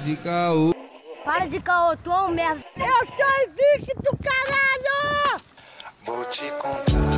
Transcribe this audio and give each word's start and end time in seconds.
de 0.00 0.16
caô. 0.16 0.74
Para 1.24 1.46
de 1.46 1.60
caô, 1.60 1.96
tu 1.96 2.10
é 2.10 2.20
um 2.22 2.30
merda. 2.30 2.64
Eu 2.76 3.06
sou 3.06 3.46
invicto, 3.46 4.18
caralho! 4.22 5.42
Vou 6.04 6.24
te 6.24 6.50
contar, 6.52 7.09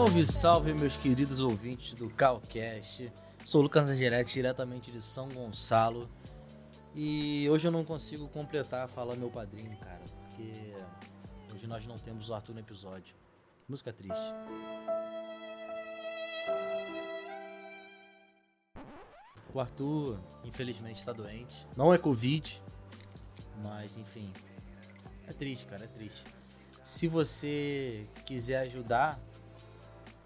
Salve, 0.00 0.26
salve, 0.26 0.72
meus 0.72 0.96
queridos 0.96 1.40
ouvintes 1.40 1.92
do 1.92 2.08
Calcast. 2.08 3.12
Sou 3.44 3.60
Lucas 3.60 3.90
Angelete, 3.90 4.32
diretamente 4.32 4.90
de 4.90 4.98
São 4.98 5.28
Gonçalo. 5.28 6.08
E 6.94 7.46
hoje 7.50 7.68
eu 7.68 7.70
não 7.70 7.84
consigo 7.84 8.26
completar 8.28 8.88
falar 8.88 9.14
meu 9.14 9.28
padrinho, 9.28 9.76
cara, 9.76 10.00
porque 10.22 10.72
hoje 11.52 11.66
nós 11.66 11.86
não 11.86 11.98
temos 11.98 12.30
o 12.30 12.34
Arthur 12.34 12.54
no 12.54 12.60
episódio. 12.60 13.14
Música 13.68 13.92
triste. 13.92 14.34
O 19.52 19.60
Arthur, 19.60 20.18
infelizmente, 20.44 20.98
está 20.98 21.12
doente. 21.12 21.68
Não 21.76 21.92
é 21.92 21.98
Covid, 21.98 22.62
mas 23.62 23.98
enfim. 23.98 24.32
É 25.26 25.32
triste, 25.34 25.66
cara, 25.66 25.84
é 25.84 25.88
triste. 25.88 26.24
Se 26.82 27.06
você 27.06 28.08
quiser 28.24 28.60
ajudar, 28.60 29.20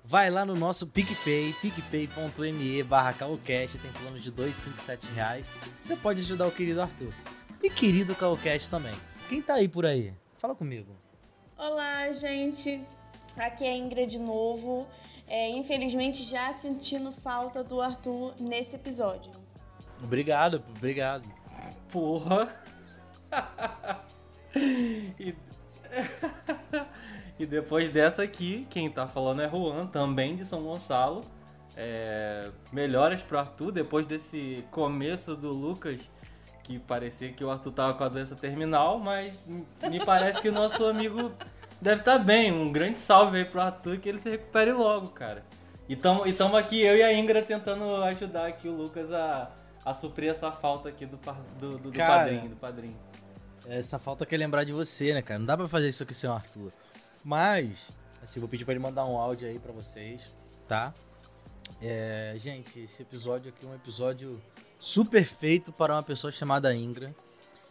vai 0.05 0.31
lá 0.31 0.45
no 0.45 0.55
nosso 0.55 0.87
PicPay, 0.87 1.55
picpay.me 1.55 2.83
barra 2.83 3.15
Calcast, 3.15 3.79
tem 3.79 3.91
plano 3.93 4.21
de 4.21 4.31
2, 4.31 4.55
5, 4.55 4.83
7 4.83 5.11
reais. 5.13 5.51
Você 5.81 5.97
pode 5.97 6.21
ajudar 6.21 6.47
o 6.47 6.53
querido 6.53 6.83
Arthur. 6.83 7.13
E 7.63 7.71
querido 7.71 8.15
Calcast 8.15 8.71
também. 8.71 8.95
Quem 9.29 9.41
tá 9.41 9.55
aí 9.55 9.67
por 9.67 9.87
aí? 9.87 10.13
Fala 10.37 10.55
comigo. 10.55 10.95
Olá, 11.57 12.13
gente. 12.13 12.85
Aqui 13.39 13.65
é 13.65 13.71
a 13.71 13.77
Ingrid 13.77 14.11
de 14.11 14.19
novo. 14.19 14.87
É, 15.27 15.49
infelizmente, 15.49 16.23
já 16.23 16.53
sentindo 16.53 17.11
falta 17.11 17.65
do 17.65 17.81
Arthur 17.81 18.35
nesse 18.39 18.77
episódio. 18.77 19.33
Obrigado, 20.03 20.63
obrigado. 20.77 21.27
Porra! 21.91 22.55
e... 25.19 25.35
e 27.39 27.45
depois 27.45 27.89
dessa 27.93 28.23
aqui, 28.23 28.67
quem 28.71 28.89
tá 28.89 29.07
falando 29.07 29.43
é 29.43 29.49
Juan, 29.49 29.87
também 29.87 30.37
de 30.37 30.45
São 30.45 30.63
Gonçalo. 30.63 31.23
É... 31.77 32.51
Melhoras 32.73 33.21
pro 33.23 33.39
Arthur, 33.39 33.73
depois 33.73 34.07
desse 34.07 34.65
começo 34.71 35.35
do 35.35 35.49
Lucas, 35.49 36.09
que 36.63 36.79
parecia 36.79 37.33
que 37.33 37.45
o 37.45 37.51
Arthur 37.51 37.73
tava 37.73 37.95
com 37.95 38.05
a 38.05 38.09
doença 38.09 38.37
terminal, 38.37 38.99
mas 38.99 39.37
me 39.91 40.05
parece 40.05 40.41
que 40.41 40.49
o 40.49 40.53
nosso 40.53 40.85
amigo 40.87 41.33
deve 41.81 42.01
estar 42.01 42.19
tá 42.19 42.25
bem. 42.25 42.53
Um 42.53 42.71
grande 42.71 42.99
salve 42.99 43.39
aí 43.39 43.45
pro 43.45 43.61
Arthur, 43.61 43.99
que 43.99 44.09
ele 44.09 44.21
se 44.21 44.31
recupere 44.31 44.73
logo, 44.73 45.09
cara. 45.09 45.45
E 45.89 45.97
tamo, 45.97 46.27
e 46.27 46.33
tamo 46.33 46.57
aqui, 46.57 46.81
eu 46.81 46.97
e 46.97 47.03
a 47.03 47.13
Ingra, 47.13 47.43
tentando 47.43 47.97
ajudar 48.05 48.47
aqui 48.47 48.69
o 48.69 48.73
Lucas 48.73 49.13
a, 49.13 49.51
a 49.85 49.93
suprir 49.93 50.31
essa 50.31 50.51
falta 50.51 50.89
aqui 50.89 51.05
do, 51.05 51.19
do, 51.59 51.69
do, 51.71 51.79
do 51.79 51.93
Cara. 51.93 52.21
padrinho, 52.21 52.49
do 52.49 52.57
padrinho. 52.57 52.97
Essa 53.67 53.99
falta 53.99 54.25
que 54.25 54.35
é 54.35 54.39
lembrar 54.39 54.65
de 54.65 54.73
você, 54.73 55.13
né, 55.13 55.23
cara? 55.23 55.39
Não 55.39 55.47
dá 55.47 55.57
pra 55.57 55.67
fazer 55.69 55.89
isso 55.89 56.03
aqui 56.03 56.15
sem 56.15 56.29
o 56.29 56.33
Arthur. 56.33 56.73
Mas, 57.25 57.97
assim, 58.23 58.39
vou 58.39 58.49
pedir 58.49 58.65
pra 58.65 58.75
ele 58.75 58.83
mandar 58.83 59.07
um 59.07 59.17
áudio 59.17 59.49
aí 59.49 59.59
pra 59.59 59.73
vocês, 59.73 60.35
tá? 60.69 60.93
É, 61.81 62.35
gente, 62.37 62.81
esse 62.81 63.03
episódio 63.03 63.49
aqui 63.49 63.65
é 63.65 63.69
um 63.69 63.75
episódio 63.75 64.41
super 64.79 65.25
feito 65.25 65.73
para 65.73 65.95
uma 65.95 66.03
pessoa 66.03 66.31
chamada 66.31 66.75
Ingra 66.75 67.15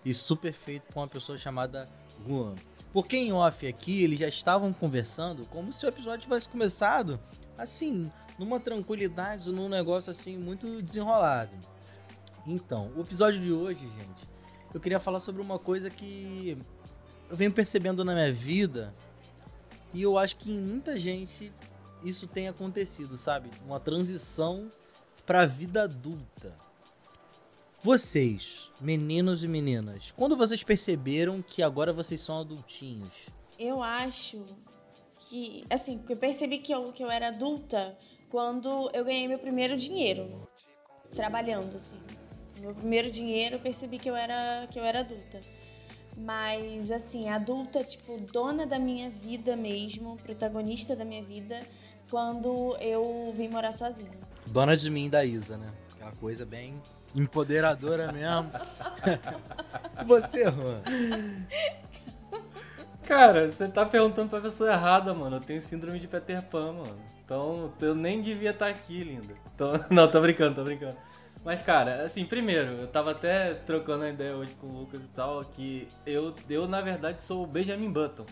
e 0.03 0.13
super 0.13 0.51
feito 0.51 0.87
para 0.87 1.01
uma 1.01 1.07
pessoa 1.07 1.37
chamada 1.37 1.87
Juan. 2.27 2.55
Porque 2.91 3.15
em 3.15 3.31
off 3.31 3.65
aqui 3.67 4.03
eles 4.03 4.19
já 4.19 4.27
estavam 4.27 4.73
conversando 4.73 5.45
como 5.47 5.71
se 5.71 5.85
o 5.85 5.89
episódio 5.89 6.21
tivesse 6.21 6.49
começado 6.49 7.19
assim, 7.57 8.11
numa 8.37 8.59
tranquilidade, 8.59 9.51
num 9.51 9.69
negócio 9.69 10.09
assim 10.09 10.37
muito 10.37 10.81
desenrolado. 10.81 11.55
Então, 12.45 12.91
o 12.95 13.01
episódio 13.01 13.39
de 13.39 13.51
hoje, 13.51 13.81
gente, 13.81 14.27
eu 14.73 14.79
queria 14.79 14.99
falar 14.99 15.19
sobre 15.19 15.41
uma 15.41 15.57
coisa 15.57 15.89
que 15.89 16.57
eu 17.29 17.37
venho 17.37 17.51
percebendo 17.51 18.03
na 18.03 18.13
minha 18.13 18.33
vida 18.33 18.91
e 19.93 20.01
eu 20.01 20.17
acho 20.17 20.35
que 20.37 20.51
em 20.51 20.59
muita 20.59 20.97
gente 20.97 21.53
isso 22.03 22.27
tem 22.27 22.47
acontecido, 22.47 23.17
sabe? 23.17 23.49
Uma 23.65 23.79
transição 23.79 24.69
para 25.25 25.41
a 25.41 25.45
vida 25.45 25.83
adulta. 25.83 26.53
Vocês, 27.81 28.71
meninos 28.79 29.43
e 29.43 29.47
meninas, 29.47 30.11
quando 30.11 30.37
vocês 30.37 30.63
perceberam 30.63 31.41
que 31.41 31.61
agora 31.61 31.91
vocês 31.91 32.21
são 32.21 32.39
adultinhos? 32.39 33.27
Eu 33.59 33.83
acho 33.83 34.45
que, 35.19 35.65
assim, 35.69 36.03
eu 36.09 36.17
percebi 36.17 36.59
que 36.59 36.73
eu, 36.73 36.91
que 36.91 37.03
eu 37.03 37.11
era 37.11 37.27
adulta 37.27 37.97
quando 38.29 38.89
eu 38.93 39.05
ganhei 39.05 39.27
meu 39.27 39.37
primeiro 39.37 39.77
dinheiro, 39.77 40.47
trabalhando, 41.13 41.75
assim. 41.75 41.99
Meu 42.59 42.73
primeiro 42.73 43.09
dinheiro, 43.09 43.55
eu 43.55 43.59
percebi 43.59 43.99
que 43.99 44.09
eu 44.09 44.15
era, 44.15 44.65
que 44.71 44.79
eu 44.79 44.83
era 44.83 45.01
adulta. 45.01 45.41
Mas, 46.17 46.91
assim, 46.91 47.29
adulta, 47.29 47.83
tipo, 47.83 48.17
dona 48.31 48.65
da 48.65 48.77
minha 48.77 49.09
vida 49.09 49.55
mesmo, 49.55 50.15
protagonista 50.17 50.95
da 50.95 51.03
minha 51.03 51.23
vida, 51.23 51.61
quando 52.09 52.77
eu 52.79 53.33
vim 53.35 53.49
morar 53.49 53.71
sozinha. 53.71 54.11
Dona 54.47 54.77
de 54.77 54.89
mim 54.89 55.09
da 55.09 55.25
Isa, 55.25 55.57
né? 55.57 55.71
Aquela 55.95 56.11
coisa 56.13 56.45
bem 56.45 56.81
empoderadora 57.15 58.11
mesmo. 58.11 58.51
Você, 60.05 60.43
Juan. 60.43 60.81
Cara, 63.05 63.49
você 63.49 63.67
tá 63.67 63.85
perguntando 63.85 64.29
pra 64.29 64.39
pessoa 64.39 64.71
errada, 64.71 65.13
mano. 65.13 65.35
Eu 65.35 65.41
tenho 65.41 65.61
síndrome 65.61 65.99
de 65.99 66.07
Peter 66.07 66.41
Pan, 66.41 66.71
mano. 66.71 66.97
Então, 67.25 67.73
eu 67.81 67.93
nem 67.93 68.21
devia 68.21 68.51
estar 68.51 68.67
aqui, 68.67 69.03
linda. 69.03 69.33
Então, 69.53 69.73
não, 69.91 70.09
tô 70.09 70.21
brincando, 70.21 70.55
tô 70.55 70.63
brincando. 70.63 70.95
Mas, 71.43 71.61
cara, 71.61 72.03
assim, 72.03 72.25
primeiro, 72.25 72.71
eu 72.71 72.87
tava 72.87 73.11
até 73.11 73.53
trocando 73.53 74.05
a 74.05 74.09
ideia 74.09 74.35
hoje 74.35 74.55
com 74.55 74.67
o 74.67 74.79
Lucas 74.79 75.01
e 75.01 75.07
tal, 75.09 75.43
que 75.43 75.87
eu, 76.05 76.33
eu 76.49 76.67
na 76.67 76.79
verdade, 76.79 77.21
sou 77.21 77.43
o 77.43 77.47
Benjamin 77.47 77.91
Button. 77.91 78.25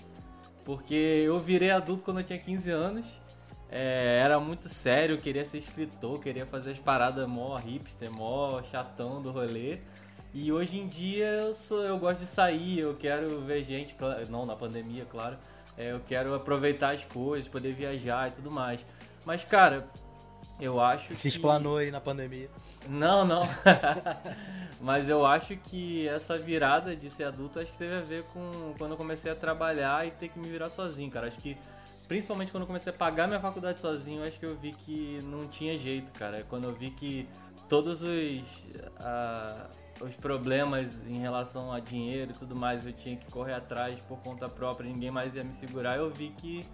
Porque 0.63 0.95
eu 0.95 1.37
virei 1.37 1.71
adulto 1.71 2.03
quando 2.03 2.21
eu 2.21 2.23
tinha 2.23 2.39
15 2.39 2.71
anos. 2.71 3.21
É, 3.69 4.19
era 4.23 4.39
muito 4.39 4.69
sério, 4.69 5.17
queria 5.17 5.45
ser 5.45 5.57
escritor, 5.57 6.19
queria 6.19 6.45
fazer 6.45 6.71
as 6.71 6.79
paradas 6.79 7.27
mó 7.27 7.55
hipster, 7.57 8.11
mó 8.11 8.61
chatão 8.63 9.21
do 9.21 9.31
rolê. 9.31 9.79
E 10.33 10.51
hoje 10.51 10.77
em 10.77 10.87
dia 10.87 11.25
eu 11.25 11.53
sou, 11.53 11.81
eu 11.83 11.97
gosto 11.97 12.21
de 12.21 12.27
sair, 12.27 12.79
eu 12.79 12.95
quero 12.95 13.41
ver 13.41 13.63
gente, 13.63 13.95
não 14.29 14.45
na 14.45 14.55
pandemia, 14.55 15.05
claro. 15.05 15.37
É, 15.77 15.91
eu 15.91 15.99
quero 16.01 16.33
aproveitar 16.33 16.93
as 16.93 17.03
coisas, 17.05 17.49
poder 17.49 17.73
viajar 17.73 18.29
e 18.29 18.31
tudo 18.31 18.51
mais. 18.51 18.85
Mas 19.25 19.43
cara, 19.43 19.87
eu 20.61 20.79
acho 20.79 21.15
Se 21.17 21.23
que 21.23 21.27
explanou 21.27 21.77
aí 21.77 21.91
na 21.91 21.99
pandemia. 21.99 22.49
não, 22.87 23.25
não. 23.25 23.41
Mas 24.79 25.09
eu 25.09 25.25
acho 25.25 25.55
que 25.57 26.07
essa 26.07 26.37
virada 26.37 26.95
de 26.95 27.09
ser 27.09 27.25
adulto 27.25 27.59
acho 27.59 27.71
que 27.71 27.77
teve 27.77 27.95
a 27.95 28.01
ver 28.01 28.23
com 28.25 28.73
quando 28.77 28.91
eu 28.91 28.97
comecei 28.97 29.31
a 29.31 29.35
trabalhar 29.35 30.07
e 30.07 30.11
ter 30.11 30.29
que 30.29 30.39
me 30.39 30.47
virar 30.47 30.69
sozinho, 30.69 31.09
cara. 31.11 31.27
Acho 31.27 31.37
que 31.37 31.57
principalmente 32.07 32.51
quando 32.51 32.63
eu 32.63 32.67
comecei 32.67 32.91
a 32.91 32.95
pagar 32.95 33.27
minha 33.27 33.39
faculdade 33.39 33.79
sozinho, 33.79 34.23
acho 34.23 34.39
que 34.39 34.45
eu 34.45 34.55
vi 34.55 34.71
que 34.73 35.19
não 35.23 35.47
tinha 35.47 35.77
jeito, 35.77 36.11
cara. 36.13 36.43
Quando 36.49 36.65
eu 36.65 36.73
vi 36.73 36.91
que 36.91 37.27
todos 37.69 38.01
os 38.01 38.65
ah, 38.99 39.67
os 40.01 40.15
problemas 40.15 40.99
em 41.07 41.19
relação 41.19 41.71
a 41.71 41.79
dinheiro 41.79 42.31
e 42.31 42.33
tudo 42.33 42.55
mais 42.55 42.85
eu 42.85 42.91
tinha 42.91 43.15
que 43.15 43.31
correr 43.31 43.53
atrás 43.53 43.99
por 44.07 44.17
conta 44.19 44.49
própria, 44.49 44.91
ninguém 44.91 45.11
mais 45.11 45.33
ia 45.35 45.43
me 45.43 45.53
segurar, 45.53 45.97
eu 45.97 46.09
vi 46.09 46.29
que 46.29 46.65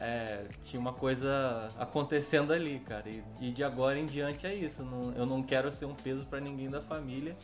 é, 0.00 0.46
tinha 0.64 0.80
uma 0.80 0.92
coisa 0.94 1.68
acontecendo 1.78 2.52
ali, 2.52 2.80
cara. 2.80 3.08
E, 3.08 3.22
e 3.40 3.50
de 3.52 3.62
agora 3.62 3.98
em 3.98 4.06
diante 4.06 4.46
é 4.46 4.54
isso. 4.54 4.82
Não- 4.82 5.12
eu 5.12 5.26
não 5.26 5.42
quero 5.42 5.70
ser 5.70 5.84
um 5.84 5.94
peso 5.94 6.24
pra 6.26 6.40
ninguém 6.40 6.68
da 6.70 6.80
família. 6.80 7.36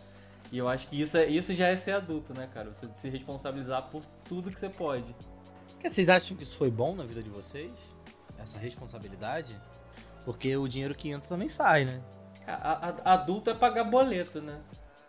E 0.51 0.59
eu 0.59 0.69
acho 0.69 0.87
que 0.89 1.01
isso, 1.01 1.17
é, 1.19 1.27
isso 1.27 1.53
já 1.53 1.67
é 1.69 1.77
ser 1.77 1.93
adulto, 1.93 2.33
né, 2.33 2.49
cara? 2.53 2.73
Você 2.73 2.89
se 2.97 3.09
responsabilizar 3.09 3.89
por 3.91 4.03
tudo 4.25 4.51
que 4.51 4.59
você 4.59 4.69
pode. 4.69 5.15
Que 5.81 5.91
Vocês 5.91 6.09
acham 6.09 6.37
que 6.37 6.43
isso 6.45 6.57
foi 6.57 6.71
bom 6.71 6.95
na 6.95 7.05
vida 7.05 7.23
de 7.23 7.29
vocês? 7.29 7.73
Essa 8.39 8.59
responsabilidade? 8.59 9.57
Porque 10.25 10.57
o 10.57 10.67
dinheiro 10.67 10.95
que 10.95 11.11
entra 11.11 11.29
também 11.29 11.49
sai, 11.49 11.85
né? 11.85 12.01
A- 12.47 12.89
a- 13.05 13.15
adulto 13.15 13.51
é 13.51 13.55
pagar 13.55 13.85
boleto, 13.85 14.41
né? 14.41 14.59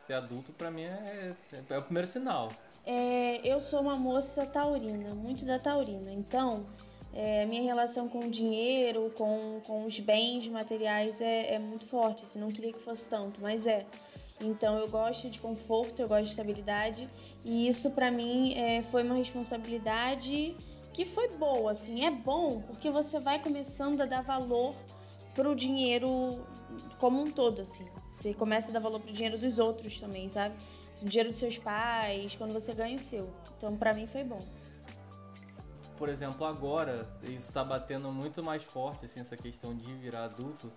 Ser 0.06 0.14
adulto 0.14 0.52
pra 0.52 0.72
mim 0.72 0.84
é, 0.84 1.34
é 1.70 1.78
o 1.78 1.84
primeiro 1.84 2.08
sinal. 2.08 2.52
É, 2.86 3.48
eu 3.48 3.60
sou 3.60 3.82
uma 3.82 3.96
moça 3.96 4.46
taurina, 4.46 5.14
muito 5.14 5.46
da 5.46 5.60
taurina. 5.60 6.12
Então, 6.12 6.66
é, 7.18 7.48
minha 7.48 7.64
relação 7.64 8.08
com 8.08 8.20
o 8.20 8.30
dinheiro, 8.30 9.12
com, 9.18 9.60
com 9.66 9.86
os 9.86 10.00
bens 10.00 10.48
materiais 10.48 11.20
é, 11.20 11.56
é 11.56 11.60
muito 11.60 11.84
forte. 11.84 12.22
Assim, 12.22 12.38
não 12.38 12.50
queria 12.50 12.72
que 12.72 12.80
fosse 12.80 13.10
tanto, 13.10 13.42
mas 13.42 13.66
é. 13.66 13.88
Então, 14.40 14.78
eu 14.78 14.88
gosto 14.88 15.28
de 15.28 15.40
conforto, 15.40 16.00
eu 16.00 16.08
gosto 16.08 16.26
de 16.26 16.30
estabilidade. 16.30 17.10
E 17.44 17.68
isso, 17.68 17.90
pra 17.92 18.12
mim, 18.12 18.54
é, 18.54 18.84
foi 18.84 19.02
uma 19.02 19.16
responsabilidade 19.16 20.56
que 20.94 21.08
foi 21.08 21.30
boa, 21.30 21.72
assim. 21.72 22.06
É 22.06 22.12
bom 22.12 22.62
porque 22.62 22.92
você 22.92 23.20
vai 23.20 23.42
começando 23.42 24.02
a 24.02 24.06
dar 24.06 24.22
valor 24.22 24.76
pro 25.34 25.56
dinheiro 25.56 26.46
como 27.00 27.20
um 27.20 27.32
todo, 27.32 27.64
assim. 27.64 27.88
Você 28.12 28.32
começa 28.32 28.70
a 28.70 28.74
dar 28.76 28.80
valor 28.80 29.00
pro 29.00 29.12
dinheiro 29.12 29.40
dos 29.40 29.58
outros 29.58 30.00
também, 30.00 30.30
sabe? 30.30 30.56
O 31.02 31.06
dinheiro 31.06 31.32
dos 31.32 31.40
seus 31.40 31.58
pais, 31.58 32.36
quando 32.36 32.54
você 32.54 32.76
ganha 32.76 32.96
o 32.96 33.00
seu. 33.00 33.28
Então, 33.58 33.76
pra 33.76 33.92
mim 33.92 34.06
foi 34.06 34.24
bom. 34.24 34.40
Por 35.98 36.10
exemplo, 36.10 36.46
agora 36.46 37.08
isso 37.24 37.52
tá 37.52 37.64
batendo 37.64 38.12
muito 38.12 38.44
mais 38.44 38.64
forte, 38.64 39.06
assim, 39.06 39.20
essa 39.20 39.36
questão 39.36 39.76
de 39.76 39.92
virar 39.96 40.26
adulto, 40.26 40.72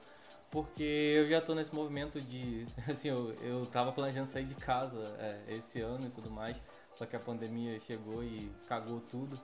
porque 0.51 0.83
eu 0.83 1.27
já 1.27 1.41
tô 1.41 1.55
nesse 1.55 1.75
movimento 1.75 2.21
de, 2.21 2.67
assim, 2.91 3.09
eu, 3.09 3.33
eu 3.43 3.67
tava 3.67 3.93
planejando 3.93 4.31
sair 4.31 4.47
de 4.47 4.55
casa 4.55 5.05
é, 5.19 5.55
esse 5.55 5.81
ano 5.81 6.07
e 6.07 6.11
tudo 6.11 6.31
mais, 6.31 6.57
só 6.95 7.05
que 7.05 7.15
a 7.15 7.21
pandemia 7.21 7.79
chegou 7.81 8.25
e 8.25 8.51
cagou 8.67 9.01
tudo. 9.01 9.39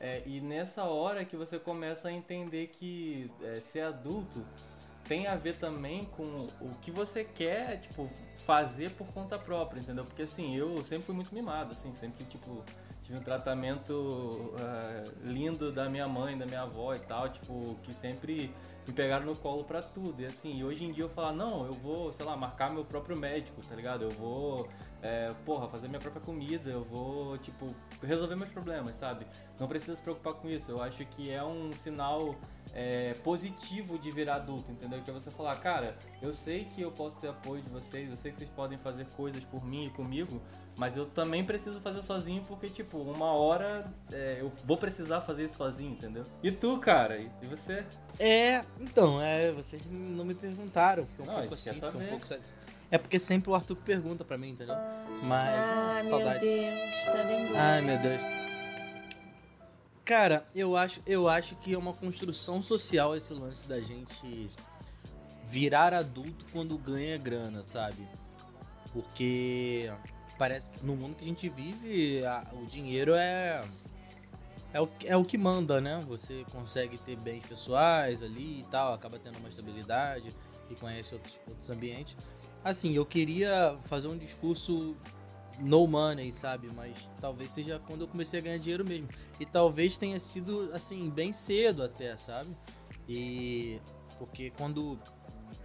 É, 0.00 0.22
e 0.26 0.40
nessa 0.40 0.84
hora 0.84 1.24
que 1.24 1.36
você 1.36 1.58
começa 1.58 2.08
a 2.08 2.12
entender 2.12 2.68
que 2.68 3.30
é, 3.42 3.60
ser 3.60 3.80
adulto 3.80 4.44
tem 5.08 5.26
a 5.26 5.34
ver 5.34 5.56
também 5.56 6.04
com 6.04 6.46
o 6.60 6.70
que 6.82 6.90
você 6.90 7.24
quer, 7.24 7.80
tipo, 7.80 8.08
fazer 8.44 8.90
por 8.92 9.06
conta 9.08 9.38
própria, 9.38 9.80
entendeu? 9.80 10.04
Porque 10.04 10.22
assim, 10.22 10.54
eu 10.54 10.84
sempre 10.84 11.06
fui 11.06 11.14
muito 11.14 11.34
mimado, 11.34 11.72
assim, 11.72 11.92
sempre, 11.94 12.24
tipo, 12.26 12.62
tive 13.08 13.18
um 13.18 13.22
tratamento 13.22 13.92
uh, 13.92 15.26
lindo 15.26 15.72
da 15.72 15.88
minha 15.88 16.06
mãe, 16.06 16.36
da 16.36 16.44
minha 16.44 16.62
avó 16.62 16.94
e 16.94 16.98
tal, 16.98 17.30
tipo, 17.30 17.74
que 17.82 17.92
sempre 17.94 18.54
me 18.86 18.92
pegaram 18.92 19.24
no 19.24 19.34
colo 19.34 19.64
pra 19.64 19.80
tudo. 19.80 20.20
E 20.20 20.26
assim, 20.26 20.62
hoje 20.62 20.84
em 20.84 20.92
dia 20.92 21.04
eu 21.04 21.08
falo, 21.08 21.34
não, 21.34 21.64
eu 21.64 21.72
vou, 21.72 22.12
sei 22.12 22.26
lá, 22.26 22.36
marcar 22.36 22.70
meu 22.70 22.84
próprio 22.84 23.18
médico, 23.18 23.62
tá 23.66 23.74
ligado? 23.74 24.02
Eu 24.02 24.10
vou, 24.10 24.68
é, 25.02 25.32
porra, 25.44 25.68
fazer 25.68 25.88
minha 25.88 26.00
própria 26.00 26.20
comida, 26.22 26.70
eu 26.70 26.84
vou, 26.84 27.38
tipo, 27.38 27.74
resolver 28.02 28.36
meus 28.36 28.50
problemas, 28.50 28.96
sabe? 28.96 29.26
Não 29.58 29.68
precisa 29.68 29.96
se 29.96 30.02
preocupar 30.02 30.34
com 30.34 30.48
isso. 30.48 30.70
Eu 30.70 30.82
acho 30.82 31.04
que 31.06 31.30
é 31.30 31.42
um 31.42 31.72
sinal 31.72 32.34
é, 32.74 33.14
positivo 33.22 33.98
de 33.98 34.10
virar 34.10 34.36
adulto, 34.36 34.70
entendeu? 34.70 35.00
Que 35.02 35.10
é 35.10 35.12
você 35.12 35.30
falar, 35.30 35.56
cara, 35.56 35.96
eu 36.20 36.32
sei 36.32 36.64
que 36.64 36.82
eu 36.82 36.90
posso 36.90 37.16
ter 37.18 37.28
apoio 37.28 37.62
de 37.62 37.68
vocês, 37.68 38.10
eu 38.10 38.16
sei 38.16 38.32
que 38.32 38.38
vocês 38.38 38.50
podem 38.50 38.78
fazer 38.78 39.06
coisas 39.16 39.42
por 39.44 39.64
mim 39.64 39.86
e 39.86 39.90
comigo, 39.90 40.40
mas 40.76 40.96
eu 40.96 41.06
também 41.06 41.44
preciso 41.44 41.80
fazer 41.80 42.02
sozinho 42.02 42.42
porque, 42.46 42.68
tipo, 42.68 42.98
uma 42.98 43.32
hora 43.32 43.92
é, 44.12 44.38
eu 44.40 44.52
vou 44.64 44.76
precisar 44.76 45.20
fazer 45.20 45.44
isso 45.44 45.56
sozinho, 45.56 45.92
entendeu? 45.92 46.24
E 46.42 46.50
tu, 46.50 46.78
cara? 46.78 47.18
E 47.18 47.46
você? 47.48 47.84
É, 48.18 48.64
então, 48.80 49.20
é, 49.22 49.52
vocês 49.52 49.84
não 49.86 50.24
me 50.24 50.34
perguntaram, 50.34 51.06
fiquei 51.06 51.24
um 51.24 51.28
Não, 51.28 51.38
pouco 51.38 51.54
assim, 51.54 51.72
fiquei 51.72 51.88
um 51.88 52.08
pouco 52.08 52.26
É 52.90 52.96
porque 52.98 53.18
sempre 53.18 53.50
o 53.50 53.54
Arthur 53.54 53.76
que 53.76 53.82
pergunta 53.82 54.24
pra 54.24 54.38
mim, 54.38 54.50
entendeu? 54.50 54.74
Mas, 55.22 55.48
Ai, 55.48 56.02
meu 56.02 56.10
saudades. 56.10 56.48
Deus, 56.48 57.04
tá 57.04 57.60
Ai, 57.60 57.82
meu 57.82 57.98
Deus. 57.98 58.20
Cara, 60.04 60.46
eu 60.54 60.74
acho, 60.76 61.02
eu 61.06 61.28
acho 61.28 61.54
que 61.56 61.74
é 61.74 61.78
uma 61.78 61.92
construção 61.92 62.62
social 62.62 63.14
esse 63.14 63.34
lance 63.34 63.68
da 63.68 63.78
gente 63.80 64.50
virar 65.46 65.92
adulto 65.92 66.46
quando 66.50 66.78
ganha 66.78 67.18
grana, 67.18 67.62
sabe? 67.62 68.08
Porque 68.92 69.92
parece 70.38 70.70
que 70.70 70.84
no 70.84 70.96
mundo 70.96 71.14
que 71.14 71.24
a 71.24 71.28
gente 71.28 71.46
vive, 71.50 72.24
a- 72.24 72.46
o 72.54 72.64
dinheiro 72.64 73.14
é 73.14 73.62
é 74.72 74.80
o, 74.80 74.88
é 75.06 75.16
o 75.16 75.24
que 75.24 75.36
manda, 75.38 75.80
né? 75.80 75.98
Você 76.08 76.44
consegue 76.52 76.96
ter 76.98 77.16
bens 77.16 77.44
pessoais 77.46 78.22
ali 78.22 78.60
e 78.60 78.64
tal, 78.70 78.92
acaba 78.94 79.18
tendo 79.18 79.38
uma 79.38 79.48
estabilidade 79.48 80.34
e 80.70 80.74
conhece 80.74 81.14
outros, 81.14 81.34
outros 81.48 81.68
ambientes. 81.70 82.16
Assim, 82.62 82.92
eu 82.94 83.06
queria 83.06 83.76
fazer 83.84 84.08
um 84.08 84.16
discurso 84.16 84.96
no 85.58 85.86
money, 85.86 86.32
sabe? 86.32 86.68
Mas 86.74 87.10
talvez 87.20 87.52
seja 87.52 87.80
quando 87.86 88.02
eu 88.02 88.08
comecei 88.08 88.38
a 88.40 88.42
ganhar 88.42 88.58
dinheiro 88.58 88.84
mesmo. 88.84 89.08
E 89.40 89.46
talvez 89.46 89.96
tenha 89.96 90.18
sido, 90.20 90.70
assim, 90.72 91.08
bem 91.10 91.32
cedo 91.32 91.82
até, 91.82 92.16
sabe? 92.16 92.50
E. 93.08 93.80
Porque 94.18 94.50
quando 94.50 94.98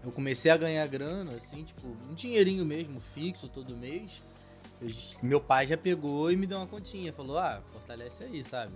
eu 0.04 0.12
comecei 0.12 0.52
a 0.52 0.58
ganhar 0.58 0.86
grana, 0.88 1.36
assim, 1.36 1.64
tipo, 1.64 1.88
um 1.88 2.14
dinheirinho 2.14 2.64
mesmo, 2.64 3.00
fixo 3.02 3.48
todo 3.48 3.76
mês, 3.76 4.22
eu- 4.80 4.90
meu 5.24 5.42
pai 5.42 5.66
já 5.66 5.78
pegou 5.78 6.32
e 6.32 6.36
me 6.36 6.46
deu 6.46 6.58
uma 6.60 6.68
continha. 6.68 7.12
Falou, 7.12 7.38
ah, 7.40 7.62
fortalece 7.72 8.24
aí, 8.24 8.44
sabe? 8.44 8.74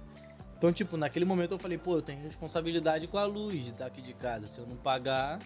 Então, 0.57 0.73
tipo, 0.73 0.97
naquele 0.97 1.25
momento 1.25 1.51
eu 1.51 1.59
falei, 1.59 1.77
pô, 1.77 1.95
eu 1.95 2.01
tenho 2.01 2.19
responsabilidade 2.23 3.05
com 3.07 3.17
a 3.19 3.25
luz 3.25 3.71
daqui 3.73 4.01
de 4.01 4.13
casa. 4.13 4.47
Se 4.47 4.59
eu 4.59 4.65
não 4.65 4.75
pagar, 4.75 5.39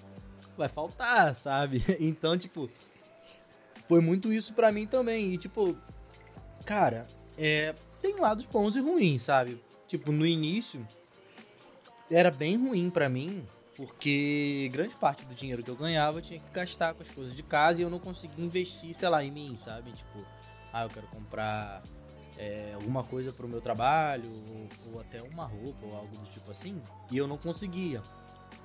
vai 0.57 0.68
faltar, 0.68 1.36
sabe? 1.36 1.83
Então, 2.00 2.38
tipo, 2.38 2.69
foi 3.88 4.01
muito 4.01 4.31
isso 4.31 4.53
pra 4.53 4.71
mim 4.71 4.88
também. 4.88 5.33
E, 5.33 5.38
tipo, 5.38 5.75
cara, 6.65 7.07
é, 7.38 7.75
tem 8.01 8.15
lados 8.19 8.45
bons 8.45 8.75
e 8.75 8.80
ruins, 8.80 9.21
sabe? 9.24 9.62
Tipo, 9.88 10.12
no 10.12 10.25
início 10.25 10.86
era 12.09 12.31
bem 12.31 12.57
ruim 12.57 12.89
pra 12.89 13.09
mim, 13.09 13.45
porque 13.75 14.69
grande 14.71 14.95
parte 14.95 15.25
do 15.25 15.33
dinheiro 15.33 15.63
que 15.63 15.69
eu 15.69 15.75
ganhava 15.75 16.19
eu 16.19 16.21
tinha 16.21 16.39
que 16.39 16.51
gastar 16.51 16.94
com 16.94 17.01
as 17.01 17.09
coisas 17.09 17.36
de 17.36 17.44
casa 17.44 17.81
e 17.81 17.83
eu 17.83 17.89
não 17.89 18.00
conseguia 18.00 18.44
investir, 18.44 18.94
sei 18.95 19.09
lá, 19.09 19.24
em 19.24 19.31
mim, 19.31 19.57
sabe? 19.63 19.92
Tipo, 19.92 20.25
ah, 20.74 20.83
eu 20.83 20.89
quero 20.89 21.07
comprar 21.07 21.81
é, 22.38 22.74
alguma 22.74 23.03
coisa 23.03 23.31
pro 23.31 23.48
meu 23.48 23.62
trabalho, 23.62 24.30
ou, 24.30 24.94
ou 24.94 25.00
até 25.01 25.21
uma 25.21 25.45
roupa 25.45 25.86
ou 25.86 25.95
algo 25.95 26.18
do 26.18 26.30
tipo 26.30 26.51
assim, 26.51 26.81
e 27.12 27.18
eu 27.18 27.27
não 27.27 27.38
conseguia. 27.38 28.01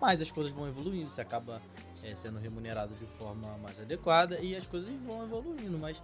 Mas 0.00 0.20
as 0.20 0.31
coisas 0.31 0.52
vão 0.52 0.69
evoluindo, 0.69 1.10
você 1.10 1.20
acaba 1.20 1.60
é, 2.02 2.14
sendo 2.14 2.38
remunerado 2.38 2.94
de 2.94 3.06
forma 3.19 3.56
mais 3.58 3.81
adequada 3.81 4.38
e 4.40 4.54
as 4.54 4.66
coisas 4.66 4.88
vão 5.06 5.25
evoluindo. 5.25 5.78
Mas, 5.78 6.02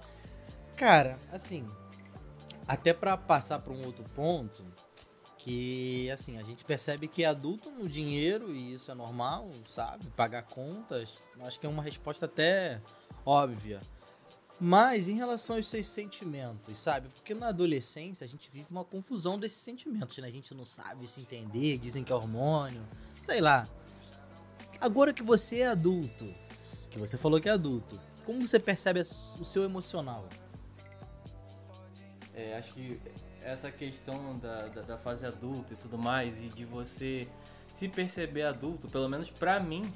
cara, 0.77 1.19
assim, 1.31 1.67
até 2.67 2.93
pra 2.93 3.17
passar 3.17 3.59
pra 3.61 3.73
um 3.73 3.85
outro 3.85 4.05
ponto, 4.15 4.65
que 5.39 6.09
assim, 6.11 6.39
a 6.39 6.43
gente 6.43 6.65
percebe 6.65 7.09
que 7.09 7.25
adulto 7.25 7.71
no 7.71 7.89
dinheiro 7.89 8.55
e 8.55 8.75
isso 8.75 8.91
é 8.91 8.94
normal, 8.94 9.50
sabe? 9.69 10.06
Pagar 10.17 10.44
contas, 10.44 11.15
acho 11.41 11.59
que 11.59 11.67
é 11.67 11.69
uma 11.69 11.83
resposta 11.83 12.27
até 12.27 12.81
óbvia. 13.27 13.81
Mas 14.61 15.09
em 15.09 15.17
relação 15.17 15.56
aos 15.56 15.67
seus 15.67 15.89
sentimentos, 15.89 16.79
sabe? 16.79 17.09
Porque 17.09 17.35
na 17.35 17.49
adolescência 17.49 18.25
a 18.25 18.29
gente 18.29 18.49
vive 18.49 18.69
uma 18.71 18.85
confusão 18.85 19.37
desses 19.37 19.59
sentimentos, 19.59 20.17
né? 20.19 20.29
A 20.29 20.31
gente 20.31 20.55
não 20.55 20.65
sabe 20.65 21.09
se 21.09 21.21
entender, 21.21 21.79
dizem 21.79 22.05
que 22.05 22.12
é 22.12 22.15
hormônio, 22.15 22.87
sei 23.21 23.41
lá. 23.41 23.67
Agora 24.82 25.12
que 25.12 25.23
você 25.23 25.61
é 25.61 25.69
adulto, 25.69 26.34
que 26.90 26.99
você 26.99 27.17
falou 27.17 27.40
que 27.40 27.49
é 27.49 27.52
adulto, 27.52 28.00
como 28.26 28.40
você 28.40 28.58
percebe 28.58 29.00
o 29.38 29.44
seu 29.44 29.62
emocional? 29.62 30.29
É, 32.34 32.58
acho 32.58 32.75
que 32.75 33.00
essa 33.40 33.70
questão 33.70 34.36
da, 34.41 34.67
da, 34.67 34.82
da 34.82 34.98
fase 34.98 35.24
adulta 35.24 35.74
e 35.74 35.77
tudo 35.77 35.96
mais, 35.96 36.43
e 36.43 36.48
de 36.48 36.65
você 36.65 37.29
se 37.74 37.89
perceber 37.89 38.43
adulto, 38.43 38.89
pelo 38.89 39.08
menos 39.08 39.31
pra 39.31 39.60
mim, 39.60 39.94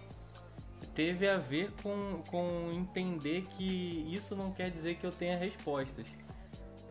teve 0.94 1.28
a 1.28 1.36
ver 1.36 1.72
com, 1.82 2.22
com 2.30 2.70
entender 2.72 3.42
que 3.56 4.06
isso 4.08 4.36
não 4.36 4.52
quer 4.52 4.70
dizer 4.70 4.98
que 4.98 5.04
eu 5.04 5.10
tenha 5.10 5.36
respostas. 5.36 6.06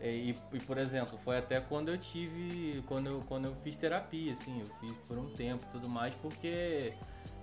É, 0.00 0.10
E, 0.10 0.38
e, 0.52 0.60
por 0.60 0.76
exemplo, 0.76 1.16
foi 1.24 1.38
até 1.38 1.62
quando 1.62 1.88
eu 1.88 1.96
tive. 1.96 2.84
Quando 2.86 3.06
eu, 3.06 3.20
quando 3.26 3.46
eu 3.46 3.54
fiz 3.64 3.74
terapia, 3.74 4.34
assim, 4.34 4.60
eu 4.60 4.68
fiz 4.80 4.92
por 5.08 5.16
um 5.16 5.30
tempo 5.30 5.64
e 5.64 5.68
tudo 5.70 5.88
mais, 5.88 6.14
porque 6.16 6.92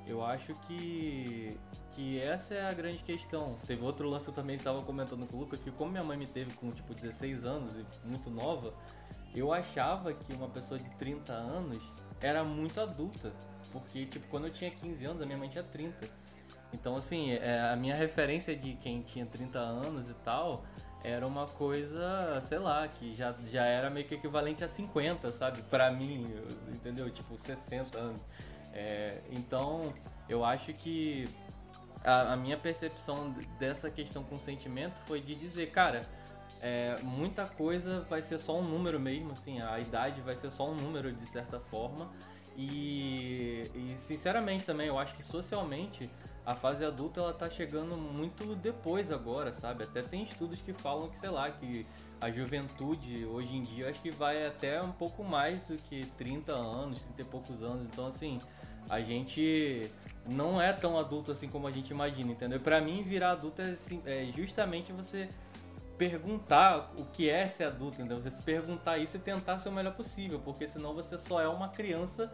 eu 0.08 0.24
acho 0.24 0.54
que, 0.68 1.58
que 1.92 2.20
essa 2.20 2.54
é 2.54 2.66
a 2.66 2.74
grande 2.74 3.04
questão. 3.04 3.58
Teve 3.66 3.84
outro 3.84 4.10
lance 4.10 4.26
que 4.26 4.32
eu 4.32 4.36
também 4.36 4.56
estava 4.56 4.82
comentando 4.82 5.26
com 5.28 5.38
o 5.38 5.40
Lucas, 5.42 5.60
que 5.60 5.72
como 5.72 5.92
minha 5.92 6.04
mãe 6.04 6.18
me 6.18 6.28
teve 6.28 6.54
com 6.56 6.72
tipo 6.72 6.94
16 6.94 7.46
anos 7.46 7.72
e 7.76 8.08
muito 8.08 8.30
nova, 8.30 8.74
eu 9.36 9.52
achava 9.54 10.14
que 10.14 10.34
uma 10.34 10.48
pessoa 10.50 10.80
de 10.80 10.90
30 10.98 11.32
anos 11.34 11.82
era 12.22 12.44
muito 12.44 12.80
adulta. 12.80 13.32
Porque, 13.72 14.06
tipo, 14.06 14.28
quando 14.28 14.46
eu 14.48 14.54
tinha 14.54 14.70
15 14.70 15.06
anos, 15.06 15.22
a 15.22 15.26
minha 15.26 15.38
mãe 15.38 15.50
tinha 15.50 15.64
30. 15.64 16.08
Então, 16.72 16.96
assim, 16.96 17.32
é, 17.32 17.70
a 17.72 17.76
minha 17.76 17.96
referência 17.96 18.56
de 18.56 18.74
quem 18.76 19.02
tinha 19.02 19.26
30 19.26 19.58
anos 19.60 20.10
e 20.10 20.14
tal 20.16 20.64
era 21.04 21.26
uma 21.28 21.48
coisa, 21.48 22.40
sei 22.44 22.60
lá, 22.60 22.88
que 22.88 23.14
já, 23.16 23.36
já 23.52 23.66
era 23.66 23.90
meio 23.90 24.08
que 24.08 24.16
equivalente 24.16 24.64
a 24.64 24.68
50, 24.70 25.32
sabe? 25.32 25.62
Pra 25.64 25.92
mim, 25.92 26.32
eu- 26.34 26.74
entendeu? 26.74 27.10
Tipo, 27.10 27.38
60 27.38 27.98
anos. 27.98 28.22
É, 28.74 29.22
então, 29.32 29.94
eu 30.28 30.44
acho 30.44 30.74
que 30.74 31.30
a, 32.04 32.34
a 32.34 32.38
minha 32.38 32.58
percepção 32.58 33.34
dessa 33.60 33.90
questão 33.90 34.24
com 34.24 34.38
sentimento 34.40 35.00
foi 35.06 35.22
de 35.22 35.36
dizer, 35.36 35.72
cara, 35.72 36.02
é, 36.62 36.98
muita 37.04 37.46
coisa 37.46 38.02
vai 38.10 38.22
ser 38.22 38.40
só 38.40 38.58
um 38.58 38.64
número 38.64 39.00
mesmo, 39.00 39.34
assim, 39.34 39.62
a 39.62 39.80
idade 39.80 40.22
vai 40.22 40.36
ser 40.36 40.50
só 40.50 40.70
um 40.70 40.76
número 40.76 41.12
de 41.12 41.28
certa 41.28 41.60
forma. 41.60 42.10
E, 42.56 43.70
e 43.74 43.96
sinceramente 43.98 44.66
também, 44.66 44.88
eu 44.88 44.98
acho 44.98 45.16
que 45.16 45.24
socialmente 45.24 46.10
a 46.46 46.56
fase 46.56 46.86
adulta 46.86 47.20
ela 47.20 47.34
tá 47.34 47.50
chegando 47.50 47.98
muito 47.98 48.56
depois 48.56 49.12
agora, 49.12 49.54
sabe? 49.54 49.84
Até 49.84 50.02
tem 50.02 50.24
estudos 50.24 50.62
que 50.62 50.74
falam 50.74 51.10
que, 51.10 51.18
sei 51.18 51.30
lá, 51.30 51.50
que 51.50 51.86
a 52.20 52.30
juventude 52.30 53.26
hoje 53.26 53.56
em 53.56 53.62
dia 53.62 53.90
acho 53.90 54.02
que 54.02 54.12
vai 54.12 54.46
até 54.46 54.82
um 54.82 54.92
pouco 54.92 55.24
mais 55.24 55.60
do 55.68 55.78
que 55.78 56.06
30 56.18 56.54
anos, 56.54 57.02
30 57.02 57.22
e 57.22 57.26
poucos 57.26 57.64
anos. 57.64 57.84
Então, 57.86 58.08
assim, 58.08 58.40
a 58.90 59.02
gente 59.02 59.90
não 60.30 60.62
é 60.62 60.72
tão 60.72 60.98
adulto 60.98 61.32
assim 61.32 61.50
como 61.50 61.68
a 61.68 61.72
gente 61.72 61.90
imagina, 61.92 62.32
entendeu? 62.32 62.60
Pra 62.60 62.80
mim, 62.80 63.04
virar 63.04 63.32
adulto 63.32 63.62
é, 63.62 63.76
é 64.06 64.32
justamente 64.36 64.92
você 64.92 65.28
perguntar 65.98 66.92
o 66.98 67.06
que 67.06 67.30
é 67.30 67.48
ser 67.48 67.66
adulto, 67.66 68.00
entendeu? 68.00 68.20
Você 68.20 68.32
se 68.32 68.42
perguntar 68.42 68.98
isso 68.98 69.18
e 69.18 69.20
tentar 69.20 69.60
ser 69.60 69.70
o 69.70 69.72
melhor 69.72 69.94
possível, 69.94 70.40
porque 70.44 70.68
senão 70.68 70.94
você 70.94 71.18
só 71.18 71.40
é 71.42 71.48
uma 71.48 71.70
criança 71.70 72.32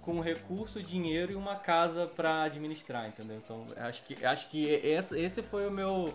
com 0.00 0.20
recurso, 0.20 0.82
dinheiro 0.82 1.32
e 1.32 1.34
uma 1.34 1.56
casa 1.56 2.06
para 2.06 2.44
administrar, 2.44 3.08
entendeu? 3.08 3.36
Então, 3.36 3.66
acho 3.76 4.02
que 4.04 4.24
acho 4.24 4.48
que 4.48 4.66
esse, 4.66 5.18
esse 5.18 5.42
foi 5.42 5.66
o 5.66 5.70
meu 5.70 6.12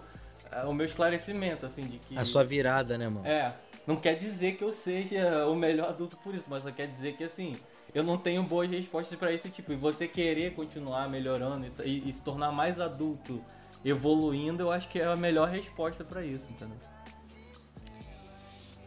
é, 0.52 0.64
o 0.64 0.74
meu 0.74 0.86
esclarecimento 0.86 1.66
assim 1.66 1.84
de 1.84 1.98
que 2.00 2.18
A 2.18 2.26
sua 2.26 2.44
virada, 2.44 2.98
né, 2.98 3.08
mano? 3.08 3.26
é, 3.26 3.54
não 3.86 3.96
quer 3.96 4.16
dizer 4.16 4.56
que 4.58 4.64
eu 4.64 4.74
seja 4.74 5.48
o 5.48 5.56
melhor 5.56 5.90
adulto 5.90 6.18
por 6.18 6.36
isso, 6.36 6.46
mas 6.50 6.64
só 6.64 6.72
quer 6.72 6.88
dizer 6.88 7.14
que 7.16 7.24
assim, 7.24 7.56
eu 7.94 8.04
não 8.04 8.18
tenho 8.18 8.44
boas 8.44 8.70
respostas 8.70 9.18
para 9.18 9.32
esse 9.34 9.50
tipo. 9.50 9.72
E 9.72 9.76
você 9.76 10.08
querer 10.08 10.54
continuar 10.54 11.10
melhorando 11.10 11.66
e, 11.84 12.10
e- 12.10 12.14
se 12.14 12.22
tornar 12.22 12.52
mais 12.52 12.80
adulto, 12.80 13.44
evoluindo, 13.84 14.64
eu 14.64 14.72
acho 14.72 14.88
que 14.90 15.00
é 15.00 15.06
a 15.06 15.16
melhor 15.16 15.50
resposta 15.50 16.04
para 16.04 16.24
isso, 16.24 16.46
entendeu? 16.52 16.78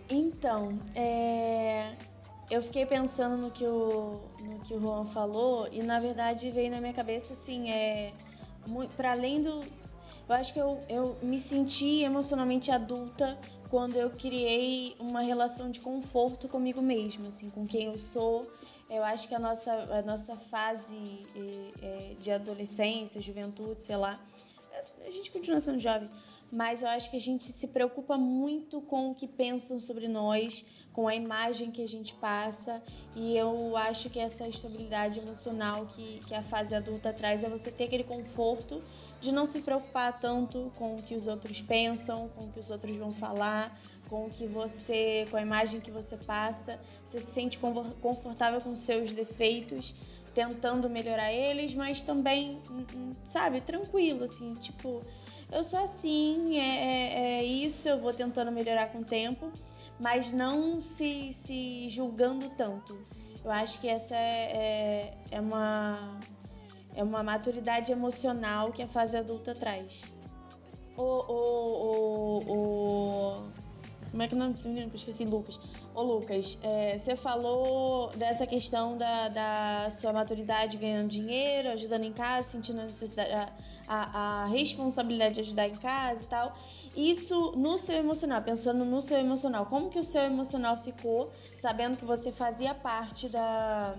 Então, 0.09 0.79
é, 0.95 1.95
eu 2.51 2.61
fiquei 2.61 2.85
pensando 2.85 3.37
no 3.37 3.51
que, 3.51 3.65
o, 3.65 4.21
no 4.41 4.59
que 4.61 4.75
o 4.75 4.81
Juan 4.81 5.07
falou 5.07 5.69
e 5.71 5.83
na 5.83 6.01
verdade 6.01 6.51
veio 6.51 6.71
na 6.71 6.81
minha 6.81 6.93
cabeça 6.93 7.33
assim, 7.33 7.71
é 7.71 8.13
para 8.97 9.13
além 9.13 9.41
do. 9.41 9.63
Eu 10.29 10.35
acho 10.35 10.53
que 10.53 10.61
eu, 10.61 10.79
eu 10.89 11.17
me 11.23 11.39
senti 11.39 12.03
emocionalmente 12.03 12.71
adulta 12.71 13.39
quando 13.71 13.97
eu 13.97 14.11
criei 14.11 14.97
uma 14.99 15.23
relação 15.23 15.71
de 15.71 15.81
conforto 15.81 16.49
comigo 16.49 16.83
mesma, 16.83 17.29
assim, 17.29 17.49
com 17.49 17.67
quem 17.67 17.87
eu 17.87 17.97
sou. 17.97 18.51
Eu 18.91 19.05
acho 19.05 19.29
que 19.29 19.35
a 19.35 19.39
nossa, 19.39 19.73
a 19.73 20.03
nossa 20.03 20.37
fase 20.37 20.97
eh, 21.37 21.73
eh, 21.81 22.17
de 22.19 22.33
adolescência, 22.33 23.21
juventude, 23.21 23.85
sei 23.85 23.97
lá, 23.97 24.21
a 25.07 25.11
gente 25.11 25.31
continua 25.31 25.61
sendo 25.61 25.79
jovem, 25.79 26.11
mas 26.51 26.83
eu 26.83 26.89
acho 26.89 27.11
que 27.11 27.17
a 27.17 27.21
gente 27.21 27.45
se 27.45 27.69
preocupa 27.69 28.19
muito 28.19 28.81
com 28.81 29.13
o 29.13 29.15
que 29.15 29.29
pensam 29.29 29.79
sobre 29.79 30.09
nós, 30.09 30.65
com 31.01 31.09
a 31.09 31.15
imagem 31.15 31.71
que 31.71 31.83
a 31.83 31.89
gente 31.89 32.13
passa, 32.13 32.83
e 33.17 33.35
eu 33.35 33.75
acho 33.75 34.11
que 34.11 34.21
essa 34.21 34.47
estabilidade 34.47 35.19
emocional 35.19 35.87
que, 35.87 36.21
que 36.27 36.35
a 36.35 36.43
fase 36.43 36.75
adulta 36.75 37.11
traz 37.11 37.43
é 37.43 37.49
você 37.49 37.71
ter 37.71 37.85
aquele 37.85 38.05
conforto 38.05 38.83
de 39.19 39.33
não 39.33 39.47
se 39.47 39.63
preocupar 39.63 40.21
tanto 40.21 40.71
com 40.77 40.97
o 40.97 41.03
que 41.03 41.15
os 41.15 41.27
outros 41.27 41.63
pensam, 41.63 42.29
com 42.29 42.45
o 42.45 42.49
que 42.51 42.61
os 42.61 42.69
outros 42.71 42.95
vão 42.99 43.15
falar, 43.15 43.81
com 44.11 44.27
o 44.27 44.31
que 44.31 44.47
você, 44.47 45.27
com 45.31 45.39
a 45.39 45.41
imagem 45.41 45.81
que 45.81 45.91
você 45.91 46.19
passa, 46.19 46.79
você 47.03 47.19
se 47.19 47.31
sente 47.31 47.57
confor- 47.59 47.95
confortável 48.03 48.61
com 48.61 48.75
seus 48.75 49.15
defeitos, 49.15 49.95
tentando 50.35 50.91
melhorar 50.91 51.33
eles, 51.33 51.73
mas 51.73 52.03
também, 52.03 52.61
hum, 52.71 52.85
hum, 52.95 53.15
sabe, 53.25 53.63
tranquilo, 53.63 54.25
assim, 54.25 54.53
tipo, 54.53 55.01
eu 55.51 55.65
sou 55.65 55.79
assim, 55.79 56.59
é, 56.59 56.61
é- 56.61 57.39
é 57.41 57.43
isso, 57.45 57.89
eu 57.89 57.99
vou 57.99 58.13
tentando 58.13 58.53
melhorar 58.53 58.93
com 58.93 58.99
o 58.99 59.05
tempo, 59.05 59.51
mas 60.01 60.33
não 60.33 60.81
se, 60.81 61.33
se 61.33 61.89
julgando 61.89 62.49
tanto. 62.51 62.99
Eu 63.45 63.51
acho 63.51 63.81
que 63.81 63.89
essa 63.89 64.15
é, 64.15 64.53
é, 64.53 65.19
é 65.31 65.41
uma 65.41 66.19
é 66.95 67.03
uma 67.03 67.23
maturidade 67.23 67.93
emocional 67.93 68.73
que 68.73 68.83
a 68.83 68.89
fase 68.89 69.17
adulta 69.17 69.55
traz. 69.55 70.03
O, 70.97 71.03
o, 71.03 71.39
o, 71.87 72.53
o... 72.53 73.51
Como 74.11 74.23
é 74.23 74.27
que 74.27 74.35
é 74.35 74.37
o 74.37 74.41
nome 74.41 74.55
desse 74.55 74.69
menino 74.69 74.91
eu 74.91 74.97
esqueci? 74.97 75.25
Lucas. 75.25 75.59
Ô 75.95 76.03
Lucas, 76.03 76.59
é, 76.63 76.97
você 76.97 77.17
falou 77.17 78.11
dessa 78.17 78.47
questão 78.47 78.97
da, 78.97 79.29
da 79.29 79.91
sua 79.91 80.13
maturidade 80.13 80.77
ganhando 80.77 81.09
dinheiro, 81.09 81.71
ajudando 81.71 82.05
em 82.05 82.13
casa, 82.13 82.49
sentindo 82.49 82.81
a 82.81 82.85
necessidade, 82.85 83.33
a, 83.33 83.53
a, 83.89 84.43
a 84.43 84.47
responsabilidade 84.47 85.35
de 85.35 85.41
ajudar 85.41 85.67
em 85.67 85.75
casa 85.75 86.23
e 86.23 86.27
tal. 86.27 86.57
Isso 86.95 87.53
no 87.57 87.77
seu 87.77 87.97
emocional, 87.97 88.41
pensando 88.41 88.85
no 88.85 89.01
seu 89.01 89.19
emocional. 89.19 89.67
Como 89.67 89.91
que 89.91 89.99
o 89.99 90.05
seu 90.05 90.23
emocional 90.23 90.77
ficou 90.77 91.33
sabendo 91.53 91.97
que 91.97 92.05
você 92.05 92.31
fazia 92.31 92.73
parte 92.73 93.29
da, 93.29 93.97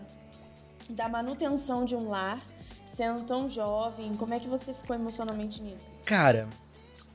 da 0.89 1.09
manutenção 1.09 1.83
de 1.83 1.95
um 1.95 2.09
lar, 2.09 2.41
sendo 2.85 3.25
tão 3.25 3.49
jovem? 3.49 4.15
Como 4.15 4.33
é 4.33 4.39
que 4.39 4.47
você 4.47 4.73
ficou 4.73 4.95
emocionalmente 4.95 5.61
nisso? 5.61 5.99
Cara, 6.05 6.47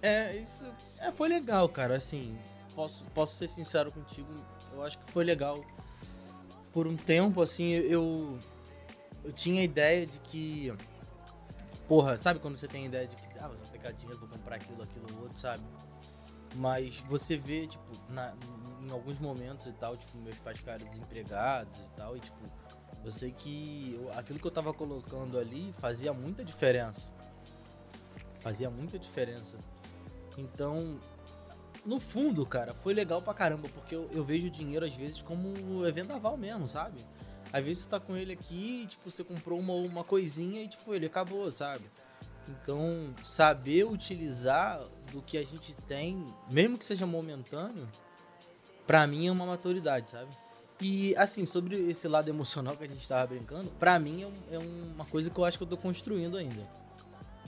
é, 0.03 0.37
isso 0.37 0.67
é, 0.99 1.11
foi 1.13 1.29
legal, 1.29 1.69
cara. 1.69 1.97
Assim, 1.97 2.39
posso, 2.75 3.05
posso 3.15 3.37
ser 3.37 3.49
sincero 3.49 3.91
contigo, 3.91 4.29
eu 4.77 4.85
acho 4.85 4.99
que 4.99 5.11
foi 5.11 5.25
legal. 5.25 5.65
Por 6.73 6.87
um 6.87 6.97
tempo, 6.97 7.41
assim, 7.41 7.71
eu, 7.71 8.39
eu 9.25 9.33
tinha 9.33 9.61
a 9.61 9.65
ideia 9.65 10.07
de 10.07 10.21
que. 10.21 10.73
Porra, 11.89 12.17
sabe 12.17 12.41
quando 12.41 12.57
você 12.57 12.67
tem 12.69 12.85
a 12.85 12.87
ideia 12.87 13.07
de 13.07 13.17
que, 13.17 13.39
ah, 13.39 13.49
vou 13.49 13.57
pegar 13.73 13.93
dinheiro, 13.93 14.19
vou 14.19 14.29
comprar 14.29 14.57
aquilo, 14.57 14.83
aquilo, 14.83 15.07
outro, 15.23 15.39
sabe? 15.39 15.63
Mas 16.55 17.01
você 17.09 17.37
vê, 17.37 17.67
tipo, 17.67 17.85
na- 18.09 18.35
em 18.83 18.91
alguns 18.91 19.19
momentos 19.19 19.67
e 19.67 19.73
tal, 19.73 19.97
tipo, 19.97 20.17
meus 20.19 20.39
pais 20.39 20.59
ficaram 20.59 20.85
desempregados 20.85 21.79
e 21.81 21.91
tal, 21.91 22.17
e 22.17 22.21
tipo, 22.21 22.39
eu 23.05 23.11
sei 23.11 23.31
que 23.31 23.99
aquilo 24.17 24.39
que 24.39 24.47
eu 24.47 24.51
tava 24.51 24.75
colocando 24.75 25.39
ali 25.39 25.73
fazia 25.79 26.13
muita 26.13 26.45
diferença. 26.45 27.13
Fazia 28.41 28.69
muita 28.69 28.99
diferença. 28.99 29.59
Então, 30.37 30.99
no 31.87 32.01
fundo, 32.01 32.45
cara, 32.45 32.75
foi 32.75 32.93
legal 32.93 33.23
pra 33.23 33.33
caramba, 33.33 33.69
porque 33.69 33.95
eu, 33.95 34.11
eu 34.13 34.25
vejo 34.25 34.49
o 34.49 34.51
dinheiro 34.51 34.85
às 34.85 34.95
vezes 34.95 35.23
como 35.23 35.87
é 35.87 35.93
vendaval 35.93 36.37
mesmo, 36.37 36.69
sabe? 36.69 37.01
Às 37.53 37.65
vezes 37.65 37.85
você 37.85 37.91
tá 37.91 38.01
com 38.01 38.17
ele 38.17 38.33
aqui, 38.33 38.87
tipo, 38.89 39.11
você 39.11 39.23
comprou 39.23 39.59
uma, 39.59 39.73
uma 39.75 40.05
coisinha 40.05 40.63
e, 40.63 40.69
tipo, 40.69 40.93
ele 40.93 41.07
acabou, 41.07 41.51
sabe? 41.51 41.85
Então, 42.49 43.15
saber 43.23 43.85
utilizar 43.85 44.81
do 45.13 45.23
que 45.23 45.39
a 45.39 45.45
gente 45.45 45.75
tem, 45.75 46.33
mesmo 46.51 46.77
que 46.77 46.85
seja 46.85 47.07
momentâneo, 47.07 47.89
pra 48.87 49.07
mim 49.07 49.29
é 49.29 49.33
uma 49.33 49.47
maturidade, 49.47 50.11
sabe? 50.11 50.37
E, 50.81 51.15
assim, 51.17 51.47
sobre 51.47 51.89
esse 51.89 52.07
lado 52.07 52.29
emocional 52.29 52.77
que 52.77 52.85
a 52.85 52.89
gente 52.89 53.09
tava 53.09 53.29
brincando, 53.29 53.71
pra 53.71 53.99
mim 53.99 54.25
é, 54.25 54.57
é 54.57 54.59
uma 54.59 55.05
coisa 55.05 55.31
que 55.31 55.39
eu 55.39 55.45
acho 55.45 55.57
que 55.57 55.65
eu 55.65 55.69
tô 55.69 55.77
construindo 55.77 56.37
ainda, 56.37 56.69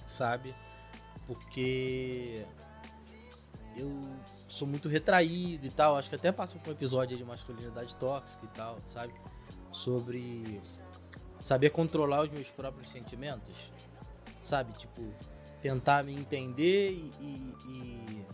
sabe? 0.06 0.54
Porque 1.26 2.46
eu 3.78 4.00
sou 4.48 4.66
muito 4.66 4.88
retraído 4.88 5.66
e 5.66 5.70
tal. 5.70 5.96
Acho 5.96 6.08
que 6.08 6.16
até 6.16 6.30
passa 6.32 6.58
por 6.58 6.68
um 6.70 6.72
episódio 6.72 7.16
de 7.16 7.24
masculinidade 7.24 7.94
tóxica 7.96 8.44
e 8.44 8.48
tal, 8.48 8.78
sabe? 8.88 9.12
Sobre 9.72 10.60
saber 11.38 11.70
controlar 11.70 12.22
os 12.24 12.30
meus 12.30 12.50
próprios 12.50 12.90
sentimentos, 12.90 13.72
sabe? 14.42 14.72
Tipo, 14.72 15.02
tentar 15.62 16.02
me 16.04 16.12
entender 16.14 16.92
e, 16.92 17.12
e- 17.20 17.54
e 17.68 18.26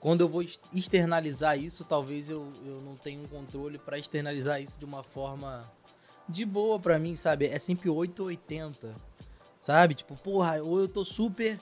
quando 0.00 0.20
eu 0.20 0.28
vou 0.28 0.42
ex- 0.42 0.60
externalizar 0.72 1.58
isso, 1.58 1.84
talvez 1.84 2.28
eu, 2.28 2.52
eu 2.64 2.80
não 2.82 2.94
tenha 2.94 3.20
um 3.20 3.26
controle 3.26 3.78
pra 3.78 3.98
externalizar 3.98 4.60
isso 4.60 4.78
de 4.78 4.84
uma 4.84 5.02
forma 5.02 5.62
de 6.28 6.44
boa 6.44 6.78
pra 6.78 6.98
mim, 6.98 7.16
sabe? 7.16 7.46
É 7.46 7.58
sempre 7.58 7.88
8 7.88 8.20
ou 8.20 8.26
80, 8.28 8.94
sabe? 9.60 9.94
Tipo, 9.94 10.14
porra, 10.14 10.62
ou 10.62 10.80
eu 10.80 10.88
tô 10.88 11.04
super 11.04 11.58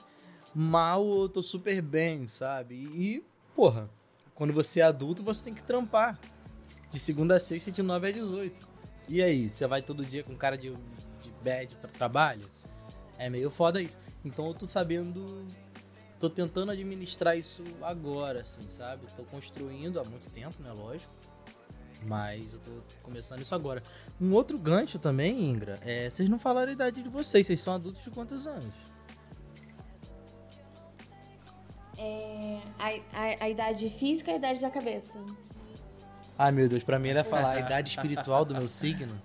mal 0.53 1.03
ou 1.03 1.27
tô 1.27 1.41
super 1.41 1.81
bem, 1.81 2.27
sabe? 2.27 2.75
E, 2.93 3.23
porra, 3.55 3.89
quando 4.35 4.53
você 4.53 4.79
é 4.79 4.83
adulto, 4.83 5.23
você 5.23 5.45
tem 5.45 5.53
que 5.53 5.63
trampar. 5.63 6.19
De 6.89 6.99
segunda 6.99 7.35
a 7.35 7.39
sexta, 7.39 7.71
de 7.71 7.81
9 7.81 8.07
a 8.07 8.11
18. 8.11 8.67
E 9.09 9.21
aí, 9.21 9.49
você 9.49 9.65
vai 9.65 9.81
todo 9.81 10.05
dia 10.05 10.23
com 10.23 10.35
cara 10.35 10.57
de, 10.57 10.69
de 10.69 11.31
bad 11.43 11.75
pra 11.77 11.89
trabalho? 11.89 12.47
É 13.17 13.29
meio 13.29 13.49
foda 13.49 13.81
isso. 13.81 13.99
Então 14.23 14.47
eu 14.47 14.53
tô 14.53 14.67
sabendo. 14.67 15.45
Tô 16.19 16.29
tentando 16.29 16.71
administrar 16.71 17.37
isso 17.37 17.63
agora, 17.81 18.41
assim, 18.41 18.61
sabe? 18.69 19.05
Tô 19.15 19.23
construindo 19.23 19.99
há 19.99 20.03
muito 20.03 20.29
tempo, 20.29 20.61
né? 20.61 20.71
Lógico. 20.71 21.11
Mas 22.05 22.53
eu 22.53 22.59
tô 22.59 22.71
começando 23.01 23.41
isso 23.41 23.55
agora. 23.55 23.81
Um 24.19 24.33
outro 24.33 24.57
gancho 24.57 24.99
também, 24.99 25.49
Ingra, 25.49 25.79
é. 25.81 26.09
Vocês 26.09 26.29
não 26.29 26.39
falaram 26.39 26.69
a 26.69 26.73
idade 26.73 27.01
de 27.01 27.09
vocês. 27.09 27.47
Vocês 27.47 27.59
são 27.59 27.73
adultos 27.73 28.03
de 28.03 28.09
quantos 28.09 28.45
anos? 28.47 28.92
É, 31.97 32.59
a, 32.79 32.87
a, 32.89 33.45
a 33.45 33.49
idade 33.49 33.89
física 33.89 34.31
e 34.31 34.33
a 34.33 34.37
idade 34.37 34.61
da 34.61 34.69
cabeça. 34.69 35.19
Ai 36.37 36.51
meu 36.51 36.67
Deus, 36.67 36.83
pra 36.83 36.97
mim 36.97 37.09
era 37.09 37.23
falar 37.23 37.51
a 37.51 37.59
idade 37.59 37.89
espiritual 37.89 38.43
do 38.43 38.55
meu 38.55 38.67
signo. 38.67 39.21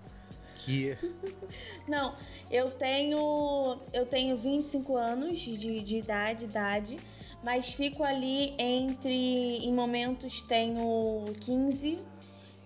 Que. 0.56 0.96
Não, 1.88 2.14
eu 2.50 2.70
tenho 2.70 3.78
eu 3.92 4.04
tenho 4.04 4.36
25 4.36 4.96
anos 4.96 5.38
de, 5.38 5.82
de 5.82 5.98
idade, 5.98 6.44
idade, 6.44 6.98
mas 7.42 7.72
fico 7.72 8.02
ali 8.02 8.54
entre 8.58 9.10
em 9.10 9.72
momentos 9.72 10.42
tenho 10.42 11.24
15, 11.40 11.98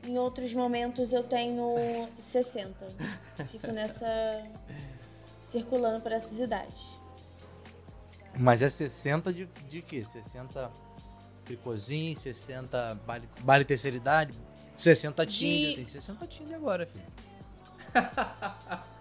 em 0.05 0.19
outros 0.19 0.53
momentos 0.53 1.13
eu 1.13 1.23
tenho 1.23 2.09
60. 2.19 2.87
Fico 3.47 3.69
nessa 3.69 4.43
circulando 5.43 6.01
por 6.01 6.13
essas 6.13 6.41
idades. 6.41 7.02
Mas 8.39 8.63
é 8.63 8.69
60 8.69 9.33
de, 9.33 9.47
de 9.69 9.83
quê? 9.83 10.05
60 10.09 10.71
tricôzinho, 11.45 12.17
60 12.17 12.95
baile, 13.07 13.29
baile 13.41 13.65
terceira 13.65 13.97
idade, 13.97 14.39
60 14.75 15.27
De- 15.27 15.33
Tinder. 15.39 15.75
Tem 15.77 15.87
60 15.87 16.27
Tinder 16.27 16.57
agora, 16.57 16.87
filho. 16.87 17.05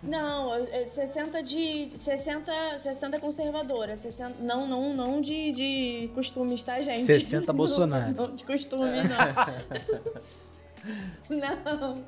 Não, 0.00 0.54
eu- 0.54 0.64
eu- 0.66 0.88
60 0.88 1.42
de. 1.42 1.90
60, 1.98 2.78
60 2.78 3.18
conservadora. 3.18 3.96
60, 3.96 4.40
não, 4.40 4.64
não, 4.64 4.94
não 4.94 5.20
de, 5.20 5.50
de 5.50 6.10
costumes, 6.14 6.62
tá, 6.62 6.80
gente? 6.80 7.04
60 7.04 7.46
Não, 7.52 7.56
Bolsonaro. 7.56 8.14
Não, 8.14 8.32
de 8.32 8.44
costume, 8.44 8.84
não. 9.02 9.18
não. 11.28 12.04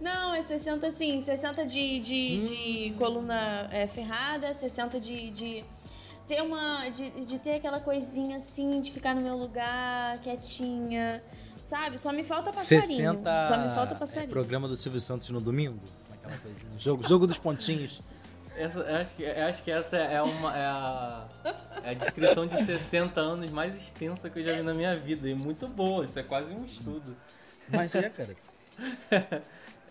Não, 0.00 0.34
é 0.34 0.42
60 0.42 0.86
assim, 0.86 1.20
60 1.20 1.64
de, 1.66 1.98
de, 1.98 2.40
de 2.40 2.94
coluna 2.96 3.68
é, 3.72 3.86
ferrada, 3.86 4.52
60 4.52 5.00
de, 5.00 5.30
de 5.30 5.64
ter 6.26 6.42
uma. 6.42 6.88
De, 6.88 7.10
de 7.24 7.38
ter 7.38 7.54
aquela 7.54 7.80
coisinha 7.80 8.36
assim, 8.36 8.80
de 8.80 8.92
ficar 8.92 9.14
no 9.14 9.20
meu 9.20 9.36
lugar, 9.36 10.18
quietinha. 10.18 11.22
Sabe? 11.60 11.98
Só 11.98 12.12
me 12.12 12.24
falta 12.24 12.52
passarinho. 12.52 13.12
60 13.14 13.44
Só 13.44 13.58
me 13.58 13.70
falta 13.70 13.94
é, 13.94 13.98
passarinho. 13.98 14.30
programa 14.30 14.66
do 14.66 14.76
Silvio 14.76 15.00
Santos 15.00 15.28
no 15.30 15.40
domingo. 15.40 15.78
Aquela 16.12 16.36
coisinha. 16.38 16.72
Jogo, 16.78 17.06
jogo 17.06 17.26
dos 17.26 17.38
pontinhos. 17.38 18.02
Essa, 18.60 18.78
eu 18.78 18.96
acho, 18.96 19.14
que, 19.14 19.26
acho 19.26 19.62
que 19.62 19.70
essa 19.70 19.96
é, 19.96 20.20
uma, 20.22 20.56
é, 20.56 20.64
a, 20.66 21.24
é 21.84 21.90
a 21.90 21.94
descrição 21.94 22.46
de 22.46 22.64
60 22.64 23.20
anos 23.20 23.50
mais 23.50 23.74
extensa 23.74 24.28
que 24.28 24.38
eu 24.40 24.42
já 24.44 24.52
vi 24.54 24.62
na 24.62 24.74
minha 24.74 24.96
vida. 24.98 25.28
E 25.28 25.34
muito 25.34 25.66
boa, 25.68 26.04
isso 26.04 26.18
é 26.18 26.22
quase 26.22 26.52
um 26.52 26.64
estudo. 26.64 27.16
Mas 27.68 27.94
é, 27.94 28.08
cara. 28.10 28.36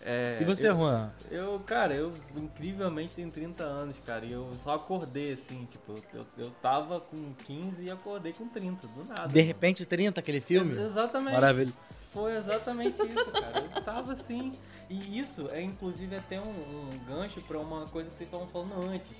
É, 0.02 0.38
E 0.40 0.44
você, 0.46 0.70
eu, 0.70 0.76
Juan? 0.78 1.10
eu, 1.30 1.60
cara, 1.66 1.92
eu 1.92 2.14
incrivelmente 2.34 3.14
tenho 3.14 3.30
30 3.30 3.62
anos, 3.62 3.96
cara, 4.00 4.24
e 4.24 4.32
eu 4.32 4.50
só 4.64 4.76
acordei 4.76 5.34
assim, 5.34 5.68
tipo, 5.70 5.94
eu, 6.14 6.24
eu 6.38 6.50
tava 6.62 7.00
com 7.02 7.34
15 7.44 7.82
e 7.82 7.90
acordei 7.90 8.32
com 8.32 8.48
30, 8.48 8.86
do 8.86 9.04
nada. 9.04 9.28
De 9.28 9.42
repente 9.42 9.84
30, 9.84 10.18
aquele 10.18 10.40
filme? 10.40 10.72
Ex- 10.72 10.80
Exatamente. 10.92 11.34
Maravilha. 11.34 11.72
Foi 12.14 12.34
exatamente 12.34 12.96
isso, 13.02 13.30
cara. 13.30 13.62
Eu 13.76 13.82
tava 13.82 14.12
assim. 14.14 14.52
E 14.90 15.18
isso 15.18 15.48
é 15.50 15.62
inclusive 15.62 16.14
até 16.16 16.40
um, 16.40 16.50
um 16.50 16.90
gancho 17.06 17.40
pra 17.42 17.58
uma 17.58 17.86
coisa 17.86 18.10
que 18.10 18.16
vocês 18.18 18.28
estavam 18.28 18.46
falando 18.48 18.90
antes. 18.90 19.16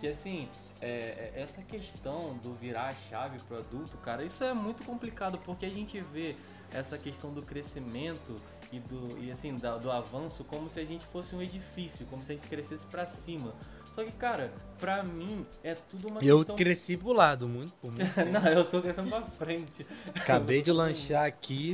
Que 0.00 0.06
assim, 0.08 0.48
é, 0.80 1.32
é, 1.34 1.40
essa 1.42 1.60
questão 1.62 2.36
do 2.38 2.54
virar 2.54 2.90
a 2.90 2.94
chave 3.10 3.38
pro 3.42 3.58
adulto, 3.58 3.96
cara, 3.98 4.24
isso 4.24 4.44
é 4.44 4.54
muito 4.54 4.84
complicado 4.84 5.36
porque 5.38 5.66
a 5.66 5.70
gente 5.70 5.98
vê 6.00 6.36
essa 6.72 6.96
questão 6.96 7.32
do 7.32 7.42
crescimento 7.42 8.36
e 8.70 8.78
do 8.78 9.18
e 9.18 9.32
assim 9.32 9.56
da- 9.56 9.76
do 9.76 9.90
avanço 9.90 10.44
como 10.44 10.70
se 10.70 10.78
a 10.78 10.84
gente 10.84 11.04
fosse 11.06 11.34
um 11.34 11.42
edifício, 11.42 12.06
como 12.06 12.22
se 12.22 12.30
a 12.30 12.34
gente 12.36 12.46
crescesse 12.46 12.86
pra 12.86 13.06
cima. 13.06 13.52
Só 13.94 14.04
que, 14.04 14.12
cara, 14.12 14.52
pra 14.78 15.02
mim 15.02 15.44
é 15.64 15.74
tudo 15.74 16.08
uma 16.12 16.22
Eu 16.22 16.38
questão. 16.38 16.54
cresci 16.54 16.96
pro 16.96 17.12
lado, 17.12 17.48
muito, 17.48 17.72
por 17.80 17.90
muito. 17.90 18.04
Não, 18.30 18.46
eu 18.46 18.64
tô 18.64 18.80
crescendo 18.80 19.08
pra 19.10 19.22
frente. 19.22 19.84
Acabei 20.14 20.62
de 20.62 20.70
lanchar 20.70 21.24
aqui. 21.26 21.72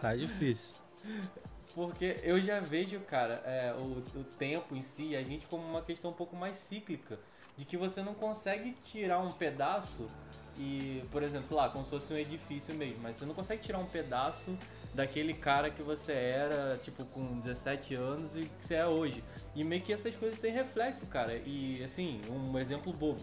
Tá 0.00 0.14
difícil. 0.14 0.76
Porque 1.74 2.20
eu 2.22 2.40
já 2.40 2.60
vejo, 2.60 3.00
cara, 3.00 3.42
é, 3.44 3.72
o, 3.72 3.98
o 4.18 4.24
tempo 4.38 4.76
em 4.76 4.82
si, 4.82 5.16
a 5.16 5.22
gente 5.22 5.46
como 5.46 5.64
uma 5.64 5.82
questão 5.82 6.12
um 6.12 6.14
pouco 6.14 6.36
mais 6.36 6.56
cíclica. 6.56 7.18
De 7.56 7.64
que 7.64 7.76
você 7.76 8.02
não 8.02 8.14
consegue 8.14 8.72
tirar 8.82 9.20
um 9.20 9.32
pedaço 9.32 10.08
e, 10.56 11.04
por 11.10 11.22
exemplo, 11.22 11.46
sei 11.46 11.56
lá, 11.56 11.68
como 11.68 11.84
se 11.84 11.90
fosse 11.90 12.12
um 12.12 12.16
edifício 12.16 12.74
mesmo, 12.74 13.02
mas 13.02 13.16
você 13.16 13.24
não 13.24 13.34
consegue 13.34 13.62
tirar 13.62 13.78
um 13.78 13.86
pedaço 13.86 14.56
daquele 14.92 15.34
cara 15.34 15.70
que 15.70 15.82
você 15.82 16.12
era, 16.12 16.76
tipo, 16.78 17.04
com 17.06 17.40
17 17.40 17.94
anos 17.94 18.36
e 18.36 18.42
que 18.42 18.64
você 18.64 18.74
é 18.74 18.86
hoje. 18.86 19.22
E 19.54 19.64
meio 19.64 19.82
que 19.82 19.92
essas 19.92 20.14
coisas 20.16 20.38
têm 20.38 20.52
reflexo, 20.52 21.06
cara. 21.06 21.36
E, 21.44 21.82
assim, 21.82 22.20
um 22.30 22.58
exemplo 22.58 22.92
bobo. 22.92 23.22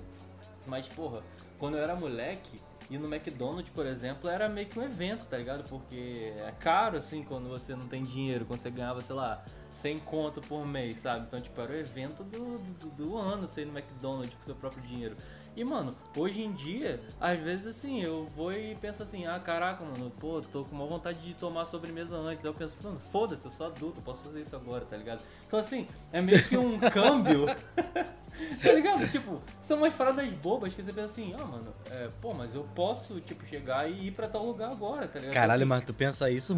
Mas, 0.65 0.87
porra, 0.87 1.23
quando 1.57 1.77
eu 1.77 1.83
era 1.83 1.95
moleque, 1.95 2.61
ir 2.91 2.99
no 2.99 3.07
McDonald's, 3.07 3.73
por 3.73 3.85
exemplo, 3.85 4.29
era 4.29 4.49
meio 4.49 4.67
que 4.67 4.77
um 4.77 4.83
evento, 4.83 5.25
tá 5.25 5.37
ligado? 5.37 5.67
Porque 5.69 6.33
é 6.37 6.51
caro, 6.59 6.97
assim, 6.97 7.23
quando 7.23 7.47
você 7.47 7.73
não 7.73 7.87
tem 7.87 8.03
dinheiro, 8.03 8.45
quando 8.45 8.59
você 8.59 8.69
ganhava, 8.69 9.01
sei 9.01 9.15
lá, 9.15 9.43
100 9.71 9.99
conto 9.99 10.41
por 10.41 10.65
mês, 10.65 10.97
sabe? 10.97 11.25
Então, 11.25 11.39
tipo, 11.39 11.59
era 11.61 11.71
o 11.71 11.75
evento 11.75 12.21
do, 12.23 12.57
do, 12.57 12.89
do 12.89 13.17
ano, 13.17 13.47
você 13.47 13.61
ir 13.61 13.65
no 13.65 13.71
McDonald's 13.71 14.33
com 14.35 14.43
seu 14.43 14.55
próprio 14.55 14.83
dinheiro. 14.83 15.15
E, 15.55 15.63
mano, 15.65 15.95
hoje 16.15 16.41
em 16.41 16.51
dia, 16.53 17.01
às 17.19 17.37
vezes, 17.39 17.67
assim, 17.67 18.01
eu 18.01 18.29
vou 18.35 18.53
e 18.53 18.75
penso 18.75 19.03
assim, 19.03 19.25
ah, 19.25 19.39
caraca, 19.39 19.83
mano, 19.83 20.11
pô, 20.19 20.41
tô 20.41 20.63
com 20.63 20.75
uma 20.75 20.85
vontade 20.85 21.19
de 21.19 21.33
tomar 21.33 21.65
sobremesa 21.65 22.15
antes. 22.15 22.43
Aí 22.43 22.49
eu 22.49 22.53
penso, 22.53 22.75
mano, 22.81 22.99
foda-se, 23.11 23.45
eu 23.45 23.51
sou 23.51 23.67
adulto, 23.67 23.99
eu 23.99 24.03
posso 24.03 24.23
fazer 24.23 24.41
isso 24.41 24.55
agora, 24.55 24.85
tá 24.85 24.95
ligado? 24.95 25.21
Então, 25.45 25.59
assim, 25.59 25.87
é 26.13 26.21
meio 26.21 26.41
que 26.43 26.57
um 26.57 26.79
câmbio 26.89 27.47
Tá 28.61 28.71
ligado? 28.73 29.07
Tipo, 29.09 29.41
são 29.61 29.77
umas 29.77 29.93
paradas 29.93 30.27
bobas 30.35 30.73
que 30.73 30.81
você 30.81 30.91
pensa 30.91 31.11
assim, 31.11 31.33
ah, 31.37 31.45
mano, 31.45 31.73
é, 31.89 32.09
pô, 32.21 32.33
mas 32.33 32.53
eu 32.55 32.63
posso, 32.75 33.19
tipo, 33.21 33.45
chegar 33.45 33.89
e 33.89 34.07
ir 34.07 34.11
pra 34.11 34.27
tal 34.27 34.45
lugar 34.45 34.71
agora, 34.71 35.07
tá 35.07 35.19
ligado? 35.19 35.33
Caralho, 35.33 35.63
Assim, 35.63 35.69
mas 35.69 35.85
tu 35.85 35.93
pensa 35.93 36.29
isso, 36.29 36.55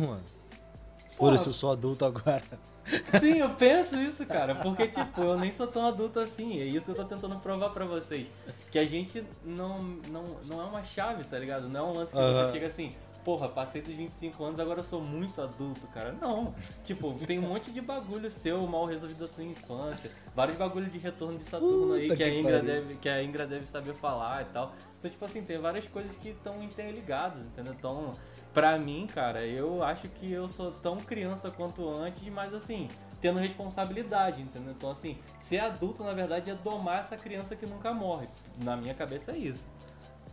Juan? 1.17 1.27
Foda-se, 1.29 1.47
eu 1.47 1.53
sou 1.53 1.71
adulto 1.71 2.05
agora. 2.05 2.43
Sim, 3.19 3.37
eu 3.39 3.49
penso 3.51 3.95
isso, 3.95 4.25
cara, 4.25 4.55
porque, 4.55 4.87
tipo, 4.87 5.21
eu 5.21 5.37
nem 5.37 5.53
sou 5.53 5.67
tão 5.67 5.87
adulto 5.87 6.19
assim, 6.19 6.59
é 6.59 6.65
isso 6.65 6.85
que 6.85 6.91
eu 6.91 6.95
tô 6.95 7.05
tentando 7.05 7.37
provar 7.39 7.69
pra 7.69 7.85
vocês. 7.85 8.27
Que 8.71 8.77
a 8.77 8.85
gente 8.85 9.23
não, 9.45 9.81
não, 10.09 10.23
não 10.45 10.61
é 10.61 10.65
uma 10.65 10.83
chave, 10.83 11.23
tá 11.23 11.39
ligado? 11.39 11.69
Não 11.69 11.79
é 11.79 11.83
um 11.83 11.93
lance 11.93 12.11
que 12.11 12.17
Aham. 12.17 12.45
você 12.47 12.51
chega 12.51 12.67
assim, 12.67 12.93
porra, 13.23 13.47
passei 13.49 13.81
dos 13.81 13.93
25 13.93 14.43
anos, 14.43 14.59
agora 14.59 14.79
eu 14.79 14.83
sou 14.83 15.01
muito 15.01 15.41
adulto, 15.41 15.87
cara. 15.87 16.11
Não, 16.11 16.53
tipo, 16.83 17.13
tem 17.25 17.39
um 17.39 17.47
monte 17.47 17.71
de 17.71 17.81
bagulho 17.81 18.29
seu 18.29 18.65
mal 18.67 18.85
resolvido 18.85 19.19
da 19.19 19.27
sua 19.27 19.43
infância, 19.43 20.11
vários 20.35 20.57
bagulhos 20.57 20.91
de 20.91 20.99
retorno 20.99 21.37
de 21.37 21.45
Saturno 21.45 21.93
aí 21.93 22.03
Puta 22.03 22.17
que 22.17 22.23
a, 22.23 22.29
que 22.29 22.39
Ingra 22.39 22.59
pariu. 22.59 22.65
deve, 22.65 22.95
que 22.95 23.09
a 23.09 23.23
Ingra 23.23 23.47
deve 23.47 23.65
saber 23.65 23.93
falar 23.93 24.41
e 24.41 24.45
tal. 24.45 24.73
Então, 24.99 25.11
tipo 25.11 25.25
assim, 25.25 25.41
tem 25.41 25.57
várias 25.57 25.87
coisas 25.87 26.15
que 26.15 26.29
estão 26.29 26.61
interligadas, 26.63 27.45
entendeu? 27.45 27.73
Então, 27.77 28.11
pra 28.53 28.77
mim, 28.77 29.07
cara, 29.07 29.45
eu 29.45 29.83
acho 29.83 30.07
que 30.09 30.31
eu 30.31 30.47
sou 30.47 30.71
tão 30.71 30.97
criança 30.97 31.51
quanto 31.51 31.89
antes, 31.89 32.27
mas 32.29 32.53
assim, 32.53 32.87
tendo 33.19 33.39
responsabilidade, 33.39 34.41
entendeu? 34.41 34.73
Então, 34.73 34.91
assim, 34.91 35.17
ser 35.39 35.59
adulto, 35.59 36.03
na 36.03 36.13
verdade, 36.13 36.51
é 36.51 36.55
domar 36.55 36.99
essa 37.01 37.15
criança 37.15 37.55
que 37.55 37.65
nunca 37.65 37.93
morre. 37.93 38.27
Na 38.61 38.75
minha 38.75 38.93
cabeça 38.93 39.31
é 39.31 39.37
isso. 39.37 39.67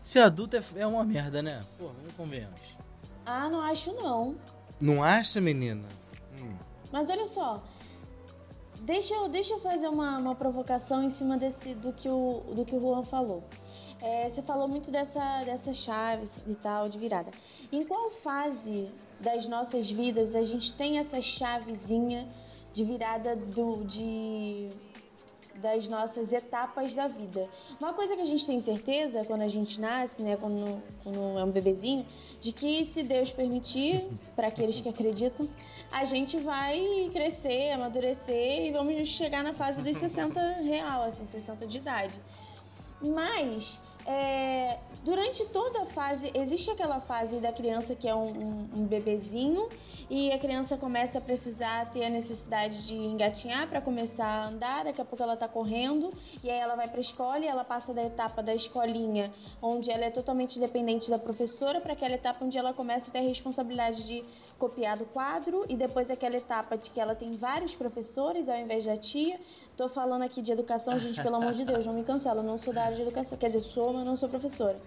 Ser 0.01 0.21
adulto 0.21 0.57
é, 0.57 0.63
é 0.77 0.87
uma 0.87 1.05
merda, 1.05 1.43
né? 1.43 1.61
Pô, 1.79 1.91
não 2.03 2.11
convenhamos. 2.17 2.59
Ah, 3.27 3.49
não 3.51 3.61
acho 3.61 3.93
não. 3.93 4.35
Não 4.81 5.05
acha, 5.05 5.41
menina? 5.41 5.87
Hum. 6.41 6.57
Mas 6.91 7.11
olha 7.11 7.27
só, 7.27 7.63
deixa 8.81 9.15
eu, 9.15 9.29
deixa 9.29 9.53
eu 9.53 9.61
fazer 9.61 9.89
uma, 9.89 10.17
uma 10.17 10.35
provocação 10.35 11.05
em 11.05 11.11
cima 11.11 11.37
desse, 11.37 11.75
do, 11.75 11.93
que 11.93 12.09
o, 12.09 12.43
do 12.55 12.65
que 12.65 12.75
o 12.75 12.81
Juan 12.81 13.05
falou. 13.05 13.45
É, 14.01 14.27
você 14.27 14.41
falou 14.41 14.67
muito 14.67 14.91
dessa, 14.91 15.45
dessa 15.45 15.75
chave 15.75 16.25
e 16.47 16.55
tal, 16.55 16.89
de 16.89 16.99
virada. 16.99 17.31
Em 17.71 17.85
qual 17.85 18.11
fase 18.11 18.91
das 19.21 19.47
nossas 19.47 19.91
vidas 19.91 20.35
a 20.35 20.43
gente 20.43 20.73
tem 20.73 20.99
essa 20.99 21.21
chavezinha 21.21 22.27
de 22.73 22.85
virada 22.85 23.37
do, 23.37 23.85
de, 23.85 24.71
das 25.61 25.89
nossas 25.89 26.33
etapas 26.33 26.95
da 26.95 27.07
vida. 27.07 27.49
Uma 27.79 27.93
coisa 27.93 28.17
que 28.17 28.23
a 28.23 28.25
gente 28.25 28.47
tem 28.47 28.59
certeza 28.59 29.25
quando 29.25 29.43
a 29.43 29.49
gente 29.49 29.81
nasce, 29.81 30.23
né, 30.23 30.37
quando, 30.37 30.83
quando 31.03 31.39
é 31.39 31.45
um 31.45 31.51
bebezinho, 31.51 32.05
de 32.41 32.53
que 32.53 32.85
se 32.85 33.03
Deus 33.03 33.31
permitir, 33.31 34.07
para 34.35 34.49
aqueles 34.49 34.81
que 34.81 34.89
acreditam, 34.89 35.49
a 35.93 36.05
gente 36.05 36.39
vai 36.39 37.11
crescer, 37.13 37.73
amadurecer 37.73 38.67
e 38.67 38.73
vamos 38.73 39.09
chegar 39.09 39.45
na 39.45 39.55
fase 39.55 39.83
dos 39.83 39.97
60 39.97 40.41
real, 40.63 41.03
assim, 41.03 41.27
60 41.27 41.67
de 41.67 41.79
idade. 41.79 42.21
Mas 43.03 43.81
é, 44.07 44.79
durante 45.05 45.45
toda 45.47 45.83
a 45.83 45.87
fase, 45.87 46.31
existe 46.35 46.71
aquela 46.71 47.01
fase 47.01 47.39
da 47.39 47.53
criança 47.53 47.95
que 47.95 48.09
é 48.09 48.15
um, 48.15 48.29
um- 48.29 48.69
um 48.77 48.85
bebezinho 48.87 49.69
e 50.09 50.33
a 50.33 50.39
criança 50.39 50.77
começa 50.77 51.19
a 51.19 51.21
precisar 51.21 51.89
ter 51.91 52.05
a 52.05 52.11
necessidade 52.11 52.87
de 52.87 52.95
engatinhar 52.95 53.69
para 53.69 53.81
começar 53.81 54.27
a 54.27 54.47
andar, 54.49 54.85
daqui 54.85 55.01
a 55.01 55.05
pouco 55.05 55.23
ela 55.23 55.37
tá 55.37 55.47
correndo 55.47 56.13
e 56.43 56.51
aí 56.51 56.59
ela 56.59 56.75
vai 56.75 56.89
para 56.89 56.99
a 56.99 57.01
escola 57.01 57.39
e 57.39 57.47
ela 57.47 57.63
passa 57.65 57.95
da 57.95 58.03
etapa 58.05 58.43
da 58.43 58.55
escolinha, 58.55 59.33
onde 59.63 59.91
ela 59.91 60.05
é 60.05 60.11
totalmente 60.11 60.59
dependente 60.59 61.09
da 61.11 61.19
professora, 61.19 61.81
para 61.81 61.93
aquela 61.93 62.15
etapa 62.15 62.45
onde 62.45 62.59
ela 62.59 62.73
começa 62.73 63.09
a 63.11 63.13
ter 63.13 63.21
a 63.21 63.23
responsabilidade 63.23 64.07
de 64.07 64.25
copiar 64.61 64.97
do 64.97 65.07
quadro 65.07 65.65
e 65.69 65.75
depois 65.75 66.11
aquela 66.11 66.37
etapa 66.37 66.77
de 66.77 66.91
que 66.91 67.01
ela 67.01 67.15
tem 67.15 67.33
vários 67.33 67.75
professores 67.75 68.49
ao 68.49 68.57
invés 68.57 68.85
da 68.85 68.97
tia. 68.97 69.41
Tô 69.77 69.89
falando 69.89 70.23
aqui 70.23 70.43
de 70.43 70.53
educação, 70.53 70.99
gente, 70.99 71.21
pelo 71.23 71.37
amor 71.37 71.53
de 71.53 71.65
Deus, 71.65 71.87
não 71.87 71.95
me 71.95 72.05
cancela, 72.05 72.41
eu 72.41 72.45
não 72.53 72.59
sou 72.59 72.73
da 72.73 72.85
área 72.85 72.95
de 72.95 73.03
educação, 73.03 73.39
quer 73.39 73.49
dizer, 73.49 73.63
sou, 73.63 73.93
mas 73.95 74.05
não 74.05 74.15
sou 74.15 74.29
professora. 74.29 74.79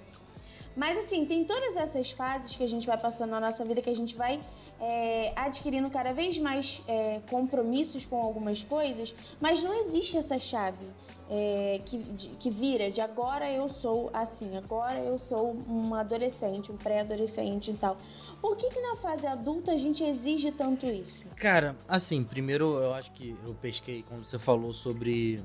Mas 0.76 0.98
assim, 0.98 1.26
tem 1.26 1.44
todas 1.44 1.76
essas 1.78 2.12
fases 2.12 2.56
que 2.56 2.64
a 2.64 2.68
gente 2.68 2.86
vai 2.88 2.98
passando 2.98 3.32
na 3.32 3.40
nossa 3.40 3.64
vida, 3.64 3.82
que 3.82 3.90
a 3.90 3.96
gente 3.96 4.16
vai 4.16 4.40
é, 4.80 5.32
adquirindo 5.36 5.90
cada 5.90 6.14
vez 6.14 6.38
mais 6.38 6.82
é, 6.88 7.20
compromissos 7.30 8.06
com 8.06 8.20
algumas 8.22 8.64
coisas, 8.64 9.14
mas 9.40 9.62
não 9.62 9.74
existe 9.74 10.18
essa 10.18 10.40
chave 10.40 10.86
é, 11.36 11.82
que, 11.84 11.98
de- 11.98 12.28
que 12.39 12.50
vira 12.52 12.91
de 12.91 13.02
agora 13.02 13.52
eu 13.52 13.67
sou 13.67 14.12
assim, 14.13 14.56
agora 14.56 15.00
eu 15.00 15.17
sou 15.17 15.56
um 15.67 15.96
adolescente, 15.96 16.72
um 16.72 16.78
pré-adolescente 16.78 17.72
e 17.72 17.74
tal. 17.74 17.98
Por 18.39 18.56
que, 18.56 18.69
que 18.69 18.80
na 18.80 18.96
fase 18.98 19.26
adulta 19.26 19.72
a 19.72 19.78
gente 19.78 20.04
exige 20.04 20.52
tanto 20.52 20.86
isso? 20.86 21.26
Cara, 21.36 21.76
assim, 21.88 22.24
primeiro 22.24 22.76
eu 22.78 22.93
acho 22.93 23.12
que 23.13 23.36
eu 23.48 23.56
pesquei 23.56 24.04
quando 24.04 24.24
você 24.26 24.38
falou 24.38 24.74
sobre 24.74 25.41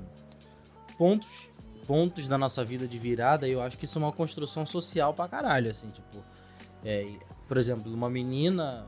pontos, 0.97 1.49
pontos 1.87 2.27
da 2.27 2.37
nossa 2.37 2.63
vida 2.63 2.87
de 2.87 2.99
virada, 2.99 3.47
eu 3.47 3.59
acho 3.61 3.75
que 3.77 3.85
isso 3.85 3.97
é 3.97 4.01
uma 4.03 4.11
construção 4.11 4.65
social 4.67 5.11
pra 5.13 5.27
caralho, 5.27 5.71
assim, 5.71 5.87
tipo, 5.89 6.17
é, 6.85 7.07
por 7.47 7.57
exemplo, 7.57 7.91
uma 7.91 8.09
menina, 8.09 8.85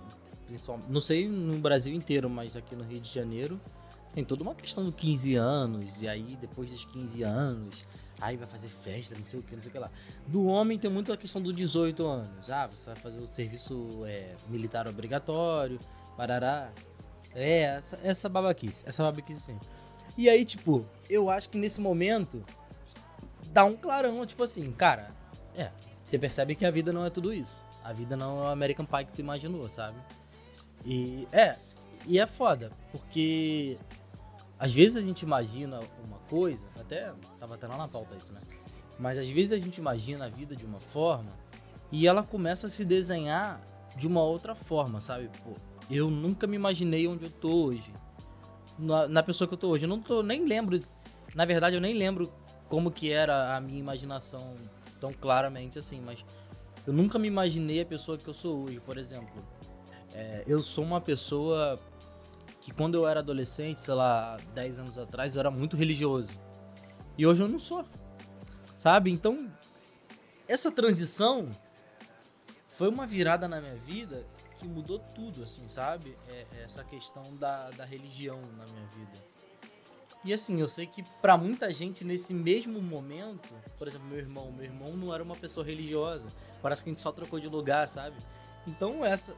não 0.88 1.02
sei 1.02 1.28
no 1.28 1.58
Brasil 1.58 1.96
inteiro, 1.96 2.30
mas 2.30 2.56
aqui 2.56 2.76
no 2.76 2.84
Rio 2.84 3.00
de 3.00 3.10
Janeiro, 3.12 3.60
tem 4.14 4.24
toda 4.24 4.44
uma 4.44 4.56
questão 4.56 4.84
do 4.84 4.92
15 4.92 5.36
anos, 5.36 6.02
e 6.02 6.08
aí 6.08 6.38
depois 6.40 6.70
dos 6.70 6.86
15 6.86 7.24
anos, 7.24 7.86
aí 8.20 8.38
vai 8.38 8.48
fazer 8.48 8.68
festa, 8.68 9.16
não 9.16 9.24
sei 9.24 9.40
o 9.40 9.44
que, 9.44 9.56
não 9.56 9.62
sei 9.62 9.70
o 9.70 9.72
que 9.72 9.80
lá. 9.80 9.90
Do 10.28 10.46
homem 10.46 10.78
tem 10.78 10.92
muito 10.92 11.12
a 11.12 11.18
questão 11.18 11.42
dos 11.42 11.56
18 11.56 12.06
anos. 12.06 12.52
Ah, 12.52 12.68
você 12.68 12.88
vai 12.88 12.96
fazer 12.96 13.20
o 13.20 13.28
serviço 13.28 14.04
é, 14.06 14.36
militar 14.50 14.88
obrigatório, 14.88 15.80
parará. 16.16 16.72
É, 17.34 17.62
essa, 17.62 18.00
essa 18.04 18.30
babaquice, 18.30 18.84
essa 18.86 19.02
babaquice 19.04 19.40
sempre. 19.40 19.68
E 20.18 20.30
aí, 20.30 20.44
tipo, 20.44 20.86
eu 21.10 21.30
acho 21.30 21.50
que 21.50 21.58
nesse 21.58 21.80
momento 21.80 22.44
dá 23.48 23.64
um 23.64 23.76
clarão, 23.76 24.26
tipo 24.26 24.44
assim, 24.44 24.72
cara, 24.74 25.12
é, 25.56 25.72
você 26.06 26.20
percebe 26.20 26.56
que 26.56 26.66
a 26.66 26.72
vida 26.72 26.92
não 26.92 27.06
é 27.06 27.10
tudo 27.10 27.34
isso. 27.34 27.66
A 27.84 27.94
vida 27.94 28.16
não 28.16 28.44
é 28.44 28.48
o 28.50 28.52
American 28.52 28.86
Pie 28.86 29.06
que 29.06 29.14
tu 29.14 29.22
imaginou, 29.22 29.68
sabe? 29.70 29.98
E 30.86 31.28
é, 31.32 31.56
e 32.06 32.20
é 32.20 32.28
foda, 32.28 32.72
porque 32.92 33.78
às 34.62 34.72
vezes 34.72 34.96
a 34.96 35.02
gente 35.02 35.24
imagina 35.24 35.80
uma 36.06 36.20
coisa, 36.30 36.68
até 36.80 37.12
tava 37.40 37.56
até 37.56 37.66
lá 37.66 37.78
na 37.78 37.88
pauta 37.88 38.16
isso, 38.16 38.32
né? 38.32 38.42
Mas 39.00 39.18
às 39.18 39.28
vezes 39.28 39.54
a 39.54 39.58
gente 39.58 39.80
imagina 39.80 40.26
a 40.26 40.30
vida 40.30 40.56
de 40.56 40.64
uma 40.64 40.80
forma 40.80 41.32
e 41.92 42.06
ela 42.06 42.22
começa 42.22 42.68
a 42.68 42.70
se 42.70 42.86
desenhar 42.86 43.60
de 43.98 44.06
uma 44.06 44.22
outra 44.22 44.54
forma, 44.54 45.02
sabe? 45.02 45.32
Pô, 45.44 45.56
eu 45.90 46.12
nunca 46.12 46.46
me 46.46 46.56
imaginei 46.56 47.08
onde 47.08 47.26
eu 47.26 47.32
tô 47.32 47.66
hoje. 47.66 47.92
Na, 48.78 49.08
na 49.08 49.24
pessoa 49.24 49.48
que 49.48 49.56
eu 49.56 49.58
tô 49.58 49.70
hoje. 49.70 49.86
Eu 49.86 49.90
não 49.90 50.00
tô, 50.00 50.22
nem 50.22 50.46
lembro. 50.46 50.80
Na 51.34 51.44
verdade, 51.44 51.76
eu 51.76 51.82
nem 51.82 51.96
lembro 51.96 52.32
como 52.70 52.92
que 52.92 53.12
era 53.12 53.58
a 53.58 53.60
minha 53.60 53.80
imaginação 53.80 54.54
tão 55.00 55.12
claramente 55.12 55.80
assim, 55.80 56.00
mas 56.06 56.24
eu 56.86 56.94
nunca 56.94 57.18
me 57.18 57.28
imaginei 57.28 57.82
a 57.82 57.86
pessoa 57.86 58.16
que 58.16 58.28
eu 58.28 58.34
sou 58.34 58.66
hoje, 58.66 58.80
por 58.80 58.96
exemplo. 58.96 59.44
É, 60.14 60.44
eu 60.46 60.62
sou 60.62 60.84
uma 60.84 61.02
pessoa 61.02 61.80
que 62.62 62.72
quando 62.72 62.96
eu 62.96 63.08
era 63.08 63.20
adolescente, 63.20 63.82
sei 63.82 63.96
lá, 63.96 64.38
10 64.54 64.80
anos 64.80 64.98
atrás, 64.98 65.36
eu 65.36 65.40
era 65.40 65.52
muito 65.52 65.76
religioso. 65.76 66.30
E 67.18 67.26
hoje 67.26 67.42
eu 67.44 67.48
não 67.48 67.60
sou. 67.60 67.84
Sabe? 68.78 69.12
Então, 69.12 69.52
essa 70.48 70.72
transição 70.72 71.50
foi 72.70 72.88
uma 72.88 73.06
virada 73.06 73.48
na 73.48 73.60
minha 73.60 73.76
vida 73.76 74.26
que 74.58 74.68
mudou 74.68 75.00
tudo, 75.00 75.42
assim, 75.44 75.68
sabe? 75.68 76.16
É, 76.30 76.46
é 76.54 76.64
essa 76.64 76.84
questão 76.84 77.24
da, 77.36 77.72
da 77.72 77.84
religião 77.84 78.40
na 78.58 78.66
minha 78.66 78.86
vida. 78.88 79.32
E 80.24 80.32
assim, 80.32 80.60
eu 80.60 80.68
sei 80.68 80.86
que 80.86 81.04
pra 81.20 81.36
muita 81.36 81.72
gente 81.72 82.06
nesse 82.06 82.32
mesmo 82.32 82.80
momento, 82.80 83.50
por 83.78 83.88
exemplo, 83.88 84.08
meu 84.08 84.20
irmão, 84.20 84.52
meu 84.52 84.66
irmão 84.66 84.96
não 84.96 85.14
era 85.14 85.24
uma 85.24 85.36
pessoa 85.36 85.66
religiosa. 85.66 86.28
Parece 86.62 86.84
que 86.84 86.90
a 86.90 86.92
gente 86.92 87.02
só 87.02 87.12
trocou 87.12 87.40
de 87.40 87.48
lugar, 87.48 87.88
sabe? 87.88 88.18
Então 88.68 89.04
essa. 89.04 89.36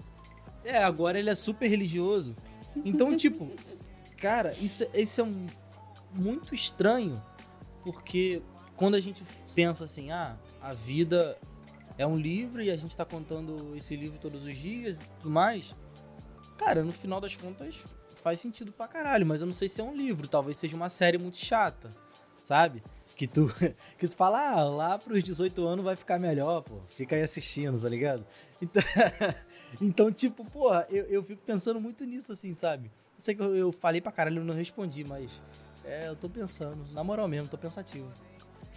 É, 0.66 0.84
agora 0.84 1.18
ele 1.18 1.30
é 1.30 1.36
super 1.36 1.68
religioso. 1.68 2.36
Então, 2.84 3.16
tipo, 3.16 3.52
cara, 4.18 4.52
isso, 4.54 4.86
isso 4.94 5.22
é 5.22 5.24
um, 5.24 5.48
muito 6.14 6.54
estranho, 6.56 7.22
porque 7.84 8.42
quando 8.76 8.96
a 8.96 9.00
gente 9.00 9.24
pensa 9.54 9.86
assim, 9.86 10.12
ah, 10.12 10.38
a 10.62 10.74
vida 10.74 11.38
é 11.98 12.08
um 12.08 12.18
livro 12.18 12.62
e 12.62 12.72
a 12.72 12.76
gente 12.76 12.96
tá 12.96 13.06
contando 13.06 13.76
esse 13.76 13.96
livro 13.96 14.18
todos 14.20 14.46
os 14.46 14.58
dias 14.58 15.02
e 15.02 15.06
tudo 15.20 15.30
mais, 15.30 15.76
cara, 16.58 16.84
no 16.84 16.92
final 16.92 17.22
das 17.22 17.36
contas 17.36 17.76
faz 18.16 18.40
sentido 18.40 18.72
pra 18.72 18.88
caralho, 18.88 19.26
mas 19.26 19.42
eu 19.42 19.48
não 19.48 19.54
sei 19.54 19.68
se 19.68 19.82
é 19.82 19.84
um 19.84 19.96
livro, 19.96 20.28
talvez 20.28 20.58
seja 20.58 20.76
uma 20.76 20.90
série 20.90 21.18
muito 21.18 21.38
chata, 21.38 21.90
sabe? 22.42 22.82
Que 23.16 23.28
tu, 23.28 23.48
que 23.98 24.08
tu 24.08 24.16
fala, 24.16 24.50
ah, 24.50 24.64
lá 24.64 24.98
pros 24.98 25.24
18 25.24 25.66
anos 25.66 25.86
vai 25.86 25.96
ficar 25.96 26.20
melhor, 26.20 26.62
pô. 26.62 26.80
Fica 26.96 27.16
aí 27.16 27.22
assistindo, 27.22 27.80
tá 27.80 27.90
ligado? 27.90 28.26
Então, 28.62 28.84
então 29.82 30.12
tipo, 30.12 30.44
porra, 30.46 30.88
eu, 30.90 31.06
eu 31.06 31.24
fico 31.24 31.42
pensando 31.46 31.80
muito 31.80 32.04
nisso, 32.06 32.32
assim, 32.32 32.54
sabe? 32.54 32.88
Eu 32.88 33.22
sei 33.22 33.36
que 33.36 33.42
eu, 33.42 33.56
eu 33.56 33.72
falei 33.72 34.02
pra 34.02 34.12
caralho 34.12 34.42
e 34.42 34.46
não 34.46 34.56
respondi, 34.56 35.04
mas 35.04 35.42
é, 35.86 36.08
eu 36.08 36.16
tô 36.16 36.30
pensando. 36.30 36.86
Na 36.92 37.04
moral 37.04 37.28
mesmo, 37.28 37.48
tô 37.48 37.58
pensativo. 37.58 38.12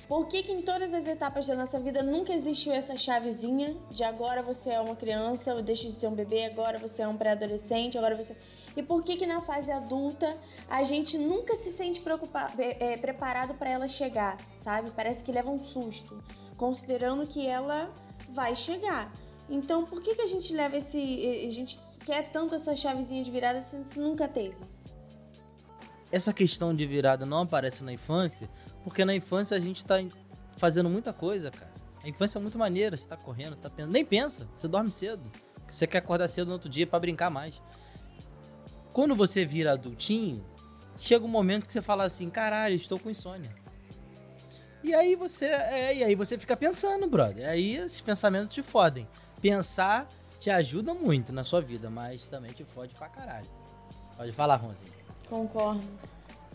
Por 0.08 0.28
que, 0.28 0.42
que 0.44 0.52
em 0.52 0.62
todas 0.62 0.94
as 0.94 1.08
etapas 1.08 1.48
da 1.48 1.56
nossa 1.56 1.80
vida 1.80 2.00
nunca 2.00 2.32
existiu 2.32 2.72
essa 2.72 2.96
chavezinha 2.96 3.76
de 3.90 4.04
agora 4.04 4.40
você 4.40 4.70
é 4.70 4.80
uma 4.80 4.94
criança, 4.94 5.60
deixa 5.60 5.88
de 5.88 5.98
ser 5.98 6.06
um 6.06 6.14
bebê, 6.14 6.44
agora 6.44 6.78
você 6.78 7.02
é 7.02 7.08
um 7.08 7.16
pré-adolescente, 7.16 7.98
agora 7.98 8.14
você. 8.14 8.36
E 8.76 8.82
por 8.84 9.02
que 9.02 9.16
que 9.16 9.26
na 9.26 9.40
fase 9.40 9.72
adulta 9.72 10.38
a 10.68 10.84
gente 10.84 11.18
nunca 11.18 11.56
se 11.56 11.70
sente 11.70 12.00
é, 12.58 12.96
preparado 12.96 13.54
para 13.54 13.68
ela 13.68 13.88
chegar, 13.88 14.38
sabe? 14.52 14.92
Parece 14.92 15.24
que 15.24 15.32
leva 15.32 15.50
um 15.50 15.58
susto, 15.58 16.22
considerando 16.56 17.26
que 17.26 17.44
ela 17.44 17.92
vai 18.28 18.54
chegar. 18.54 19.12
Então, 19.50 19.84
por 19.84 20.00
que 20.00 20.14
que 20.14 20.22
a 20.22 20.26
gente 20.26 20.52
leva 20.54 20.76
esse, 20.76 21.44
a 21.46 21.50
gente 21.50 21.80
quer 22.04 22.30
tanto 22.30 22.54
essa 22.54 22.76
chavezinha 22.76 23.24
de 23.24 23.30
virada 23.30 23.60
se 23.60 23.98
nunca 23.98 24.28
teve? 24.28 24.75
Essa 26.10 26.32
questão 26.32 26.74
de 26.74 26.86
virada 26.86 27.26
não 27.26 27.42
aparece 27.42 27.84
na 27.84 27.92
infância, 27.92 28.48
porque 28.84 29.04
na 29.04 29.14
infância 29.14 29.56
a 29.56 29.60
gente 29.60 29.84
tá 29.84 29.96
fazendo 30.56 30.88
muita 30.88 31.12
coisa, 31.12 31.50
cara. 31.50 31.74
A 32.02 32.08
infância 32.08 32.38
é 32.38 32.40
muito 32.40 32.58
maneira, 32.58 32.96
você 32.96 33.08
tá 33.08 33.16
correndo, 33.16 33.56
tá 33.56 33.68
pensando, 33.68 33.92
nem 33.92 34.04
pensa, 34.04 34.48
você 34.54 34.68
dorme 34.68 34.92
cedo. 34.92 35.22
Você 35.68 35.86
quer 35.86 35.98
acordar 35.98 36.28
cedo 36.28 36.46
no 36.48 36.54
outro 36.54 36.68
dia 36.68 36.86
para 36.86 37.00
brincar 37.00 37.30
mais. 37.30 37.60
Quando 38.92 39.16
você 39.16 39.44
vira 39.44 39.72
adultinho, 39.72 40.44
chega 40.96 41.24
um 41.24 41.28
momento 41.28 41.66
que 41.66 41.72
você 41.72 41.82
fala 41.82 42.04
assim, 42.04 42.30
caralho, 42.30 42.76
estou 42.76 42.98
com 42.98 43.10
insônia. 43.10 43.50
E 44.84 44.94
aí 44.94 45.16
você, 45.16 45.46
é, 45.46 45.96
e 45.96 46.04
aí 46.04 46.14
você 46.14 46.38
fica 46.38 46.56
pensando, 46.56 47.08
brother. 47.08 47.48
Aí 47.48 47.76
esses 47.76 48.00
pensamentos 48.00 48.54
te 48.54 48.62
fodem. 48.62 49.08
Pensar 49.42 50.06
te 50.38 50.50
ajuda 50.50 50.94
muito 50.94 51.32
na 51.32 51.42
sua 51.42 51.60
vida, 51.60 51.90
mas 51.90 52.26
também 52.28 52.52
te 52.52 52.64
fode 52.64 52.94
pra 52.94 53.08
caralho. 53.08 53.48
Pode 54.16 54.32
falar, 54.32 54.56
Ronzinho. 54.56 55.05
Concordo. 55.28 55.86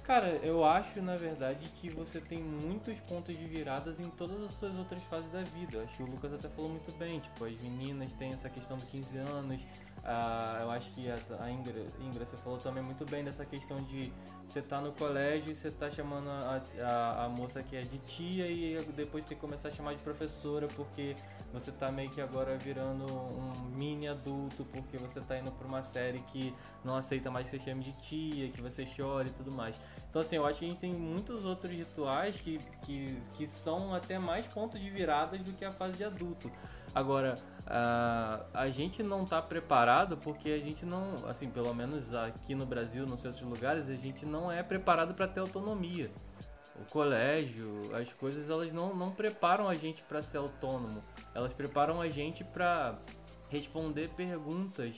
Cara, 0.04 0.40
eu 0.44 0.66
acho, 0.66 1.02
na 1.02 1.16
verdade, 1.16 1.70
que 1.76 1.90
você 1.90 2.20
tem 2.20 2.42
muitos 2.42 3.00
pontos 3.02 3.38
de 3.38 3.46
viradas 3.46 4.00
em 4.00 4.10
todas 4.10 4.42
as 4.44 4.54
suas 4.56 4.76
outras 4.78 5.02
fases 5.04 5.32
da 5.32 5.44
vida. 5.44 5.84
Acho 5.84 5.98
que 5.98 6.04
o 6.04 6.06
Lucas 6.06 6.34
até 6.34 6.50
falou 6.50 6.72
muito 6.72 6.92
bem, 6.98 7.20
tipo, 7.20 7.46
as 7.46 7.56
meninas 7.62 8.14
têm 8.16 8.34
essa 8.34 8.50
questão 8.50 8.78
dos 8.78 8.90
15 8.90 9.18
anos, 9.18 9.62
ah, 10.04 10.60
eu 10.62 10.72
acho 10.72 10.90
que 10.92 11.10
a, 11.10 11.18
a 11.40 11.52
Ingra, 11.52 11.86
Ingra, 12.00 12.26
você 12.26 12.36
falou 12.38 12.58
também 12.58 12.84
muito 12.84 13.06
bem 13.06 13.24
dessa 13.24 13.46
questão 13.46 13.82
de 13.84 14.12
você 14.48 14.62
tá 14.62 14.82
no 14.82 14.92
colégio 14.94 15.52
e 15.52 15.56
você 15.56 15.70
tá 15.70 15.92
chamando 15.92 16.28
a, 16.30 16.62
a, 16.82 17.26
a, 17.26 17.30
moça 17.30 17.62
que 17.62 17.76
é 17.76 17.82
de 17.82 18.00
tia 18.00 18.48
e 18.48 18.84
depois 18.96 19.24
tem 19.24 19.38
que 19.38 19.42
começar 19.42 19.70
a 19.70 19.72
chamar 19.72 19.94
de 19.94 20.02
professora 20.02 20.68
porque 20.70 21.16
você 21.54 21.72
tá 21.72 21.92
meio 21.92 22.10
que 22.10 22.20
agora 22.20 22.58
virando 22.58 23.06
um 23.06 23.54
mini 23.78 24.08
adulto 24.08 24.66
porque 24.66 24.98
você 24.98 25.22
tá 25.22 25.38
indo 25.38 25.52
pra 25.52 25.68
uma 25.68 25.84
série 25.84 26.20
que 26.32 26.54
não 26.84 26.96
aceita 26.96 27.30
mais 27.30 27.50
que 27.50 27.58
você 27.58 27.64
chame 27.64 27.84
de 27.84 27.94
tia, 27.94 28.50
que 28.50 28.62
você 28.62 28.86
chore 28.88 29.30
e 29.30 29.34
tudo 29.34 29.52
mais. 29.52 29.80
Então 30.10 30.22
assim, 30.22 30.36
eu 30.36 30.46
acho 30.46 30.60
que 30.60 30.66
a 30.66 30.68
gente 30.68 30.82
tem 30.82 30.94
muitos 30.94 31.46
outros 31.46 31.72
rituais 31.72 32.36
que, 32.36 32.58
que, 32.82 33.22
que 33.36 33.48
são 33.48 33.94
até 33.94 34.18
mais 34.18 34.48
pontos 34.48 34.82
de 34.82 34.90
viradas 34.90 35.40
do 35.42 35.54
que 35.54 35.64
a 35.64 35.72
fase 35.72 35.96
de 35.96 36.04
adulto. 36.04 36.52
Agora, 36.93 37.36
uh, 37.62 38.45
a 38.54 38.69
gente 38.69 39.01
não 39.01 39.23
está 39.23 39.41
preparado 39.41 40.17
porque 40.17 40.49
a 40.49 40.60
gente 40.60 40.86
não, 40.86 41.15
assim, 41.27 41.49
pelo 41.49 41.73
menos 41.73 42.13
aqui 42.13 42.54
no 42.54 42.65
Brasil, 42.65 43.06
nos 43.06 43.23
outros 43.23 43.43
lugares, 43.43 43.89
a 43.89 43.95
gente 43.95 44.25
não 44.25 44.51
é 44.51 44.62
preparado 44.62 45.13
para 45.13 45.27
ter 45.27 45.39
autonomia. 45.39 46.12
O 46.75 46.91
colégio, 46.91 47.95
as 47.95 48.12
coisas, 48.13 48.49
elas 48.49 48.71
não, 48.71 48.95
não 48.95 49.12
preparam 49.12 49.69
a 49.69 49.75
gente 49.75 50.04
para 50.04 50.21
ser 50.21 50.38
autônomo. 50.38 51.04
Elas 51.34 51.54
preparam 51.54 52.01
a 52.01 52.10
gente 52.10 52.43
para 52.43 52.97
responder 53.49 54.10
perguntas 54.10 54.95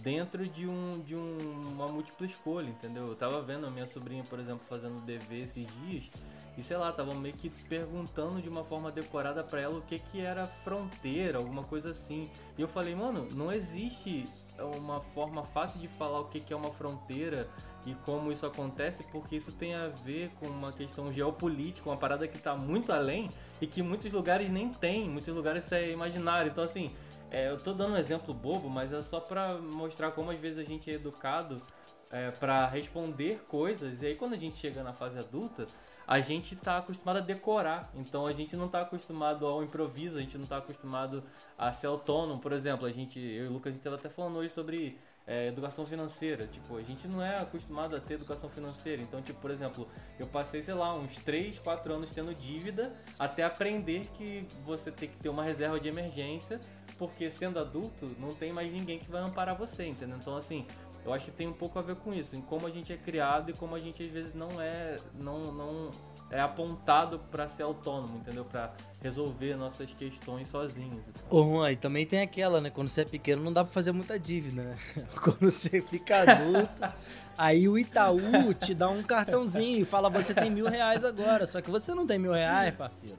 dentro 0.00 0.46
de, 0.46 0.66
um, 0.66 1.00
de 1.00 1.14
um, 1.14 1.36
uma 1.72 1.86
múltipla 1.86 2.26
escolha, 2.26 2.68
entendeu? 2.68 3.06
Eu 3.06 3.14
tava 3.14 3.40
vendo 3.42 3.66
a 3.66 3.70
minha 3.70 3.86
sobrinha, 3.86 4.24
por 4.24 4.38
exemplo, 4.38 4.64
fazendo 4.68 5.00
DV 5.00 5.42
esses 5.42 5.66
dias 5.84 6.10
e 6.56 6.62
sei 6.62 6.76
lá, 6.76 6.92
tava 6.92 7.14
meio 7.14 7.34
que 7.34 7.48
perguntando 7.48 8.42
de 8.42 8.48
uma 8.48 8.64
forma 8.64 8.92
decorada 8.92 9.42
para 9.42 9.60
ela 9.60 9.78
o 9.78 9.82
que 9.82 9.98
que 9.98 10.20
era 10.20 10.46
fronteira, 10.46 11.38
alguma 11.38 11.64
coisa 11.64 11.90
assim. 11.90 12.30
E 12.58 12.62
eu 12.62 12.68
falei, 12.68 12.94
mano, 12.94 13.26
não 13.32 13.50
existe 13.50 14.24
uma 14.58 15.00
forma 15.00 15.42
fácil 15.44 15.80
de 15.80 15.88
falar 15.88 16.20
o 16.20 16.26
que 16.26 16.40
que 16.40 16.52
é 16.52 16.56
uma 16.56 16.70
fronteira 16.72 17.48
e 17.86 17.94
como 18.04 18.30
isso 18.30 18.44
acontece, 18.44 19.02
porque 19.10 19.36
isso 19.36 19.50
tem 19.52 19.74
a 19.74 19.88
ver 19.88 20.30
com 20.38 20.46
uma 20.46 20.72
questão 20.72 21.10
geopolítica, 21.12 21.88
uma 21.88 21.96
parada 21.96 22.28
que 22.28 22.36
está 22.36 22.54
muito 22.54 22.92
além 22.92 23.28
e 23.60 23.66
que 23.66 23.82
muitos 23.82 24.12
lugares 24.12 24.50
nem 24.50 24.68
tem, 24.68 25.08
muitos 25.08 25.34
lugares 25.34 25.64
isso 25.64 25.74
é 25.74 25.90
imaginário. 25.90 26.50
Então, 26.50 26.62
assim, 26.62 26.92
é, 27.32 27.48
eu 27.48 27.56
tô 27.56 27.72
dando 27.72 27.94
um 27.94 27.96
exemplo 27.96 28.34
bobo, 28.34 28.68
mas 28.68 28.92
é 28.92 29.00
só 29.00 29.18
para 29.18 29.54
mostrar 29.54 30.12
como 30.12 30.30
às 30.30 30.38
vezes 30.38 30.58
a 30.58 30.64
gente 30.64 30.90
é 30.90 30.94
educado 30.94 31.62
é, 32.10 32.30
para 32.30 32.66
responder 32.66 33.42
coisas, 33.48 34.02
e 34.02 34.06
aí 34.06 34.14
quando 34.14 34.34
a 34.34 34.36
gente 34.36 34.58
chega 34.58 34.82
na 34.82 34.92
fase 34.92 35.18
adulta, 35.18 35.66
a 36.06 36.20
gente 36.20 36.54
está 36.54 36.76
acostumado 36.76 37.16
a 37.16 37.20
decorar. 37.20 37.90
Então 37.94 38.26
a 38.26 38.32
gente 38.34 38.54
não 38.54 38.66
está 38.66 38.82
acostumado 38.82 39.46
ao 39.46 39.62
improviso, 39.62 40.18
a 40.18 40.20
gente 40.20 40.36
não 40.36 40.44
está 40.44 40.58
acostumado 40.58 41.24
a 41.56 41.72
ser 41.72 41.86
autônomo. 41.86 42.38
Por 42.38 42.52
exemplo, 42.52 42.86
a 42.86 42.92
gente, 42.92 43.18
eu 43.18 43.46
e 43.46 43.48
o 43.48 43.52
Lucas, 43.52 43.68
a 43.68 43.70
gente 43.70 43.80
estava 43.80 43.96
até 43.96 44.10
falando 44.10 44.36
hoje 44.36 44.52
sobre 44.52 44.98
é, 45.26 45.48
educação 45.48 45.86
financeira. 45.86 46.46
Tipo, 46.46 46.76
a 46.76 46.82
gente 46.82 47.06
não 47.06 47.22
é 47.22 47.38
acostumado 47.38 47.96
a 47.96 48.00
ter 48.00 48.14
educação 48.14 48.50
financeira. 48.50 49.02
Então, 49.02 49.22
tipo, 49.22 49.40
por 49.40 49.50
exemplo, 49.50 49.88
eu 50.18 50.26
passei, 50.26 50.62
sei 50.62 50.74
lá, 50.74 50.94
uns 50.94 51.16
3, 51.16 51.58
4 51.60 51.94
anos 51.94 52.10
tendo 52.10 52.34
dívida 52.34 52.92
até 53.18 53.44
aprender 53.44 54.06
que 54.14 54.46
você 54.64 54.90
tem 54.90 55.08
que 55.08 55.16
ter 55.16 55.28
uma 55.28 55.44
reserva 55.44 55.78
de 55.78 55.88
emergência, 55.88 56.60
porque 57.08 57.28
sendo 57.30 57.58
adulto, 57.58 58.14
não 58.20 58.28
tem 58.28 58.52
mais 58.52 58.72
ninguém 58.72 58.98
que 59.00 59.10
vai 59.10 59.22
amparar 59.22 59.56
você, 59.56 59.84
entendeu? 59.86 60.16
Então, 60.16 60.36
assim, 60.36 60.64
Eu 61.04 61.12
acho 61.12 61.24
que 61.24 61.30
tem 61.32 61.48
um 61.48 61.52
pouco 61.52 61.76
a 61.80 61.82
ver 61.82 61.96
com 61.96 62.12
isso, 62.14 62.36
em 62.36 62.40
como 62.40 62.64
a 62.64 62.70
gente 62.70 62.92
é 62.92 62.96
criado 62.96 63.50
e 63.50 63.52
como 63.54 63.74
a 63.74 63.78
gente 63.80 64.04
às 64.04 64.08
vezes 64.08 64.32
não 64.34 64.60
é, 64.60 64.98
não, 65.18 65.52
não 65.52 65.90
é 66.30 66.40
apontado 66.40 67.18
pra 67.28 67.48
ser 67.48 67.64
autônomo, 67.64 68.18
entendeu? 68.18 68.44
Pra 68.44 68.72
resolver 69.02 69.56
nossas 69.56 69.92
questões 69.94 70.46
sozinhos. 70.46 71.04
Ô, 71.28 71.42
Juan, 71.42 71.72
e 71.72 71.76
também 71.76 72.06
tem 72.06 72.20
aquela, 72.20 72.60
né? 72.60 72.70
Quando 72.70 72.86
você 72.86 73.00
é 73.00 73.04
pequeno 73.04 73.42
não 73.42 73.52
dá 73.52 73.64
pra 73.64 73.72
fazer 73.72 73.90
muita 73.90 74.16
dívida, 74.16 74.62
né? 74.62 74.78
Quando 75.20 75.50
você 75.50 75.82
fica 75.82 76.18
adulto, 76.22 76.82
aí 77.36 77.68
o 77.68 77.76
Itaú 77.76 78.54
te 78.54 78.72
dá 78.72 78.88
um 78.88 79.02
cartãozinho 79.02 79.80
e 79.80 79.84
fala, 79.84 80.08
você 80.08 80.32
tem 80.32 80.50
mil 80.52 80.68
reais 80.68 81.04
agora. 81.04 81.48
Só 81.48 81.60
que 81.60 81.68
você 81.68 81.92
não 81.96 82.06
tem 82.06 82.16
mil 82.16 82.32
reais, 82.32 82.72
parceiro. 82.76 83.18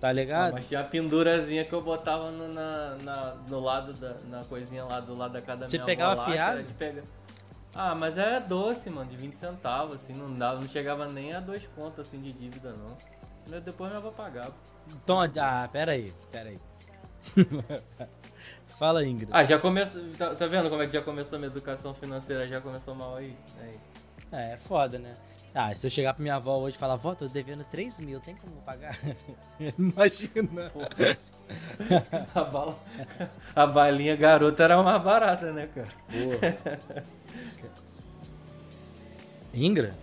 Tá 0.00 0.08
Ah, 0.08 0.12
ligado? 0.12 0.52
mas 0.52 0.68
tinha 0.68 0.80
a 0.80 0.84
pendurazinha 0.84 1.64
que 1.64 1.72
eu 1.72 1.80
botava 1.80 2.30
no, 2.30 2.52
na, 2.52 2.96
na- 2.96 3.34
no 3.48 3.60
lado 3.60 3.94
da 3.94 4.14
na 4.28 4.44
coisinha 4.44 4.84
lá 4.84 5.00
do 5.00 5.16
lado 5.16 5.32
da 5.32 5.40
casa 5.40 5.60
da 5.60 5.68
Você 5.68 5.78
pegava 5.78 6.12
avó 6.20 6.30
fiado? 6.30 6.64
pegar. 6.78 7.02
Ah, 7.74 7.94
mas 7.94 8.16
era 8.16 8.38
doce, 8.38 8.88
mano, 8.90 9.08
de 9.10 9.16
20 9.16 9.34
centavos, 9.36 9.96
assim, 9.96 10.12
não 10.14 10.34
dava, 10.34 10.60
não 10.60 10.68
chegava 10.68 11.06
nem 11.08 11.32
a 11.34 11.40
dois 11.40 11.66
contos 11.74 12.00
assim 12.06 12.20
de 12.20 12.32
dívida 12.32 12.72
não. 12.72 13.60
Depois 13.60 13.90
minha 13.90 13.98
avó 14.00 14.10
pagava. 14.10 14.54
Então, 15.02 15.20
ah, 15.20 15.68
pera 15.72 15.92
aí, 15.92 16.12
pera 16.30 16.50
aí. 16.50 16.58
Fala, 18.78 19.04
Ingrid. 19.04 19.30
Ah, 19.32 19.44
já 19.44 19.58
começou. 19.58 20.02
Tá, 20.18 20.34
tá 20.34 20.46
vendo 20.46 20.68
como 20.68 20.82
é 20.82 20.86
que 20.86 20.92
já 20.92 21.00
começou 21.02 21.36
a 21.36 21.38
minha 21.38 21.50
educação 21.50 21.94
financeira? 21.94 22.46
Já 22.46 22.60
começou 22.60 22.94
mal 22.94 23.16
aí. 23.16 23.34
aí. 23.62 23.78
É, 24.32 24.52
é 24.52 24.56
foda, 24.58 24.98
né? 24.98 25.14
Ah, 25.58 25.74
se 25.74 25.86
eu 25.86 25.90
chegar 25.90 26.12
pra 26.12 26.22
minha 26.22 26.34
avó 26.34 26.58
hoje 26.58 26.76
e 26.76 26.78
falar, 26.78 26.96
vó, 26.96 27.14
tô 27.14 27.26
devendo 27.28 27.64
3 27.64 28.00
mil, 28.00 28.20
tem 28.20 28.36
como 28.36 28.56
pagar? 28.56 28.94
Imagina. 29.78 30.70
A, 32.34 32.44
bala, 32.44 32.78
a 33.54 33.66
balinha 33.66 34.14
garota 34.16 34.64
era 34.64 34.82
mais 34.82 35.02
barata, 35.02 35.52
né, 35.52 35.66
cara? 35.74 35.88
Ingra? 39.54 39.94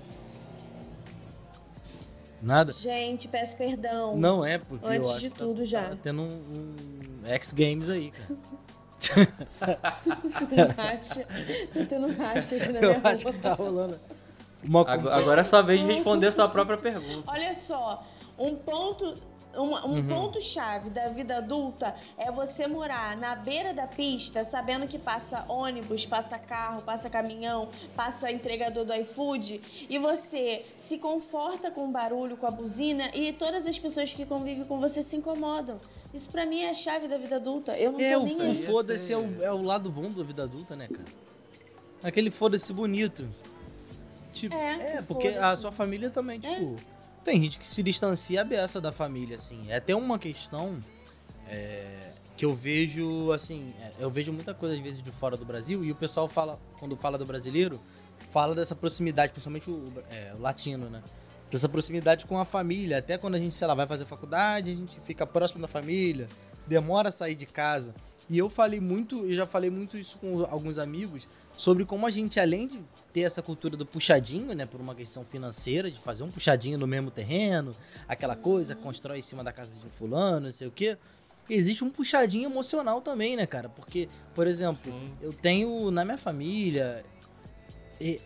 Nada? 2.41 2.73
Gente, 2.73 3.27
peço 3.27 3.55
perdão. 3.55 4.17
Não 4.17 4.43
é, 4.43 4.57
porque 4.57 4.87
Antes 4.87 5.07
eu 5.07 5.15
acho 5.15 5.21
de 5.21 5.29
que 5.29 5.37
tudo 5.37 5.59
tá, 5.59 5.65
já. 5.65 5.89
tá 5.89 5.97
tendo 6.01 6.23
um, 6.23 6.75
um 7.23 7.27
X 7.27 7.53
Games 7.53 7.91
aí, 7.91 8.11
cara. 8.11 8.39
Racha. 10.75 11.27
Tô 11.71 11.85
tendo 11.85 12.07
um 12.07 12.17
racha 12.17 12.55
aqui 12.55 12.71
na 12.71 12.79
minha 12.79 12.93
Eu 12.93 13.01
acho 13.03 13.25
que 13.25 13.33
tá 13.33 13.53
rolando 13.53 13.99
uma 14.67 14.81
Agora, 14.81 15.41
é 15.41 15.43
sua 15.43 15.61
vez 15.61 15.79
de 15.79 15.85
responder 15.85 16.31
sua 16.31 16.47
própria 16.47 16.77
pergunta. 16.77 17.29
Olha 17.31 17.53
só, 17.53 18.03
um 18.37 18.55
ponto. 18.55 19.15
uma- 19.55 19.85
Uhum. 19.85 19.99
um 19.99 20.07
ponto-chave 20.07 20.89
da 20.89 21.09
vida 21.09 21.37
adulta 21.37 21.93
é 22.17 22.31
você 22.31 22.65
morar 22.65 23.15
na 23.17 23.35
beira 23.35 23.71
da 23.71 23.85
pista, 23.85 24.43
sabendo 24.43 24.87
que 24.87 24.97
passa 24.97 25.45
ônibus, 25.47 26.07
passa 26.07 26.39
carro, 26.39 26.81
passa 26.81 27.07
caminhão, 27.07 27.69
passa 27.95 28.31
entregador 28.31 28.83
do 28.83 28.91
iFood, 28.95 29.61
e 29.87 29.99
você 29.99 30.65
se 30.75 30.97
conforta 30.97 31.69
com 31.69 31.85
o 31.87 31.91
barulho, 31.91 32.35
com 32.35 32.47
a 32.47 32.49
buzina, 32.49 33.11
e 33.13 33.31
todas 33.31 33.67
as 33.67 33.77
pessoas 33.77 34.11
que 34.11 34.25
convivem 34.25 34.63
com 34.63 34.79
você 34.79 35.03
se 35.03 35.17
incomodam. 35.17 35.79
Isso 36.11 36.31
pra 36.31 36.47
mim 36.47 36.61
é 36.63 36.71
a 36.71 36.73
chave 36.73 37.07
da 37.07 37.19
vida 37.19 37.35
adulta. 37.35 37.77
Eu 37.77 37.91
não 37.91 37.99
É, 37.99 38.13
tô 38.13 38.21
o, 38.21 38.23
nem 38.25 38.37
o 38.37 38.41
aí. 38.41 38.63
foda-se 38.65 39.13
é 39.13 39.17
o, 39.19 39.43
é 39.43 39.51
o 39.51 39.61
lado 39.61 39.91
bom 39.91 40.09
da 40.09 40.23
vida 40.23 40.41
adulta, 40.45 40.75
né, 40.75 40.87
cara? 40.87 41.05
Aquele 42.01 42.31
foda-se 42.31 42.73
bonito. 42.73 43.29
Tipo, 44.33 44.55
É, 44.55 44.97
é, 44.97 45.01
porque 45.01 45.27
a 45.29 45.33
foda-se. 45.33 45.61
sua 45.61 45.71
família 45.71 46.09
também, 46.09 46.39
tipo. 46.39 46.75
Tem 47.23 47.41
gente 47.41 47.57
que 47.57 47.65
se 47.65 47.81
distancia 47.81 48.41
a 48.41 48.43
beça 48.43 48.81
da 48.81 48.91
família, 48.91 49.35
assim. 49.37 49.61
É 49.69 49.77
até 49.77 49.95
uma 49.95 50.19
questão 50.19 50.79
é, 51.47 52.11
que 52.35 52.43
eu 52.45 52.53
vejo, 52.53 53.31
assim. 53.31 53.73
é, 53.79 53.91
eu 53.99 54.09
vejo 54.09 54.33
muita 54.33 54.53
coisa 54.53 54.75
às 54.75 54.81
vezes 54.81 55.01
de 55.01 55.11
fora 55.11 55.37
do 55.37 55.45
Brasil 55.45 55.83
e 55.83 55.91
o 55.91 55.95
pessoal 55.95 56.27
fala, 56.27 56.59
quando 56.79 56.95
fala 56.97 57.17
do 57.17 57.25
brasileiro, 57.25 57.79
fala 58.31 58.53
dessa 58.53 58.75
proximidade, 58.75 59.31
principalmente 59.31 59.69
o, 59.69 59.93
é, 60.09 60.33
o 60.35 60.41
latino, 60.41 60.89
né? 60.89 61.01
Dessa 61.49 61.69
proximidade 61.69 62.25
com 62.25 62.37
a 62.39 62.45
família. 62.45 62.97
Até 62.97 63.17
quando 63.17 63.35
a 63.35 63.39
gente, 63.39 63.53
sei 63.53 63.67
lá, 63.67 63.73
vai 63.75 63.87
fazer 63.87 64.05
faculdade, 64.05 64.71
a 64.71 64.75
gente 64.75 64.99
fica 65.01 65.25
próximo 65.25 65.61
da 65.61 65.67
família, 65.67 66.27
demora 66.67 67.09
a 67.09 67.11
sair 67.11 67.35
de 67.35 67.45
casa. 67.45 67.93
E 68.29 68.37
eu 68.37 68.49
falei 68.49 68.79
muito, 68.79 69.17
eu 69.25 69.33
já 69.33 69.45
falei 69.45 69.69
muito 69.69 69.97
isso 69.97 70.17
com 70.17 70.43
alguns 70.45 70.77
amigos, 70.79 71.27
sobre 71.55 71.85
como 71.85 72.05
a 72.05 72.09
gente, 72.09 72.39
além 72.39 72.67
de 72.67 72.79
ter 73.13 73.21
essa 73.21 73.41
cultura 73.41 73.77
do 73.77 73.85
puxadinho, 73.85 74.53
né, 74.53 74.65
por 74.65 74.81
uma 74.81 74.95
questão 74.95 75.23
financeira, 75.23 75.89
de 75.91 75.99
fazer 75.99 76.23
um 76.23 76.31
puxadinho 76.31 76.77
no 76.77 76.87
mesmo 76.87 77.11
terreno, 77.11 77.75
aquela 78.07 78.35
coisa, 78.35 78.75
constrói 78.75 79.19
em 79.19 79.21
cima 79.21 79.43
da 79.43 79.51
casa 79.51 79.71
de 79.79 79.89
fulano, 79.89 80.47
não 80.47 80.53
sei 80.53 80.67
o 80.67 80.71
quê. 80.71 80.97
Existe 81.49 81.83
um 81.83 81.89
puxadinho 81.89 82.49
emocional 82.49 83.01
também, 83.01 83.35
né, 83.35 83.45
cara? 83.45 83.69
Porque, 83.69 84.09
por 84.33 84.47
exemplo, 84.47 84.91
Sim. 84.91 85.11
eu 85.21 85.33
tenho 85.33 85.91
na 85.91 86.03
minha 86.03 86.17
família 86.17 87.03
e 87.99 88.19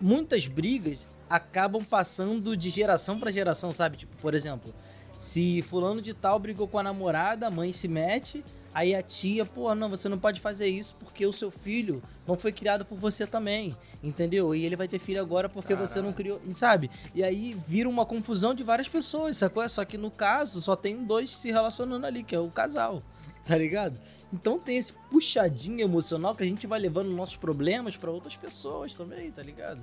muitas 0.00 0.46
brigas 0.46 1.08
acabam 1.28 1.84
passando 1.84 2.56
de 2.56 2.70
geração 2.70 3.18
pra 3.18 3.30
geração, 3.30 3.72
sabe? 3.72 3.96
Tipo, 3.96 4.16
por 4.18 4.34
exemplo, 4.34 4.72
se 5.18 5.62
fulano 5.62 6.00
de 6.00 6.14
tal 6.14 6.38
brigou 6.38 6.68
com 6.68 6.78
a 6.78 6.82
namorada, 6.82 7.46
a 7.46 7.50
mãe 7.50 7.72
se 7.72 7.88
mete, 7.88 8.44
aí 8.72 8.94
a 8.94 9.02
tia, 9.02 9.44
pô, 9.44 9.74
não, 9.74 9.88
você 9.88 10.08
não 10.08 10.18
pode 10.18 10.40
fazer 10.40 10.68
isso 10.68 10.94
porque 10.98 11.24
o 11.24 11.32
seu 11.32 11.50
filho 11.50 12.02
não 12.26 12.36
foi 12.36 12.52
criado 12.52 12.84
por 12.84 12.98
você 12.98 13.26
também, 13.26 13.76
entendeu? 14.02 14.54
E 14.54 14.64
ele 14.64 14.76
vai 14.76 14.88
ter 14.88 14.98
filho 14.98 15.20
agora 15.20 15.48
porque 15.48 15.74
você 15.74 16.00
não 16.00 16.12
criou, 16.12 16.40
sabe? 16.54 16.90
E 17.14 17.24
aí 17.24 17.56
vira 17.66 17.88
uma 17.88 18.04
confusão 18.04 18.54
de 18.54 18.62
várias 18.62 18.88
pessoas, 18.88 19.36
sacou? 19.36 19.66
Só 19.68 19.84
que 19.84 19.96
no 19.96 20.10
caso 20.10 20.60
só 20.60 20.76
tem 20.76 21.04
dois 21.04 21.30
se 21.30 21.50
relacionando 21.50 22.06
ali, 22.06 22.22
que 22.22 22.34
é 22.34 22.40
o 22.40 22.50
casal, 22.50 23.02
tá 23.44 23.56
ligado? 23.56 23.98
Então 24.32 24.58
tem 24.58 24.76
esse 24.76 24.92
puxadinho 25.10 25.80
emocional 25.80 26.34
que 26.34 26.42
a 26.42 26.46
gente 26.46 26.66
vai 26.66 26.78
levando 26.78 27.10
nossos 27.10 27.36
problemas 27.36 27.96
pra 27.96 28.10
outras 28.10 28.36
pessoas 28.36 28.94
também, 28.94 29.30
tá 29.30 29.42
ligado? 29.42 29.80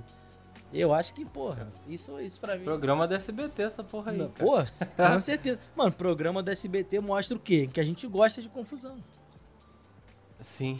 Eu 0.72 0.92
acho 0.92 1.14
que, 1.14 1.24
porra, 1.24 1.68
isso, 1.88 2.20
isso 2.20 2.40
pra 2.40 2.56
mim. 2.56 2.64
Programa 2.64 3.06
da 3.06 3.16
SBT 3.16 3.62
essa 3.62 3.82
porra 3.84 4.12
aí. 4.12 4.18
Não, 4.18 4.28
cara. 4.28 4.44
pô, 4.50 4.56
com 5.12 5.18
certeza. 5.18 5.58
Mano, 5.74 5.92
programa 5.92 6.42
da 6.42 6.52
SBT 6.52 7.00
mostra 7.00 7.36
o 7.36 7.40
quê? 7.40 7.68
Que 7.72 7.80
a 7.80 7.84
gente 7.84 8.06
gosta 8.06 8.42
de 8.42 8.48
confusão. 8.48 8.96
Sim. 10.40 10.78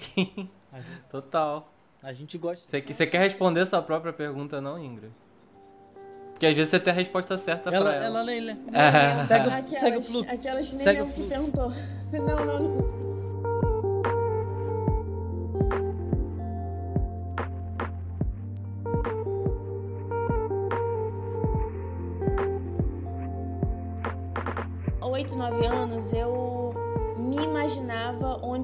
A 0.72 0.80
gente, 0.80 1.00
Total. 1.10 1.72
a 2.02 2.12
gente 2.12 2.36
gosta. 2.36 2.68
Você, 2.68 2.80
que- 2.80 2.92
você 2.92 3.06
quer 3.06 3.18
responder 3.20 3.64
sua 3.66 3.80
própria 3.80 4.12
pergunta, 4.12 4.60
não, 4.60 4.78
Ingrid? 4.78 5.12
Porque 6.32 6.44
às 6.46 6.54
vezes 6.54 6.68
você 6.70 6.78
tem 6.78 6.92
a 6.92 6.96
resposta 6.96 7.36
certa 7.38 7.70
Ela, 7.70 7.84
pra 7.90 7.94
ela. 7.94 8.04
ela, 8.06 8.22
lê. 8.22 8.54
Ah. 8.74 9.24
Segue, 9.24 9.48
o- 9.48 9.52
Aquelas, 9.54 9.70
segue 9.80 9.96
o 9.98 10.02
fluxo. 10.02 10.34
Aquelas 10.34 10.68
que 10.68 10.74
nem 10.74 10.84
Segue 10.84 11.00
o 11.00 11.06
que 11.12 11.22
perguntou. 11.28 11.72
Não, 12.12 12.44
não, 12.44 12.58
não. 12.68 12.95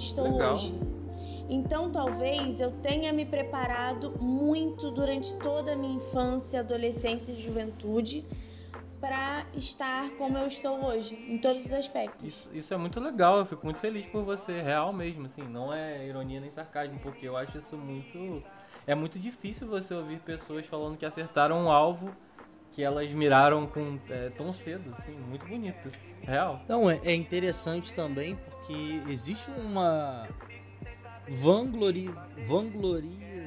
Onde 0.02 0.06
estou 0.06 0.24
Legal. 0.24 0.52
hoje. 0.52 0.74
Então 1.48 1.90
talvez 1.90 2.60
eu 2.60 2.70
tenha 2.70 3.12
me 3.12 3.24
preparado 3.24 4.12
muito 4.20 4.90
durante 4.90 5.34
toda 5.38 5.72
a 5.72 5.76
minha 5.76 5.96
infância, 5.96 6.60
adolescência 6.60 7.32
e 7.32 7.40
juventude 7.40 8.24
para 9.00 9.44
estar 9.54 10.10
como 10.10 10.38
eu 10.38 10.46
estou 10.46 10.84
hoje, 10.84 11.14
em 11.28 11.36
todos 11.36 11.66
os 11.66 11.72
aspectos. 11.72 12.26
Isso, 12.26 12.50
isso 12.54 12.74
é 12.74 12.76
muito 12.76 13.00
legal, 13.00 13.38
eu 13.38 13.44
fico 13.44 13.64
muito 13.64 13.80
feliz 13.80 14.06
por 14.06 14.22
você, 14.22 14.62
real 14.62 14.92
mesmo, 14.92 15.26
assim, 15.26 15.42
não 15.42 15.74
é 15.74 16.06
ironia 16.06 16.40
nem 16.40 16.50
sarcasmo, 16.52 17.00
porque 17.00 17.26
eu 17.26 17.36
acho 17.36 17.58
isso 17.58 17.76
muito. 17.76 18.42
É 18.86 18.94
muito 18.94 19.18
difícil 19.18 19.66
você 19.66 19.92
ouvir 19.92 20.20
pessoas 20.20 20.66
falando 20.66 20.96
que 20.96 21.04
acertaram 21.04 21.64
um 21.64 21.70
alvo 21.70 22.14
que 22.70 22.82
elas 22.82 23.10
miraram 23.10 23.66
com 23.66 23.98
é, 24.08 24.30
tão 24.30 24.52
cedo, 24.52 24.94
assim, 24.98 25.12
muito 25.12 25.46
bonito. 25.46 25.90
Real. 26.22 26.60
Então, 26.64 26.88
é, 26.88 27.00
é 27.04 27.14
interessante 27.14 27.92
também 27.92 28.38
porque 28.62 29.03
existe 29.09 29.51
uma 29.51 30.29
vangloriz... 31.29 32.14
vangloria... 32.46 33.42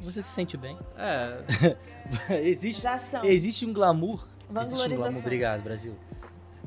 Você 0.00 0.20
se 0.20 0.28
sente 0.28 0.56
bem? 0.56 0.78
É, 0.98 1.44
existe, 2.44 2.86
existe 3.24 3.64
um 3.64 3.72
glamour. 3.72 4.28
Existe 4.62 4.92
um 4.92 4.96
glamour. 4.96 5.18
Obrigado, 5.20 5.62
Brasil. 5.62 5.96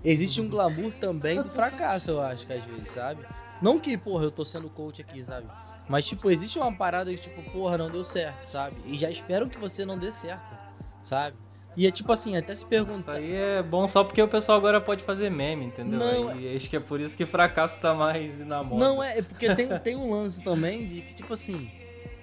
Existe 0.03 0.41
um 0.41 0.49
glamour 0.49 0.91
também 0.93 1.41
do 1.41 1.49
fracasso, 1.49 2.11
eu 2.11 2.21
acho 2.21 2.47
que 2.47 2.53
às 2.53 2.65
vezes, 2.65 2.89
sabe? 2.89 3.23
Não 3.61 3.79
que, 3.79 3.95
porra, 3.95 4.23
eu 4.23 4.31
tô 4.31 4.43
sendo 4.43 4.69
coach 4.69 5.01
aqui, 5.01 5.23
sabe? 5.23 5.47
Mas, 5.87 6.05
tipo, 6.05 6.31
existe 6.31 6.57
uma 6.57 6.73
parada 6.73 7.11
que, 7.11 7.21
tipo, 7.21 7.43
porra, 7.51 7.77
não 7.77 7.91
deu 7.91 8.03
certo, 8.03 8.43
sabe? 8.43 8.75
E 8.85 8.97
já 8.97 9.09
esperam 9.09 9.47
que 9.47 9.59
você 9.59 9.85
não 9.85 9.97
dê 9.97 10.11
certo, 10.11 10.57
sabe? 11.03 11.37
E 11.77 11.85
é 11.85 11.91
tipo 11.91 12.11
assim, 12.11 12.35
até 12.35 12.53
se 12.55 12.61
isso 12.61 12.67
perguntar. 12.67 13.13
aí 13.13 13.31
é 13.35 13.61
bom 13.61 13.87
só 13.87 14.03
porque 14.03 14.19
o 14.19 14.27
pessoal 14.27 14.57
agora 14.57 14.81
pode 14.81 15.03
fazer 15.03 15.29
meme, 15.29 15.65
entendeu? 15.65 15.99
Não, 15.99 16.29
Aí, 16.29 16.55
acho 16.55 16.67
que 16.67 16.75
é 16.75 16.79
por 16.79 16.99
isso 16.99 17.15
que 17.15 17.23
fracasso 17.23 17.79
tá 17.79 17.93
mais 17.93 18.35
na 18.39 18.63
moda. 18.63 18.83
Não, 18.83 19.03
é, 19.03 19.19
é 19.19 19.21
porque 19.21 19.53
tem, 19.53 19.67
tem 19.79 19.95
um 19.95 20.09
lance 20.11 20.43
também 20.43 20.87
de 20.87 21.01
que, 21.03 21.13
tipo 21.13 21.31
assim, 21.33 21.69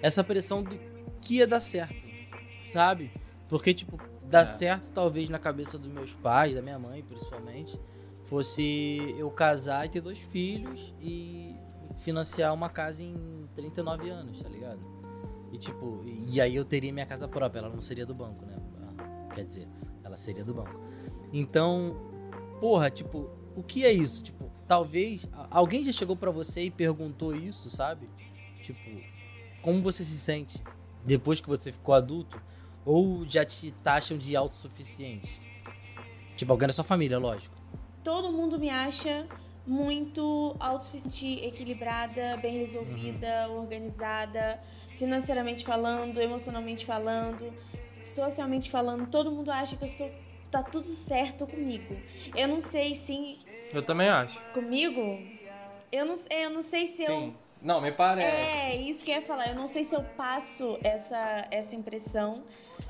essa 0.02 0.24
pressão 0.24 0.60
do 0.60 0.76
que 1.20 1.36
ia 1.36 1.46
dar 1.46 1.60
certo, 1.60 2.04
sabe? 2.66 3.12
Porque, 3.48 3.72
tipo, 3.72 3.96
dar 4.28 4.42
É. 4.42 4.46
certo 4.46 4.90
talvez 4.92 5.30
na 5.30 5.38
cabeça 5.38 5.78
dos 5.78 5.90
meus 5.90 6.10
pais, 6.14 6.56
da 6.56 6.60
minha 6.60 6.78
mãe 6.78 7.00
principalmente, 7.04 7.78
fosse 8.24 9.14
eu 9.16 9.30
casar 9.30 9.86
e 9.86 9.88
ter 9.88 10.00
dois 10.00 10.18
filhos 10.18 10.92
e 11.00 11.54
financiar 11.98 12.52
uma 12.52 12.68
casa 12.68 13.04
em 13.04 13.48
39 13.54 14.10
anos, 14.10 14.42
tá 14.42 14.48
ligado? 14.48 14.80
E 15.52 15.58
tipo, 15.58 16.02
e 16.04 16.40
aí 16.40 16.56
eu 16.56 16.64
teria 16.64 16.92
minha 16.92 17.06
casa 17.06 17.28
própria, 17.28 17.60
ela 17.60 17.68
não 17.68 17.80
seria 17.80 18.04
do 18.04 18.12
banco, 18.14 18.44
né? 18.44 18.56
Quer 19.34 19.44
dizer, 19.44 19.68
ela 20.02 20.16
seria 20.16 20.44
do 20.44 20.54
banco. 20.54 20.80
Então, 21.32 21.96
porra, 22.60 22.90
tipo, 22.90 23.28
o 23.56 23.62
que 23.62 23.84
é 23.84 23.92
isso? 23.92 24.22
Tipo, 24.22 24.50
talvez 24.66 25.28
alguém 25.50 25.82
já 25.82 25.92
chegou 25.92 26.16
pra 26.16 26.30
você 26.30 26.64
e 26.64 26.70
perguntou 26.70 27.34
isso, 27.34 27.68
sabe? 27.68 28.08
Tipo, 28.62 28.90
como 29.60 29.82
você 29.82 30.04
se 30.04 30.16
sente 30.16 30.62
depois 31.04 31.40
que 31.40 31.48
você 31.48 31.72
ficou 31.72 31.94
adulto? 31.94 32.40
Ou 32.84 33.26
já 33.26 33.44
te 33.44 33.70
taxam 33.82 34.16
de 34.16 34.36
autossuficiente? 34.36 35.40
Tipo, 36.36 36.52
alguém 36.52 36.66
da 36.66 36.72
sua 36.72 36.84
família, 36.84 37.18
lógico. 37.18 37.56
Todo 38.02 38.30
mundo 38.30 38.58
me 38.58 38.68
acha 38.68 39.26
muito 39.66 40.54
autossuficiente, 40.60 41.44
equilibrada, 41.44 42.36
bem 42.36 42.58
resolvida, 42.58 43.48
organizada, 43.48 44.60
financeiramente 44.96 45.64
falando, 45.64 46.20
emocionalmente 46.20 46.84
falando, 46.84 47.50
socialmente 48.06 48.70
falando. 48.70 49.08
Todo 49.08 49.30
mundo 49.30 49.50
acha 49.50 49.76
que 49.76 49.84
eu 49.84 49.88
sou 49.88 50.10
tá 50.50 50.62
tudo 50.62 50.86
certo 50.86 51.46
comigo. 51.46 51.96
Eu 52.36 52.46
não 52.46 52.60
sei 52.60 52.94
se 52.94 53.38
Eu 53.72 53.82
também 53.82 54.08
acho. 54.08 54.40
comigo 54.52 55.18
eu 55.90 56.04
não, 56.04 56.14
eu 56.30 56.50
não 56.50 56.60
sei 56.60 56.86
se 56.86 57.02
eu 57.02 57.20
Sim. 57.20 57.36
Não, 57.62 57.80
me 57.80 57.90
parece. 57.90 58.26
É, 58.26 58.76
isso 58.76 59.02
que 59.04 59.10
eu 59.10 59.14
ia 59.14 59.22
falar. 59.22 59.48
Eu 59.48 59.54
não 59.54 59.66
sei 59.66 59.84
se 59.84 59.94
eu 59.94 60.02
passo 60.02 60.78
essa, 60.84 61.48
essa 61.50 61.74
impressão 61.74 62.42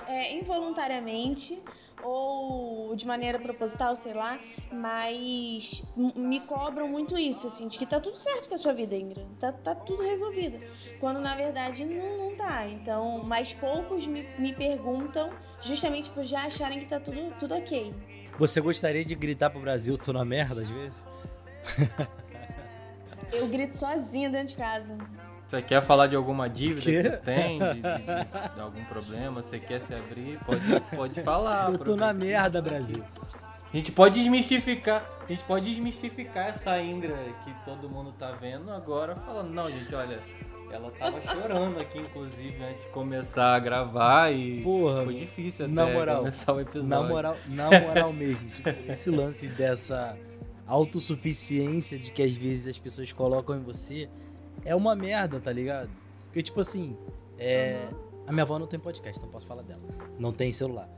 é, 0.08 0.34
involuntariamente 0.34 1.62
ou 2.04 2.94
de 2.94 3.06
maneira 3.06 3.38
proposital, 3.38 3.96
sei 3.96 4.12
lá, 4.12 4.38
mas 4.70 5.82
me 6.14 6.40
cobram 6.40 6.86
muito 6.86 7.18
isso, 7.18 7.46
assim, 7.46 7.66
de 7.66 7.78
que 7.78 7.86
tá 7.86 7.98
tudo 7.98 8.16
certo 8.16 8.48
com 8.48 8.54
a 8.54 8.58
sua 8.58 8.74
vida, 8.74 8.94
Ingra. 8.94 9.26
Tá, 9.40 9.52
tá 9.52 9.74
tudo 9.74 10.02
resolvido. 10.02 10.58
Quando 11.00 11.20
na 11.20 11.34
verdade 11.34 11.84
não, 11.84 12.18
não 12.18 12.36
tá. 12.36 12.68
Então, 12.68 13.22
mas 13.24 13.52
poucos 13.54 14.06
me, 14.06 14.22
me 14.38 14.52
perguntam 14.52 15.30
justamente 15.62 16.10
por 16.10 16.24
já 16.24 16.44
acharem 16.44 16.78
que 16.78 16.86
tá 16.86 17.00
tudo, 17.00 17.34
tudo 17.38 17.54
ok. 17.54 17.94
Você 18.38 18.60
gostaria 18.60 19.04
de 19.04 19.14
gritar 19.14 19.50
pro 19.50 19.60
Brasil, 19.60 19.96
tô 19.96 20.12
na 20.12 20.24
merda 20.24 20.62
às 20.62 20.70
vezes? 20.70 21.04
Eu 23.32 23.48
grito 23.48 23.74
sozinha 23.74 24.28
dentro 24.28 24.48
de 24.48 24.56
casa. 24.56 24.96
Você 25.46 25.62
quer 25.62 25.82
falar 25.82 26.06
de 26.06 26.16
alguma 26.16 26.48
dívida 26.48 26.80
que 26.80 27.02
você 27.02 27.16
tem, 27.18 27.58
de, 27.58 27.74
de- 27.74 27.80
de- 27.82 28.54
de 28.54 28.60
algum 28.60 28.84
problema, 28.86 29.42
você 29.42 29.58
quer 29.58 29.80
se 29.82 29.92
abrir, 29.94 30.38
pode, 30.44 30.80
pode 30.96 31.22
falar. 31.22 31.70
eu 31.72 31.78
tô 31.78 31.94
na 31.96 32.12
merda, 32.12 32.60
Brasil. 32.62 33.02
A 33.72 33.76
gente 33.76 33.92
pode 33.92 34.14
desmistificar, 34.20 35.04
a 35.22 35.26
gente 35.32 35.42
pode 35.44 35.66
desmistificar 35.66 36.46
essa 36.48 36.80
Ingra 36.80 37.16
que 37.44 37.52
todo 37.64 37.88
mundo 37.90 38.12
tá 38.18 38.30
vendo 38.32 38.70
agora 38.70 39.16
falando, 39.16 39.50
não, 39.52 39.68
gente, 39.68 39.92
olha, 39.94 40.18
ela 40.70 40.90
tava 40.92 41.20
chorando 41.22 41.80
aqui, 41.80 41.98
inclusive, 41.98 42.56
antes 42.64 42.80
de 42.82 42.88
começar 42.88 43.54
a 43.54 43.58
gravar 43.58 44.32
e 44.32 44.62
Porra, 44.62 45.04
foi 45.04 45.14
difícil 45.14 45.66
até 45.66 45.74
na 45.74 45.86
moral, 45.86 46.18
começar 46.18 46.52
o 46.52 46.60
episódio. 46.60 46.88
Na 46.88 47.02
moral, 47.02 47.36
na 47.48 47.70
moral 47.80 48.12
mesmo, 48.12 48.48
tipo, 48.48 48.68
esse 48.88 49.10
lance 49.10 49.46
dessa 49.48 50.16
autossuficiência 50.66 51.98
de 51.98 52.10
que 52.12 52.22
às 52.22 52.32
vezes 52.34 52.68
as 52.68 52.78
pessoas 52.78 53.12
colocam 53.12 53.56
em 53.56 53.62
você 53.62 54.08
é 54.64 54.74
uma 54.74 54.94
merda, 54.94 55.38
tá 55.40 55.52
ligado? 55.52 55.90
Porque, 56.26 56.42
tipo 56.42 56.60
assim, 56.60 56.96
é... 57.38 57.86
a 58.26 58.32
minha 58.32 58.42
avó 58.42 58.58
não 58.58 58.66
tem 58.66 58.78
podcast, 58.80 59.20
não 59.22 59.28
posso 59.28 59.46
falar 59.46 59.62
dela. 59.62 59.82
Não 60.18 60.32
tem 60.32 60.52
celular. 60.52 60.88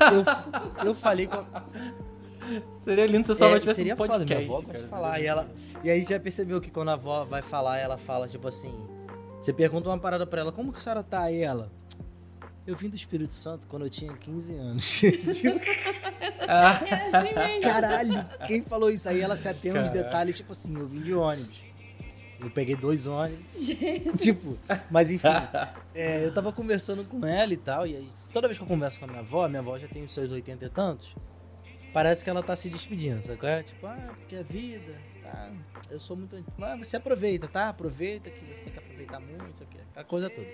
Eu, 0.00 0.86
eu 0.86 0.94
falei 0.94 1.26
com 1.26 1.36
a, 1.36 1.64
Seria 2.84 3.06
lindo 3.06 3.26
se 3.26 3.32
a 3.32 3.36
sua 3.36 3.46
avó 3.48 3.56
é, 3.56 3.60
tivesse 3.60 3.76
seria 3.76 3.94
um 3.94 3.96
foda, 3.96 4.18
podcast. 4.18 4.44
minha 4.44 4.48
avó 4.48 4.60
gosta 4.60 4.72
cara. 4.72 4.84
de 4.84 4.90
falar. 4.90 5.20
E, 5.20 5.26
ela, 5.26 5.50
e 5.82 5.90
aí 5.90 6.02
já 6.02 6.18
percebeu 6.20 6.60
que 6.60 6.70
quando 6.70 6.90
a 6.90 6.94
avó 6.94 7.24
vai 7.24 7.42
falar, 7.42 7.78
ela 7.78 7.98
fala, 7.98 8.28
tipo 8.28 8.46
assim... 8.46 8.74
Você 9.40 9.52
pergunta 9.52 9.88
uma 9.88 9.98
parada 9.98 10.26
pra 10.26 10.40
ela, 10.40 10.52
como 10.52 10.72
que 10.72 10.78
a 10.78 10.80
senhora 10.80 11.02
tá? 11.02 11.22
Aí 11.22 11.40
ela... 11.40 11.70
Eu 12.66 12.74
vim 12.74 12.88
do 12.88 12.96
Espírito 12.96 13.32
Santo 13.32 13.68
quando 13.68 13.84
eu 13.84 13.90
tinha 13.90 14.12
15 14.12 14.54
anos. 14.56 15.00
Caralho, 17.62 18.26
quem 18.46 18.62
falou 18.62 18.90
isso? 18.90 19.08
Aí 19.08 19.20
ela 19.20 19.36
se 19.36 19.48
atém 19.48 19.72
Caralho. 19.72 19.92
detalhes, 19.92 20.36
tipo 20.38 20.50
assim, 20.50 20.76
eu 20.76 20.88
vim 20.88 21.00
de 21.00 21.14
ônibus. 21.14 21.62
Eu 22.38 22.50
peguei 22.50 22.76
dois 22.76 23.06
ônibus. 23.06 23.44
tipo, 24.20 24.58
mas 24.90 25.10
enfim. 25.10 25.28
é, 25.94 26.24
eu 26.24 26.32
tava 26.34 26.52
conversando 26.52 27.04
com 27.04 27.24
ela 27.24 27.52
e 27.52 27.56
tal. 27.56 27.86
E 27.86 27.96
aí, 27.96 28.08
toda 28.32 28.46
vez 28.46 28.58
que 28.58 28.64
eu 28.64 28.68
converso 28.68 28.98
com 28.98 29.06
a 29.06 29.08
minha 29.08 29.20
avó, 29.20 29.44
a 29.44 29.48
minha 29.48 29.60
avó 29.60 29.78
já 29.78 29.88
tem 29.88 30.04
os 30.04 30.12
seus 30.12 30.30
80 30.30 30.64
e 30.64 30.68
tantos. 30.68 31.14
Parece 31.92 32.22
que 32.22 32.28
ela 32.28 32.42
tá 32.42 32.54
se 32.54 32.68
despedindo, 32.68 33.24
sabe 33.24 33.38
qual 33.38 33.50
é? 33.50 33.62
Tipo, 33.62 33.86
ah, 33.86 34.14
porque 34.18 34.36
a 34.36 34.42
vida, 34.42 34.94
tá? 35.22 35.50
Eu 35.90 35.98
sou 35.98 36.14
muito. 36.14 36.36
Ah, 36.60 36.76
você 36.76 36.98
aproveita, 36.98 37.48
tá? 37.48 37.70
Aproveita 37.70 38.28
que 38.30 38.44
você 38.44 38.60
tem 38.60 38.72
que 38.72 38.78
aproveitar 38.78 39.18
muito, 39.18 39.54
isso 39.54 39.62
aqui, 39.62 39.78
aquela 39.92 40.04
coisa 40.04 40.28
toda. 40.28 40.46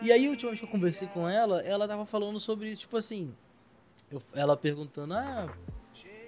E 0.00 0.12
aí, 0.12 0.26
a 0.26 0.30
última 0.30 0.50
vez 0.50 0.60
que 0.60 0.64
eu 0.64 0.70
conversei 0.70 1.08
com 1.08 1.28
ela, 1.28 1.60
ela 1.62 1.88
tava 1.88 2.06
falando 2.06 2.38
sobre, 2.38 2.74
tipo 2.76 2.96
assim, 2.96 3.34
eu- 4.12 4.22
ela 4.32 4.56
perguntando, 4.56 5.12
ah, 5.14 5.52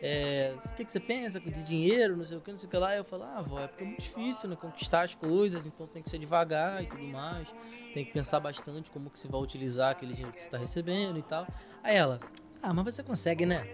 é, 0.04 0.56
o 0.64 0.74
que, 0.74 0.84
que 0.84 0.90
você 0.90 0.98
pensa 0.98 1.38
de 1.38 1.62
dinheiro, 1.62 2.16
não 2.16 2.24
sei 2.24 2.36
o 2.36 2.40
que, 2.40 2.50
não 2.50 2.58
sei 2.58 2.66
o 2.66 2.70
que 2.70 2.76
lá. 2.76 2.96
Eu 2.96 3.04
falo, 3.04 3.22
ah, 3.22 3.38
avó, 3.38 3.60
é 3.60 3.68
porque 3.68 3.84
é 3.84 3.86
muito 3.86 4.02
difícil, 4.02 4.48
né, 4.48 4.56
conquistar 4.56 5.02
as 5.02 5.14
coisas, 5.14 5.64
então 5.64 5.86
tem 5.86 6.02
que 6.02 6.10
ser 6.10 6.18
devagar 6.18 6.82
e 6.82 6.86
tudo 6.88 7.04
mais. 7.04 7.54
Tem 7.94 8.04
que 8.04 8.12
pensar 8.12 8.40
bastante 8.40 8.90
como 8.90 9.08
que 9.08 9.16
você 9.16 9.28
vai 9.28 9.40
utilizar 9.40 9.92
aquele 9.92 10.12
dinheiro 10.12 10.32
que 10.32 10.40
você 10.40 10.50
tá 10.50 10.58
recebendo 10.58 11.20
e 11.20 11.22
tal. 11.22 11.46
Aí 11.84 11.94
ela, 11.94 12.18
ah, 12.60 12.74
mas 12.74 12.96
você 12.96 13.04
consegue, 13.04 13.46
né? 13.46 13.64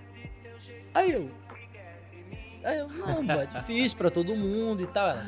Aí 0.93 1.13
eu, 1.13 1.31
aí 2.63 2.79
eu, 2.79 2.89
não, 2.89 3.27
vó, 3.27 3.41
é 3.41 3.47
difícil 3.47 3.97
pra 3.97 4.11
todo 4.11 4.37
mundo 4.37 4.83
e 4.83 4.87
tal. 4.87 5.09
Ela, 5.09 5.25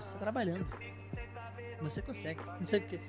você 0.00 0.12
tá 0.12 0.18
trabalhando. 0.18 0.66
Você 1.80 2.02
consegue, 2.02 2.40
não 2.44 2.64
sei 2.64 2.80
o 2.80 2.82
que. 2.82 3.00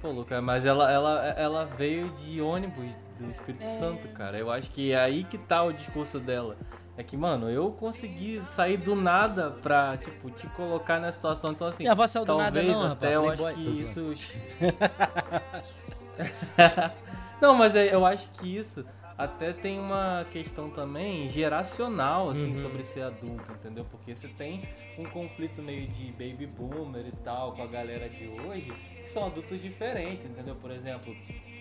Pô, 0.00 0.10
Luca, 0.10 0.40
mas 0.40 0.64
ela, 0.64 0.90
ela, 0.90 1.26
ela 1.36 1.64
veio 1.64 2.08
de 2.10 2.40
ônibus 2.40 2.94
do 3.18 3.30
Espírito 3.30 3.64
É. 3.64 3.78
Santo, 3.78 4.08
cara. 4.08 4.38
Eu 4.38 4.50
acho 4.50 4.70
que 4.70 4.92
é 4.92 4.98
aí 4.98 5.24
que 5.24 5.36
tá 5.36 5.62
o 5.62 5.72
discurso 5.72 6.18
dela. 6.18 6.56
É 6.96 7.02
que, 7.02 7.16
mano, 7.16 7.50
eu 7.50 7.70
consegui 7.72 8.42
sair 8.48 8.76
do 8.76 8.94
nada 8.94 9.50
pra, 9.62 9.96
tipo, 9.98 10.30
te 10.30 10.46
colocar 10.48 10.98
nessa 10.98 11.16
situação. 11.16 11.52
Então, 11.52 11.66
assim, 11.66 11.84
Minha 11.84 11.92
avó 11.92 12.06
saiu 12.06 12.24
do 12.24 12.36
nada, 12.36 12.52
talvez 12.60 12.74
não, 12.74 12.92
até 12.92 13.14
rapaz. 13.16 13.40
eu 13.40 13.46
acho 13.46 13.60
que 13.60 13.70
isso... 13.70 14.14
não, 17.40 17.54
mas 17.54 17.74
é- 17.74 17.94
eu 17.94 18.04
acho 18.04 18.28
que 18.32 18.56
isso 18.56 18.84
até 19.20 19.52
tem 19.52 19.78
uma 19.78 20.26
questão 20.32 20.70
também 20.70 21.28
geracional, 21.28 22.30
assim, 22.30 22.52
Uhum. 22.52 22.62
sobre 22.62 22.84
ser 22.84 23.02
adulto, 23.02 23.52
entendeu? 23.52 23.84
Porque 23.90 24.14
você 24.16 24.28
tem 24.28 24.62
um 24.98 25.04
conflito 25.04 25.60
meio 25.62 25.86
de 25.88 26.10
baby 26.12 26.46
boomer 26.46 27.06
e 27.06 27.12
tal 27.22 27.52
com 27.52 27.62
a 27.62 27.66
galera 27.66 28.08
de 28.08 28.26
hoje, 28.26 28.72
que 29.02 29.10
são 29.10 29.26
adultos 29.26 29.60
diferentes, 29.60 30.24
entendeu? 30.24 30.54
Por 30.56 30.70
exemplo, 30.70 31.14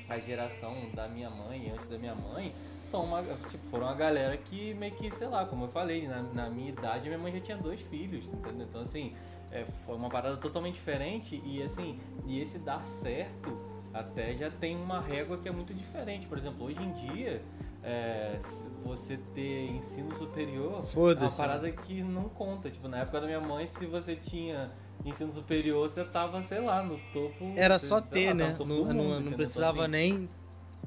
a 0.08 0.18
geração 0.20 0.74
da 0.94 1.08
minha 1.10 1.30
mãe 1.30 1.70
antes 1.70 1.86
da 1.90 1.98
minha 1.98 2.16
mãe 2.16 2.54
são 2.90 3.04
uma, 3.04 3.22
tipo, 3.22 3.68
foram 3.70 3.88
uma 3.88 3.96
galera 3.96 4.38
que 4.38 4.74
meio 4.76 4.94
que, 4.96 5.12
sei 5.16 5.28
lá, 5.28 5.46
como 5.46 5.66
eu 5.66 5.70
falei, 5.70 6.08
na, 6.08 6.22
na 6.24 6.50
minha 6.50 6.70
idade 6.70 7.08
minha 7.10 7.20
mãe 7.20 7.34
já 7.34 7.42
tinha 7.42 7.58
dois 7.58 7.82
filhos, 7.82 8.26
entendeu? 8.26 8.68
Então 8.70 8.82
assim, 8.82 9.14
é, 9.52 9.66
foi 9.86 9.96
uma 9.98 10.10
parada 10.10 10.38
totalmente 10.38 10.76
diferente 10.76 11.42
e 11.46 11.62
assim, 11.62 12.00
e 12.26 12.40
esse 12.40 12.58
dar 12.58 12.88
certo 12.88 13.79
até 13.94 14.36
já 14.36 14.50
tem 14.52 14.76
uma 14.76 15.00
régua 15.02 15.38
que 15.38 15.48
é 15.48 15.52
muito 15.52 15.74
diferente. 15.74 16.28
Por 16.28 16.38
exemplo, 16.38 16.66
hoje 16.68 16.82
em 16.82 16.92
dia, 16.94 17.42
é, 17.84 18.38
se 18.42 18.64
você 18.84 19.18
ter 19.34 19.70
ensino 19.72 20.14
superior 20.16 20.84
é 20.94 21.20
uma 21.20 21.32
parada 21.32 21.72
que 21.72 22.02
não 22.04 22.30
conta. 22.30 22.70
Tipo, 22.70 22.88
na 22.88 23.00
época 23.00 23.22
da 23.22 23.28
minha 23.28 23.42
mãe, 23.42 23.68
se 23.68 23.86
você 23.86 24.16
tinha 24.16 24.72
ensino 25.06 25.32
superior, 25.32 25.90
você 25.90 26.04
tava, 26.04 26.42
sei 26.44 26.60
lá, 26.60 26.84
no 26.84 27.00
topo. 27.14 27.54
Era 27.56 27.80
só 27.80 27.96
lá, 27.96 28.02
ter, 28.02 28.26
tava 28.28 28.34
né? 28.36 28.48
no 28.52 28.58
topo 28.58 28.70
Não, 28.70 28.86
não- 28.86 28.94
mundo, 28.94 29.20
entendeu? 29.22 29.38
precisava 29.38 29.82
assim, 29.82 29.92
nem. 29.92 30.30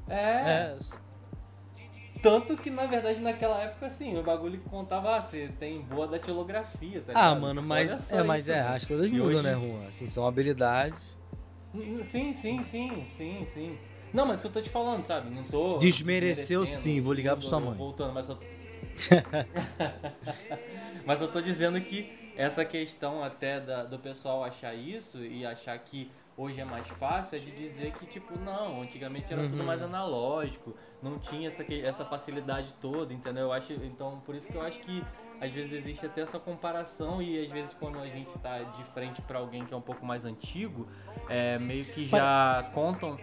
É, 0.07 0.15
É, 0.15 0.77
tanto 2.21 2.55
que 2.55 2.69
na 2.69 2.85
verdade 2.85 3.19
naquela 3.19 3.59
época, 3.61 3.85
assim, 3.87 4.17
o 4.17 4.23
bagulho 4.23 4.57
que 4.59 4.69
contava, 4.69 5.17
ah, 5.17 5.21
você 5.21 5.49
tem 5.59 5.81
boa 5.81 6.07
datilografia, 6.07 7.01
tá 7.01 7.11
Ah, 7.13 7.27
ligado? 7.29 7.41
mano, 7.41 7.61
Tipo, 7.61 7.67
mas 7.69 8.11
é, 8.11 8.23
mas 8.23 8.47
é, 8.49 8.61
né? 8.61 8.67
as 8.75 8.85
coisas 8.85 9.11
mudam, 9.11 9.25
hoje- 9.27 9.41
né, 9.43 9.53
Juan? 9.55 9.87
Assim, 9.87 10.07
são 10.07 10.25
habilidades. 10.27 11.17
Hum, 11.73 12.03
Sim, 12.03 12.33
sim, 12.33 12.63
sim, 12.63 13.05
sim, 13.17 13.45
sim. 13.45 13.77
Não, 14.13 14.25
mas 14.25 14.39
isso 14.39 14.47
eu 14.47 14.51
tô 14.51 14.61
te 14.61 14.69
falando, 14.69 15.05
sabe? 15.05 15.29
Não 15.29 15.43
tô. 15.43 15.77
Desmereceu 15.79 16.65
sim, 16.65 17.01
vou 17.01 17.13
ligar 17.13 17.31
pra 17.35 17.41
tudo, 17.41 17.49
sua 17.49 17.59
mãe. 17.59 17.77
Voltando, 17.77 18.13
mas 18.13 18.29
eu. 18.29 18.37
mas 21.05 21.21
eu 21.21 21.31
tô 21.31 21.41
dizendo 21.41 21.79
que 21.81 22.09
essa 22.35 22.65
questão 22.65 23.23
até 23.23 23.59
da- 23.59 23.83
do 23.83 23.99
pessoal 23.99 24.43
achar 24.43 24.73
isso 24.73 25.23
e 25.23 25.45
achar 25.45 25.77
que 25.79 26.11
hoje 26.35 26.59
é 26.59 26.65
mais 26.65 26.87
fácil 26.87 27.37
é 27.37 27.39
de 27.39 27.51
dizer 27.51 27.91
que, 27.93 28.05
tipo, 28.07 28.37
não, 28.39 28.81
antigamente 28.81 29.31
era 29.31 29.43
tudo 29.43 29.59
Uhum. 29.59 29.65
mais 29.65 29.81
analógico, 29.81 30.75
não 31.01 31.19
tinha 31.19 31.47
essa, 31.47 31.63
essa 31.73 32.05
facilidade 32.05 32.73
toda, 32.81 33.13
entendeu? 33.13 33.43
Eu 33.43 33.53
acho, 33.53 33.73
então, 33.73 34.19
por 34.25 34.35
isso 34.35 34.49
que 34.49 34.57
eu 34.57 34.61
acho 34.61 34.79
que 34.81 35.03
às 35.43 35.51
vezes 35.51 35.73
existe 35.73 36.05
até 36.05 36.21
essa 36.21 36.39
comparação 36.39 37.21
e 37.21 37.45
às 37.45 37.51
vezes 37.51 37.73
quando 37.77 37.99
a 37.99 38.07
gente 38.07 38.31
tá 38.39 38.59
de 38.59 38.83
frente 38.93 39.21
pra 39.23 39.39
alguém 39.39 39.65
que 39.65 39.73
é 39.73 39.77
um 39.77 39.81
pouco 39.81 40.05
mais 40.05 40.23
antigo, 40.23 40.87
é, 41.29 41.59
meio 41.59 41.83
que 41.83 42.05
já 42.05 42.69
contam 42.73 43.17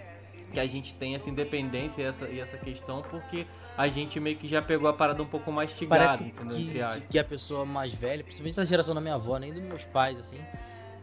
que 0.53 0.61
a 0.61 0.67
gente 0.67 0.95
tem 0.95 1.15
essa 1.15 1.31
independência 1.31 2.03
e 2.03 2.05
essa, 2.05 2.29
e 2.29 2.41
essa 2.41 2.59
questão 2.59 3.03
porque 3.03 3.47
a 3.77 3.89
gente 3.89 4.21
meio 4.21 4.37
que 4.37 4.47
já 4.47 4.61
pegou 4.61 4.89
a 4.89 4.93
parada 4.93 5.23
um 5.23 5.27
pouco 5.27 5.51
mastigada, 5.51 6.05
Parece 6.05 6.19
que, 6.19 6.25
entendeu? 6.25 6.89
que, 6.89 7.01
que 7.03 7.19
a 7.19 7.25
pessoa 7.25 7.65
mais 7.65 7.95
velha, 7.95 8.23
principalmente 8.23 8.57
da 8.57 8.65
geração 8.65 8.95
da 8.95 9.01
minha 9.01 9.15
avó, 9.15 9.39
nem 9.39 9.53
dos 9.53 9.63
meus 9.63 9.85
pais, 9.85 10.19
assim, 10.19 10.39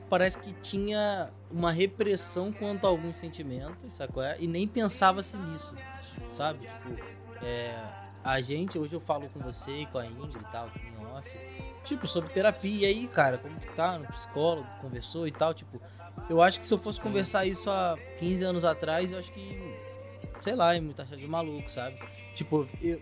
parece 0.09 0.37
que 0.37 0.53
tinha 0.61 1.31
uma 1.49 1.71
repressão 1.71 2.51
quanto 2.51 2.85
a 2.85 2.89
alguns 2.89 3.17
sentimentos, 3.17 3.91
sacou? 3.93 4.23
E 4.37 4.45
nem 4.45 4.67
pensava-se 4.67 5.35
nisso, 5.37 5.73
sabe? 6.29 6.67
Tipo, 6.67 7.03
é, 7.43 7.73
a 8.23 8.41
gente, 8.41 8.77
hoje 8.77 8.93
eu 8.93 8.99
falo 8.99 9.29
com 9.29 9.39
você 9.39 9.71
e 9.71 9.85
com 9.85 9.97
a 9.97 10.05
Ingrid 10.05 10.37
e 10.37 10.51
tal, 10.51 10.69
em 10.75 10.96
tipo, 11.83 12.07
sobre 12.07 12.29
terapia. 12.33 12.89
E 12.89 12.93
aí, 12.93 13.07
cara, 13.07 13.37
como 13.37 13.59
que 13.59 13.67
tá? 13.73 13.97
No 13.97 14.07
psicólogo, 14.07 14.67
conversou 14.81 15.27
e 15.27 15.31
tal, 15.31 15.53
tipo, 15.53 15.81
eu 16.29 16.41
acho 16.41 16.59
que 16.59 16.65
se 16.65 16.73
eu 16.73 16.77
fosse 16.77 16.99
conversar 16.99 17.45
isso 17.45 17.69
há 17.69 17.97
15 18.19 18.43
anos 18.43 18.65
atrás, 18.65 19.11
eu 19.11 19.19
acho 19.19 19.31
que, 19.31 19.75
sei 20.41 20.55
lá, 20.55 20.75
é 20.75 20.79
muito 20.79 21.01
achado 21.01 21.17
de 21.17 21.27
maluco, 21.27 21.69
sabe? 21.69 21.97
Tipo, 22.35 22.67
eu. 22.81 22.99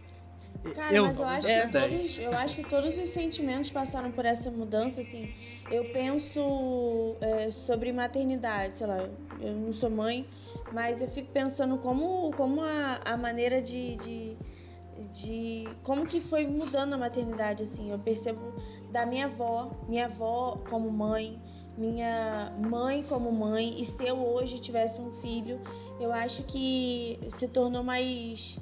Cara, 0.74 1.02
mas 1.02 1.20
eu 1.20 1.26
acho, 1.26 1.48
é, 1.48 1.66
que 1.66 1.72
todos, 1.72 2.18
eu 2.18 2.38
acho 2.38 2.56
que 2.56 2.64
todos 2.64 2.98
os 2.98 3.10
sentimentos 3.10 3.70
passaram 3.70 4.12
por 4.12 4.26
essa 4.26 4.50
mudança, 4.50 5.02
assim. 5.02 5.34
Eu 5.70 5.86
penso 5.92 7.16
é, 7.22 7.52
sobre 7.52 7.92
maternidade, 7.92 8.78
sei 8.78 8.88
lá, 8.88 9.08
eu 9.42 9.54
não 9.54 9.74
sou 9.74 9.90
mãe, 9.90 10.28
mas 10.72 11.02
eu 11.02 11.08
fico 11.08 11.32
pensando 11.32 11.78
como, 11.78 12.32
como 12.32 12.62
a, 12.62 13.00
a 13.06 13.18
maneira 13.18 13.62
de, 13.62 13.96
de, 13.98 14.38
de. 15.16 15.68
Como 15.84 16.06
que 16.06 16.20
foi 16.20 16.46
mudando 16.46 16.94
a 16.94 16.98
maternidade, 16.98 17.64
assim. 17.64 17.92
Eu 17.92 18.00
percebo 18.00 18.54
da 18.92 19.06
minha 19.06 19.26
avó, 19.26 19.72
minha 19.88 20.06
avó 20.06 20.60
como 20.70 20.92
mãe, 20.92 21.42
minha 21.78 22.54
mãe 22.60 23.04
como 23.04 23.32
mãe, 23.32 23.80
e 23.80 23.86
se 23.86 24.06
eu 24.06 24.18
hoje 24.18 24.60
tivesse 24.60 25.00
um 25.02 25.12
filho, 25.12 25.60
eu 26.00 26.12
acho 26.12 26.44
que 26.44 27.20
se 27.30 27.48
tornou 27.50 27.84
mais 27.84 28.58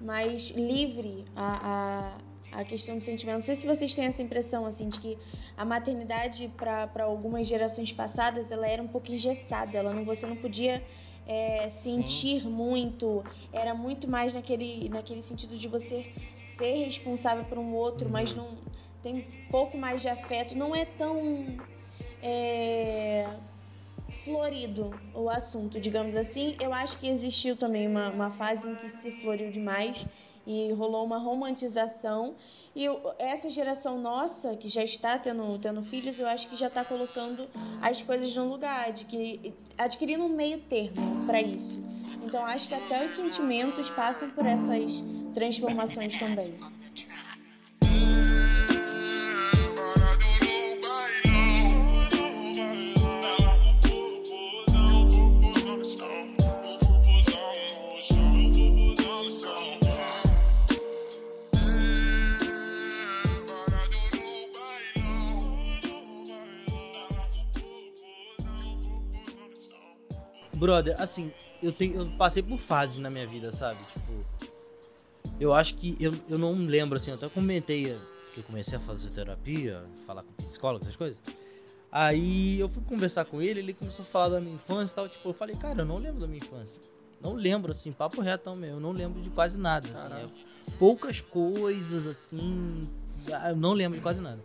mais 0.00 0.50
livre 0.50 1.24
a, 1.34 2.18
a, 2.52 2.60
a 2.60 2.64
questão 2.64 2.96
do 2.96 3.02
sentimento. 3.02 3.36
Não 3.36 3.42
sei 3.42 3.56
se 3.56 3.66
vocês 3.66 3.94
têm 3.94 4.04
essa 4.04 4.22
impressão, 4.22 4.64
assim, 4.64 4.88
de 4.88 5.00
que 5.00 5.18
a 5.56 5.64
maternidade, 5.64 6.52
para 6.56 7.02
algumas 7.02 7.48
gerações 7.48 7.90
passadas, 7.92 8.52
ela 8.52 8.68
era 8.68 8.80
um 8.80 8.86
pouco 8.86 9.10
engessada. 9.10 9.76
Ela 9.76 9.92
não, 9.92 10.04
você 10.04 10.24
não 10.24 10.36
podia 10.36 10.80
é, 11.28 11.68
sentir 11.68 12.40
Sim. 12.42 12.48
muito. 12.48 13.22
Era 13.52 13.74
muito 13.74 14.08
mais 14.08 14.34
naquele, 14.34 14.88
naquele 14.88 15.20
sentido 15.20 15.56
de 15.56 15.68
você 15.68 16.10
ser 16.40 16.86
responsável 16.86 17.44
por 17.44 17.58
um 17.58 17.74
outro, 17.74 18.06
uhum. 18.06 18.12
mas 18.12 18.34
não 18.34 18.56
tem 19.02 19.26
pouco 19.50 19.76
mais 19.76 20.00
de 20.02 20.08
afeto. 20.08 20.56
Não 20.56 20.74
é 20.74 20.84
tão... 20.84 21.58
É, 22.20 23.28
florido 24.08 24.98
o 25.14 25.28
assunto, 25.28 25.78
digamos 25.78 26.16
assim. 26.16 26.56
Eu 26.60 26.72
acho 26.72 26.98
que 26.98 27.06
existiu 27.06 27.56
também 27.56 27.86
uma, 27.86 28.10
uma 28.10 28.30
fase 28.30 28.68
em 28.68 28.74
que 28.74 28.88
se 28.88 29.10
floriu 29.10 29.50
demais 29.50 30.06
e 30.48 30.72
rolou 30.72 31.04
uma 31.04 31.18
romantização. 31.18 32.34
E 32.74 32.86
essa 33.18 33.50
geração 33.50 34.00
nossa, 34.00 34.56
que 34.56 34.66
já 34.66 34.82
está 34.82 35.18
tendo, 35.18 35.58
tendo 35.58 35.82
filhos, 35.82 36.18
eu 36.18 36.26
acho 36.26 36.48
que 36.48 36.56
já 36.56 36.68
está 36.68 36.82
colocando 36.82 37.46
as 37.82 38.00
coisas 38.02 38.34
no 38.34 38.48
lugar, 38.48 38.90
de 38.92 39.52
adquirindo 39.76 40.24
um 40.24 40.28
meio 40.30 40.58
termo 40.60 41.26
para 41.26 41.40
isso. 41.42 41.78
Então 42.24 42.44
acho 42.46 42.66
que 42.66 42.74
até 42.74 43.04
os 43.04 43.10
sentimentos 43.10 43.90
passam 43.90 44.30
por 44.30 44.46
essas 44.46 45.04
transformações 45.34 46.18
também. 46.18 46.54
Brother, 70.58 71.00
assim, 71.00 71.32
eu, 71.62 71.72
tenho, 71.72 72.00
eu 72.00 72.06
passei 72.16 72.42
por 72.42 72.58
fases 72.58 72.98
na 72.98 73.08
minha 73.08 73.26
vida, 73.26 73.50
sabe? 73.52 73.80
Tipo, 73.84 74.24
eu 75.40 75.54
acho 75.54 75.74
que 75.74 75.96
eu, 76.00 76.12
eu 76.28 76.38
não 76.38 76.52
lembro, 76.54 76.96
assim, 76.96 77.10
eu 77.10 77.16
até 77.16 77.28
comentei 77.28 77.96
que 78.34 78.40
eu 78.40 78.44
comecei 78.44 78.76
a 78.76 78.80
fazer 78.80 79.10
terapia, 79.10 79.84
falar 80.06 80.22
com 80.22 80.32
psicólogo, 80.32 80.84
essas 80.84 80.96
coisas. 80.96 81.18
Aí 81.90 82.60
eu 82.60 82.68
fui 82.68 82.82
conversar 82.82 83.24
com 83.24 83.40
ele, 83.40 83.60
ele 83.60 83.72
começou 83.72 84.02
a 84.02 84.06
falar 84.06 84.28
da 84.28 84.40
minha 84.40 84.54
infância 84.54 84.92
e 84.92 84.96
tal. 84.96 85.08
Tipo, 85.08 85.30
eu 85.30 85.32
falei, 85.32 85.56
cara, 85.56 85.80
eu 85.80 85.86
não 85.86 85.96
lembro 85.96 86.20
da 86.20 86.26
minha 86.26 86.38
infância. 86.38 86.82
Não 87.20 87.34
lembro, 87.34 87.72
assim, 87.72 87.90
papo 87.92 88.20
retão 88.20 88.54
mesmo. 88.54 88.76
Eu 88.76 88.80
não 88.80 88.92
lembro 88.92 89.20
de 89.20 89.30
quase 89.30 89.58
nada, 89.58 89.88
assim. 89.92 90.08
É, 90.08 90.26
poucas 90.78 91.20
coisas, 91.20 92.06
assim. 92.06 92.88
Eu 93.50 93.56
não 93.56 93.72
lembro 93.72 93.96
de 93.96 94.02
quase 94.02 94.20
nada. 94.20 94.44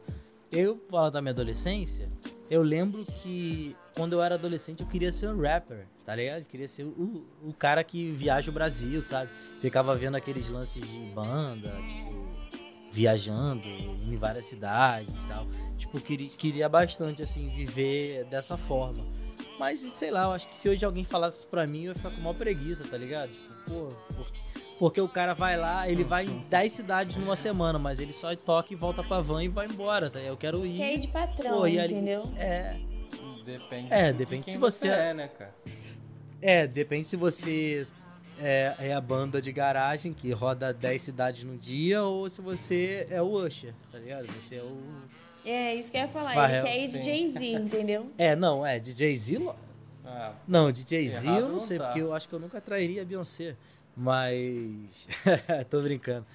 Eu, 0.52 0.82
falo 0.90 1.10
da 1.12 1.22
minha 1.22 1.32
adolescência, 1.32 2.10
eu 2.54 2.62
lembro 2.62 3.04
que 3.04 3.76
quando 3.96 4.14
eu 4.14 4.22
era 4.22 4.36
adolescente 4.36 4.82
eu 4.82 4.88
queria 4.88 5.12
ser 5.12 5.28
um 5.28 5.42
rapper, 5.42 5.88
tá 6.06 6.16
ligado? 6.16 6.42
Eu 6.42 6.46
queria 6.46 6.68
ser 6.68 6.84
o, 6.84 7.26
o 7.42 7.52
cara 7.52 7.84
que 7.84 8.12
viaja 8.12 8.52
o 8.52 8.54
Brasil, 8.54 9.02
sabe? 9.02 9.32
Ficava 9.60 9.96
vendo 9.96 10.18
aqueles 10.18 10.48
lances 10.50 10.88
de 10.88 11.00
banda, 11.16 11.72
tipo, 11.88 12.32
viajando 12.92 13.68
em 13.68 14.16
várias 14.18 14.46
cidades 14.46 15.26
e 15.26 15.30
tal. 15.30 15.48
Tipo, 15.80 16.00
queria, 16.00 16.30
queria 16.30 16.70
bastante, 16.70 17.24
assim, 17.24 17.50
viver 17.56 18.26
dessa 18.26 18.56
forma. 18.56 19.04
Mas, 19.58 19.80
sei 19.80 20.12
lá, 20.12 20.26
eu 20.26 20.34
acho 20.34 20.48
que 20.48 20.56
se 20.56 20.70
hoje 20.70 20.86
alguém 20.86 21.04
falasse 21.04 21.40
isso 21.40 21.48
pra 21.48 21.66
mim, 21.66 21.86
eu 21.86 21.94
ia 21.94 21.96
ficar 21.96 22.12
com 22.12 22.22
uma 22.22 22.36
preguiça, 22.36 22.84
tá 22.88 22.98
ligado? 22.98 23.32
Tipo, 23.32 23.64
pô, 23.68 23.90
pô 24.14 24.43
porque 24.80 25.00
o 25.00 25.08
cara 25.08 25.34
vai 25.34 25.58
lá, 25.58 25.90
ele 25.90 26.04
vai 26.04 26.26
em 26.26 26.40
10 26.50 26.72
cidades 26.72 27.18
numa 27.18 27.36
semana, 27.36 27.78
mas 27.78 28.00
ele 28.00 28.14
só 28.14 28.36
toca 28.36 28.74
e 28.74 28.76
volta 28.76 29.04
pra 29.04 29.20
van 29.20 29.44
e 29.44 29.48
vai 29.48 29.68
embora, 29.68 30.10
tá? 30.10 30.20
Eu 30.20 30.38
quero 30.38 30.66
ir. 30.66 30.76
Quer 30.76 30.94
ir 30.96 31.00
de 31.00 31.08
patrão, 31.08 31.60
Pô, 31.60 31.68
entendeu? 31.68 32.22
Ali, 32.24 32.40
é. 32.40 32.80
Depende. 33.46 33.88
É, 33.94 34.14
depende 34.14 34.46
de 34.46 34.52
se 34.52 34.58
você, 34.58 34.88
você 34.88 34.94
é, 34.94 35.14
né, 35.14 35.28
cara? 35.28 35.56
É, 36.42 36.68
depende 36.68 37.08
se 37.08 37.18
você 37.18 37.88
é, 38.40 38.76
é, 38.80 38.94
a 38.94 39.02
banda 39.02 39.42
de 39.42 39.52
garagem 39.52 40.14
que 40.14 40.32
roda 40.32 40.74
10 40.74 41.02
cidades 41.02 41.44
no 41.44 41.58
dia 41.58 42.04
ou 42.04 42.30
se 42.30 42.42
você 42.42 43.08
é 43.10 43.22
o 43.22 43.32
Usher, 43.32 43.74
tá 43.92 44.00
ligado? 44.00 44.28
Você 44.34 44.56
é 44.56 44.64
o. 44.64 44.78
É, 45.46 45.76
isso 45.76 45.92
que 45.92 45.98
eu 45.98 46.02
ia 46.02 46.08
falar. 46.08 46.34
Farrell. 46.34 46.66
Ele 46.66 46.68
quer 46.68 46.84
ir 46.84 46.88
de 46.88 47.02
Jay-Z, 47.02 47.46
entendeu? 47.54 48.12
É, 48.18 48.36
não, 48.36 48.66
é. 48.66 48.80
De 48.80 48.98
Jay-Z. 48.98 49.54
Ah, 50.06 50.34
não, 50.48 50.72
de 50.72 50.86
Jay-Z 50.88 51.28
eu 51.28 51.50
não 51.50 51.60
sei, 51.60 51.78
tá. 51.78 51.86
porque 51.86 52.02
eu 52.02 52.14
acho 52.14 52.28
que 52.28 52.36
eu 52.36 52.40
nunca 52.40 52.60
trairia 52.62 53.02
a 53.02 53.06
Beyoncé. 53.06 53.56
Mas. 53.96 55.08
Tô 55.70 55.82
brincando. 55.82 56.26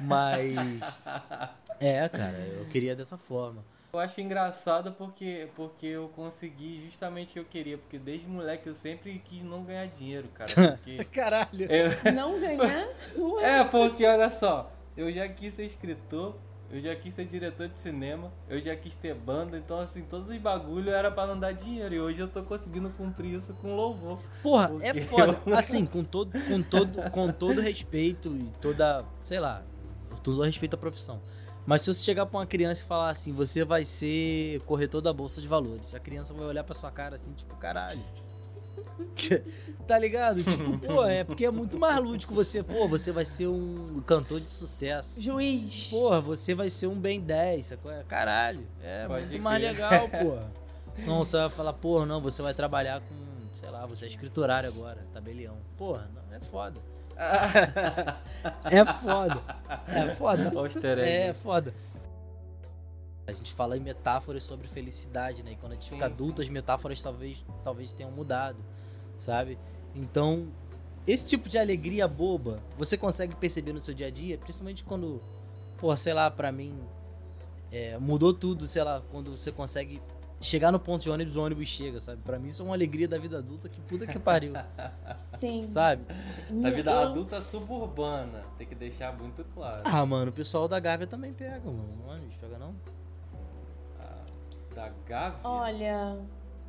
Mas. 0.00 1.02
É, 1.84 2.08
cara, 2.08 2.38
eu 2.38 2.64
queria 2.66 2.94
dessa 2.94 3.18
forma. 3.18 3.64
Eu 3.92 3.98
acho 3.98 4.20
engraçado 4.20 4.92
porque, 4.92 5.48
porque 5.56 5.86
eu 5.86 6.08
consegui 6.14 6.80
justamente 6.86 7.30
o 7.30 7.32
que 7.32 7.38
eu 7.40 7.44
queria. 7.44 7.76
Porque 7.76 7.98
desde 7.98 8.28
moleque 8.28 8.68
eu 8.68 8.74
sempre 8.76 9.18
quis 9.18 9.42
não 9.42 9.64
ganhar 9.64 9.86
dinheiro, 9.86 10.28
cara. 10.28 10.52
Porque 10.54 11.02
Caralho! 11.10 11.66
Eu... 11.68 12.12
Não 12.14 12.38
ganhar? 12.38 12.88
Ué. 13.18 13.58
É, 13.58 13.64
porque 13.64 14.06
olha 14.06 14.30
só, 14.30 14.72
eu 14.96 15.10
já 15.10 15.28
quis 15.28 15.54
ser 15.54 15.64
escritor, 15.64 16.36
eu 16.72 16.80
já 16.80 16.96
quis 16.96 17.12
ser 17.12 17.26
diretor 17.26 17.68
de 17.68 17.78
cinema, 17.78 18.32
eu 18.48 18.58
já 18.58 18.74
quis 18.74 18.94
ter 18.94 19.14
banda, 19.14 19.58
então 19.58 19.78
assim, 19.78 20.02
todos 20.02 20.30
os 20.30 20.38
bagulho 20.38 20.90
era 20.90 21.10
para 21.10 21.34
não 21.34 21.38
dar 21.38 21.52
dinheiro. 21.52 21.94
E 21.94 22.00
hoje 22.00 22.20
eu 22.20 22.28
tô 22.28 22.42
conseguindo 22.42 22.88
cumprir 22.90 23.34
isso 23.34 23.52
com 23.54 23.76
louvor. 23.76 24.18
Porra, 24.42 24.70
é 24.80 24.94
foda. 25.02 25.38
Eu... 25.44 25.54
Assim, 25.54 25.84
com 25.84 26.02
todo, 26.02 26.32
com 26.32 26.62
todo, 26.62 27.10
com 27.10 27.30
todo 27.30 27.60
respeito 27.60 28.34
e 28.34 28.50
toda, 28.58 29.04
sei 29.22 29.38
lá, 29.38 29.62
todo 30.22 30.42
respeito 30.42 30.74
à 30.74 30.78
profissão. 30.78 31.20
Mas 31.66 31.82
se 31.82 31.92
você 31.92 32.02
chegar 32.02 32.24
pra 32.24 32.38
uma 32.38 32.46
criança 32.46 32.82
e 32.82 32.86
falar 32.86 33.10
assim, 33.10 33.32
você 33.32 33.64
vai 33.64 33.84
ser 33.84 34.60
corretor 34.62 35.02
da 35.02 35.12
bolsa 35.12 35.42
de 35.42 35.46
valores, 35.46 35.94
a 35.94 36.00
criança 36.00 36.32
vai 36.32 36.46
olhar 36.46 36.64
pra 36.64 36.74
sua 36.74 36.90
cara 36.90 37.16
assim, 37.16 37.32
tipo, 37.34 37.54
caralho. 37.56 38.00
tá 39.86 39.98
ligado? 39.98 40.42
Tipo, 40.42 40.78
pô, 40.78 41.04
é 41.04 41.24
porque 41.24 41.44
é 41.44 41.50
muito 41.50 41.78
mais 41.78 41.98
lúdico 41.98 42.34
você, 42.34 42.62
pô, 42.62 42.88
você 42.88 43.12
vai 43.12 43.24
ser 43.24 43.46
um 43.46 44.02
cantor 44.06 44.40
de 44.40 44.50
sucesso. 44.50 45.20
Juiz. 45.20 45.88
Porra, 45.88 46.20
você 46.20 46.54
vai 46.54 46.70
ser 46.70 46.86
um 46.86 46.98
bem 46.98 47.20
10, 47.20 47.66
sacou? 47.66 47.92
Caralho. 48.08 48.66
É 48.82 49.06
Pode 49.06 49.26
muito 49.26 49.42
mais 49.42 49.62
legal, 49.62 50.08
porra. 50.08 50.52
Não, 50.98 51.24
você 51.24 51.36
vai 51.38 51.50
falar, 51.50 51.72
porra, 51.72 52.06
não, 52.06 52.20
você 52.20 52.42
vai 52.42 52.54
trabalhar 52.54 53.00
com, 53.00 53.14
sei 53.54 53.70
lá, 53.70 53.86
você 53.86 54.04
é 54.04 54.08
escriturário 54.08 54.68
agora, 54.68 55.06
tabelião. 55.12 55.56
Porra, 55.76 56.08
não, 56.14 56.22
é 56.36 56.40
foda. 56.40 56.80
é 58.70 58.84
foda. 58.84 59.42
É 59.88 60.14
foda. 60.14 60.52
É 61.00 61.32
foda. 61.34 61.74
A 63.26 63.32
gente 63.32 63.52
fala 63.52 63.76
em 63.76 63.80
metáforas 63.80 64.44
sobre 64.44 64.66
felicidade, 64.66 65.42
né? 65.42 65.52
E 65.52 65.56
quando 65.56 65.72
a 65.72 65.74
gente 65.76 65.84
sim, 65.84 65.90
fica 65.92 66.06
adulto, 66.06 66.42
sim. 66.42 66.48
as 66.48 66.52
metáforas 66.52 67.00
talvez, 67.00 67.44
talvez 67.62 67.92
tenham 67.92 68.10
mudado, 68.10 68.58
sabe? 69.18 69.58
Então, 69.94 70.48
esse 71.06 71.26
tipo 71.26 71.48
de 71.48 71.58
alegria 71.58 72.06
boba, 72.08 72.60
você 72.76 72.96
consegue 72.96 73.34
perceber 73.36 73.72
no 73.72 73.80
seu 73.80 73.94
dia 73.94 74.06
a 74.08 74.10
dia, 74.10 74.38
principalmente 74.38 74.84
quando, 74.84 75.20
pô, 75.78 75.94
sei 75.96 76.14
lá, 76.14 76.30
pra 76.30 76.50
mim, 76.50 76.78
é, 77.70 77.96
mudou 77.98 78.32
tudo, 78.32 78.66
sei 78.66 78.82
lá, 78.82 79.02
quando 79.10 79.36
você 79.36 79.52
consegue 79.52 80.00
chegar 80.40 80.72
no 80.72 80.78
ponto 80.78 81.02
de 81.02 81.10
ônibus, 81.10 81.36
o 81.36 81.42
ônibus 81.42 81.68
chega, 81.68 82.00
sabe? 82.00 82.20
Pra 82.22 82.38
mim 82.38 82.48
isso 82.48 82.62
é 82.62 82.64
uma 82.64 82.74
alegria 82.74 83.06
da 83.06 83.16
vida 83.16 83.38
adulta 83.38 83.68
que 83.68 83.80
puta 83.80 84.06
que 84.06 84.18
pariu. 84.18 84.52
Sim. 85.38 85.68
Sabe? 85.68 86.04
Da 86.50 86.70
vida 86.70 87.00
adulta 87.00 87.40
suburbana, 87.40 88.44
tem 88.58 88.66
que 88.66 88.74
deixar 88.74 89.16
muito 89.16 89.44
claro. 89.54 89.82
Ah, 89.84 90.04
mano, 90.04 90.30
o 90.30 90.34
pessoal 90.34 90.66
da 90.66 90.78
Gávea 90.78 91.06
também 91.06 91.32
pega, 91.32 91.64
mano. 91.64 92.02
O 92.04 92.10
ônibus 92.10 92.34
pega 92.36 92.58
não? 92.58 92.74
Da 94.82 94.88
Gávea? 95.06 95.38
Olha, 95.44 96.18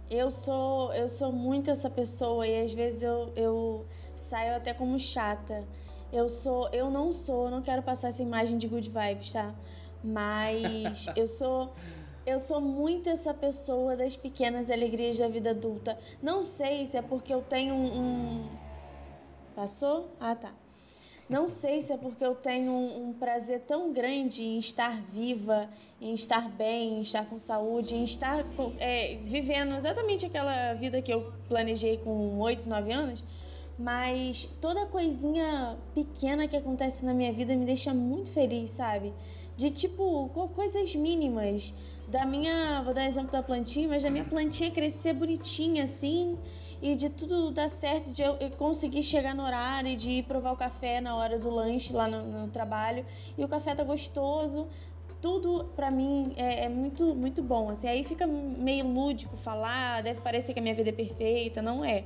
Eu 0.09 0.30
sou, 0.30 0.93
eu 0.93 1.07
sou 1.09 1.32
muito 1.32 1.72
essa 1.72 1.89
pessoa 1.89 2.47
e 2.47 2.61
às 2.64 2.74
vezes 2.74 3.01
eu, 3.03 3.34
eu 3.36 3.86
saio 4.16 4.55
até 4.55 4.74
como 4.74 4.99
chata. 4.99 5.68
Eu 6.11 6.30
sou, 6.30 6.70
eu 6.72 6.91
não 6.91 7.11
sou, 7.11 7.49
não 7.49 7.61
quero 7.64 7.82
passar 7.82 8.09
essa 8.09 8.22
imagem 8.22 8.57
de 8.57 8.68
good 8.68 8.89
vibes, 8.89 9.32
tá? 9.32 9.55
Mas 10.03 11.11
eu 11.16 11.28
sou 11.28 11.74
eu 12.26 12.39
sou 12.39 12.61
muito 12.61 13.09
essa 13.09 13.34
pessoa 13.34 13.97
das 13.97 14.16
pequenas 14.16 14.70
alegrias 14.72 15.18
da 15.20 15.28
vida 15.28 15.49
adulta. 15.51 15.97
Não 16.22 16.43
sei 16.43 16.86
se 16.86 16.95
é 16.97 17.01
porque 17.01 17.34
eu 17.34 17.41
tenho 17.41 17.76
um, 17.76 18.43
um... 18.45 18.59
Passou? 19.55 20.16
Ah, 20.20 20.36
tá. 20.36 20.53
Não 21.34 21.48
sei 21.48 21.82
se 21.82 21.92
é 21.92 21.98
porque 21.98 22.24
eu 22.24 22.36
tenho 22.36 22.72
um, 22.72 23.10
um, 23.10 23.14
prazer 23.14 23.62
tão 23.62 23.92
grande 23.92 24.44
em 24.44 24.60
estar 24.60 25.02
viva, 25.02 25.68
em 26.00 26.14
estar 26.14 26.48
bem, 26.48 27.00
em 27.00 27.02
estar 27.02 27.28
com 27.28 27.40
saúde, 27.40 27.96
em 27.96 28.04
estar 28.04 28.46
é, 28.78 29.18
vivendo 29.26 29.74
exatamente 29.74 30.28
aquela 30.28 30.76
vida 30.76 31.02
que 31.02 31.12
eu 31.12 31.34
planejei 31.50 31.98
com 31.98 32.38
8, 32.38 32.70
9 32.70 32.92
anos. 32.92 33.24
Mas 33.80 34.48
toda 34.62 34.86
coisinha 34.86 35.76
pequena 35.96 36.48
que 36.48 36.56
acontece 36.56 37.04
na 37.04 37.16
minha 37.16 37.34
vida 37.34 37.56
me 37.56 37.66
deixa 37.66 37.96
muito 37.96 38.30
feliz, 38.30 38.70
sabe? 38.70 39.12
De 39.58 39.72
tipo, 39.72 40.30
coisas 40.54 40.94
mínimas 40.94 41.74
da 42.08 42.28
minha, 42.28 42.84
vou 42.84 42.94
dar 42.94 43.02
um 43.02 43.08
exemplo 43.08 43.32
da 43.32 43.42
plantinha, 43.42 43.88
mas 43.88 44.04
da 44.04 44.12
minha 44.12 44.24
plantinha 44.24 44.70
crescer 44.70 45.14
bonitinha 45.14 45.86
assim 45.86 46.38
e 46.84 46.96
de 46.96 47.10
tudo 47.10 47.50
dar 47.50 47.70
certo, 47.70 48.12
de 48.12 48.22
eu 48.22 48.36
conseguir 48.58 49.02
chegar 49.02 49.34
no 49.34 49.42
horário, 49.42 49.96
de 49.96 50.12
ir 50.12 50.24
provar 50.24 50.52
o 50.52 50.58
café 50.58 51.00
na 51.00 51.16
hora 51.16 51.40
do 51.40 51.50
lanche 51.50 51.94
lá 51.94 52.10
no, 52.10 52.22
no 52.22 52.48
trabalho 52.50 53.06
e 53.38 53.44
o 53.44 53.48
café 53.48 53.74
tá 53.74 53.86
gostoso. 53.86 54.68
Tudo 55.22 55.64
pra 55.78 55.90
mim 55.90 56.34
é, 56.36 56.66
é, 56.66 56.70
muito, 56.70 57.16
muito 57.16 57.42
bom. 57.42 57.70
Assim, 57.70 57.88
aí 57.88 58.04
fica 58.04 58.28
meio 58.28 58.86
lúdico 58.86 59.38
falar, 59.38 60.04
deve 60.04 60.20
parecer 60.20 60.52
que 60.54 60.60
a 60.60 60.62
minha 60.62 60.76
vida 60.76 60.90
é 60.90 60.92
perfeita, 60.94 61.62
não 61.62 61.86
é. 61.86 62.04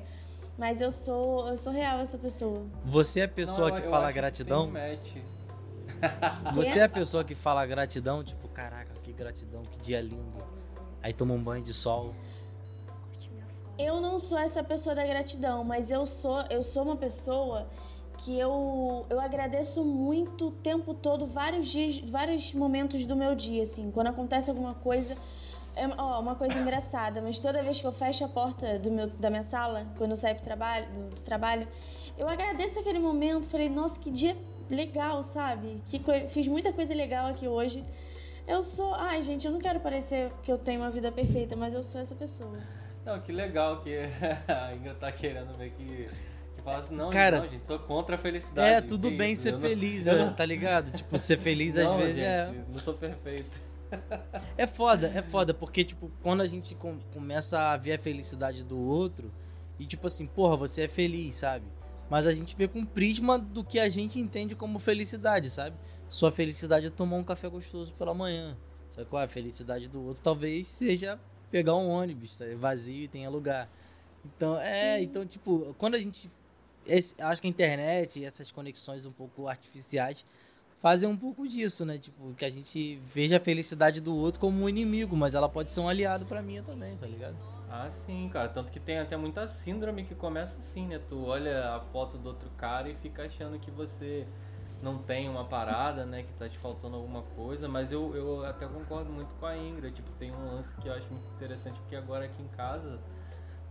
Mas 0.60 0.80
eu 0.80 0.92
sou, 0.92 1.48
eu 1.48 1.58
sou 1.58 1.74
real 1.74 2.00
essa 2.00 2.20
pessoa. 2.20 2.64
Você 2.86 3.22
é 3.22 3.24
a 3.24 3.28
pessoa 3.28 3.70
Não, 3.70 3.76
eu- 3.78 3.82
que 3.82 3.88
eu 3.88 3.92
fala 3.92 4.08
que 4.10 4.14
gratidão? 4.14 4.68
match. 4.70 5.16
Você 6.54 6.78
é 6.78 6.84
a 6.84 6.90
pessoa 6.90 7.24
que 7.24 7.34
fala 7.34 7.66
gratidão? 7.66 8.24
Tipo, 8.24 8.48
caraca, 8.48 8.94
que 9.02 9.12
gratidão, 9.12 9.64
que 9.64 9.80
dia 9.80 10.00
lindo. 10.00 10.44
Aí 11.02 11.12
toma 11.14 11.34
um 11.34 11.42
banho 11.42 11.64
de 11.64 11.74
sol. 11.74 12.14
Eu 13.78 14.02
não 14.02 14.18
sou 14.18 14.40
essa 14.40 14.64
pessoa 14.64 14.96
da 14.96 15.06
gratidão, 15.06 15.64
mas 15.64 15.92
eu 15.92 16.06
sou, 16.08 16.44
eu 16.50 16.64
sou 16.64 16.84
uma 16.84 16.96
pessoa 16.96 17.68
que 18.18 18.38
eu, 18.38 19.06
eu 19.10 19.20
agradeço 19.20 19.84
muito 19.84 20.48
o 20.48 20.52
tempo 20.52 20.96
todo, 20.96 21.28
vários 21.28 21.68
dias, 21.68 22.00
vários 22.00 22.54
momentos 22.54 23.06
do 23.06 23.16
meu 23.16 23.36
dia, 23.36 23.62
assim. 23.62 23.92
Quando 23.92 24.08
acontece 24.08 24.50
alguma 24.50 24.74
coisa. 24.74 25.16
É, 25.76 25.88
ó, 25.96 26.20
uma 26.20 26.34
coisa 26.34 26.58
engraçada, 26.58 27.22
mas 27.22 27.38
toda 27.38 27.62
vez 27.62 27.80
que 27.80 27.86
eu 27.86 27.92
fecho 27.92 28.26
a 28.26 28.28
porta 28.28 28.80
do 28.80 28.90
meu, 28.90 29.08
da 29.12 29.30
minha 29.30 29.44
sala, 29.44 29.86
quando 29.96 30.10
eu 30.10 30.18
saio 30.18 30.34
pro 30.34 30.44
trabalho, 30.44 30.92
do, 30.92 31.10
do 31.14 31.22
trabalho, 31.22 31.68
eu 32.18 32.28
agradeço 32.28 32.80
aquele 32.80 32.98
momento. 32.98 33.48
Falei, 33.48 33.70
nossa, 33.70 34.00
que 34.00 34.10
dia 34.10 34.36
legal, 34.72 35.22
sabe? 35.22 35.80
Que 35.86 36.02
fiz 36.30 36.48
muita 36.48 36.74
coisa 36.74 36.96
legal 36.96 37.28
aqui 37.28 37.48
hoje. 37.48 37.86
Eu 38.48 38.64
sou. 38.64 38.96
Ai, 38.96 39.22
gente, 39.22 39.46
eu 39.46 39.52
não 39.52 39.60
quero 39.60 39.80
parecer 39.80 40.32
que 40.42 40.52
eu 40.52 40.58
tenho 40.58 40.82
uma 40.82 40.90
vida 40.90 41.12
perfeita, 41.12 41.56
mas 41.56 41.76
eu 41.76 41.84
sou 41.84 42.02
essa 42.02 42.16
pessoa. 42.16 42.58
Não, 43.08 43.20
que 43.22 43.32
legal 43.32 43.82
que 43.82 43.90
a 44.48 44.76
Ingra 44.76 44.94
tá 44.94 45.12
querendo 45.12 45.58
ver 45.58 45.72
que. 45.72 46.08
Que 46.56 46.62
fala 46.64 46.80
assim, 46.80 46.94
não, 46.96 47.10
Cara, 47.10 47.40
não, 47.40 47.50
gente, 47.50 47.66
sou 47.66 47.80
contra 47.80 48.16
a 48.16 48.18
felicidade. 48.18 48.74
É, 48.76 48.82
tudo 48.82 49.10
bem 49.12 49.34
isso, 49.34 49.44
ser 49.44 49.50
eu 49.50 49.54
não- 49.54 49.62
feliz, 49.62 50.08
eu 50.08 50.18
não- 50.18 50.34
tá 50.34 50.46
ligado? 50.46 50.92
Tipo, 50.92 51.18
ser 51.18 51.38
feliz 51.38 51.76
às 51.78 51.86
não, 51.86 51.98
vezes 51.98 52.16
gente, 52.18 52.26
é. 52.26 52.54
não 52.70 52.80
sou 52.80 52.94
perfeito. 52.94 53.50
É 54.58 54.68
foda, 54.68 55.08
é 55.16 55.22
foda, 55.22 55.54
porque, 55.54 55.84
tipo, 55.84 56.12
quando 56.22 56.42
a 56.42 56.48
gente 56.48 56.76
com- 56.76 57.00
começa 57.14 57.58
a 57.58 57.78
ver 57.78 57.94
a 57.94 58.00
felicidade 58.00 58.64
do 58.64 58.78
outro, 58.78 59.32
e 59.80 59.86
tipo 59.86 60.08
assim, 60.08 60.26
porra, 60.26 60.58
você 60.58 60.84
é 60.84 60.88
feliz, 60.90 61.38
sabe? 61.38 61.66
Mas 62.10 62.28
a 62.28 62.34
gente 62.34 62.56
vê 62.58 62.68
com 62.68 62.82
o 62.82 62.86
prisma 62.86 63.38
do 63.40 63.64
que 63.64 63.80
a 63.80 63.88
gente 63.88 64.20
entende 64.20 64.56
como 64.56 64.78
felicidade, 64.80 65.50
sabe? 65.50 65.76
Sua 66.10 66.32
felicidade 66.32 66.88
é 66.88 66.90
tomar 66.90 67.16
um 67.18 67.24
café 67.24 67.48
gostoso 67.48 67.94
pela 67.94 68.14
manhã. 68.14 68.58
Só 68.92 69.04
que 69.04 69.10
qual 69.10 69.22
é 69.22 69.26
a 69.26 69.30
felicidade 69.30 69.88
do 69.88 70.04
outro? 70.04 70.22
Talvez 70.24 70.68
seja 70.68 71.20
pegar 71.52 71.76
um 71.76 71.90
ônibus, 71.90 72.38
tá? 72.38 72.46
vazio 72.58 73.04
e 73.04 73.08
tenha 73.08 73.30
lugar. 73.30 73.70
Então, 74.26 74.60
é, 74.60 75.02
então, 75.02 75.26
tipo, 75.26 75.74
quando 75.78 75.96
a 75.96 76.00
gente. 76.00 76.30
esse- 76.86 77.16
acho 77.22 77.42
que 77.42 77.48
a 77.48 77.50
internet 77.50 78.20
e 78.20 78.26
essas 78.26 78.52
conexões 78.52 79.06
um 79.06 79.12
pouco 79.12 79.48
artificiais 79.48 80.26
fazem 80.82 81.10
um 81.10 81.18
pouco 81.18 81.48
disso, 81.48 81.86
né? 81.86 81.98
Tipo, 81.98 82.34
que 82.36 82.46
a 82.46 82.50
gente 82.50 83.00
veja 83.14 83.38
a 83.38 83.40
felicidade 83.40 84.00
do 84.02 84.16
outro 84.16 84.40
como 84.40 84.64
um 84.64 84.70
inimigo, 84.70 85.16
mas 85.16 85.34
ela 85.36 85.50
pode 85.50 85.72
ser 85.72 85.80
um 85.80 85.90
aliado 85.90 86.26
pra 86.26 86.42
mim 86.42 86.62
também, 86.64 86.96
tá 86.98 87.06
ligado? 87.08 87.36
Ah, 87.70 87.90
sim, 88.06 88.30
cara. 88.32 88.48
Tanto 88.48 88.72
que 88.72 88.80
tem 88.80 88.98
até 89.00 89.18
muita 89.18 89.48
síndrome 89.48 90.04
que 90.06 90.16
começa 90.16 90.58
assim, 90.60 90.88
né? 90.88 91.00
Tu 91.10 91.22
olha 91.24 91.76
a 91.76 91.80
foto 91.92 92.18
do 92.18 92.30
outro 92.30 92.50
cara 92.56 92.90
e 92.90 92.96
fica 92.96 93.24
achando 93.24 93.60
que 93.60 93.70
você 93.72 94.26
não 94.82 94.98
tem 95.00 95.28
uma 95.30 95.46
parada, 95.46 96.06
né? 96.06 96.24
Que 96.24 96.34
tá 96.34 96.48
te 96.48 96.58
faltando 96.58 96.96
alguma 96.96 97.24
coisa. 97.36 97.68
Mas 97.68 97.92
eu, 97.92 98.16
eu 98.16 98.46
até 98.46 98.66
concordo 98.68 99.12
muito 99.12 99.34
com 99.36 99.46
a 99.46 99.58
Ingrid. 99.58 99.96
Tipo, 99.96 100.12
tem 100.14 100.32
um 100.32 100.56
lance 100.56 100.74
que 100.82 100.88
eu 100.88 100.94
acho 100.94 101.08
muito 101.12 101.28
interessante, 101.36 101.80
porque 101.80 101.96
agora 101.96 102.26
aqui 102.26 102.42
em 102.42 102.48
casa 102.50 103.00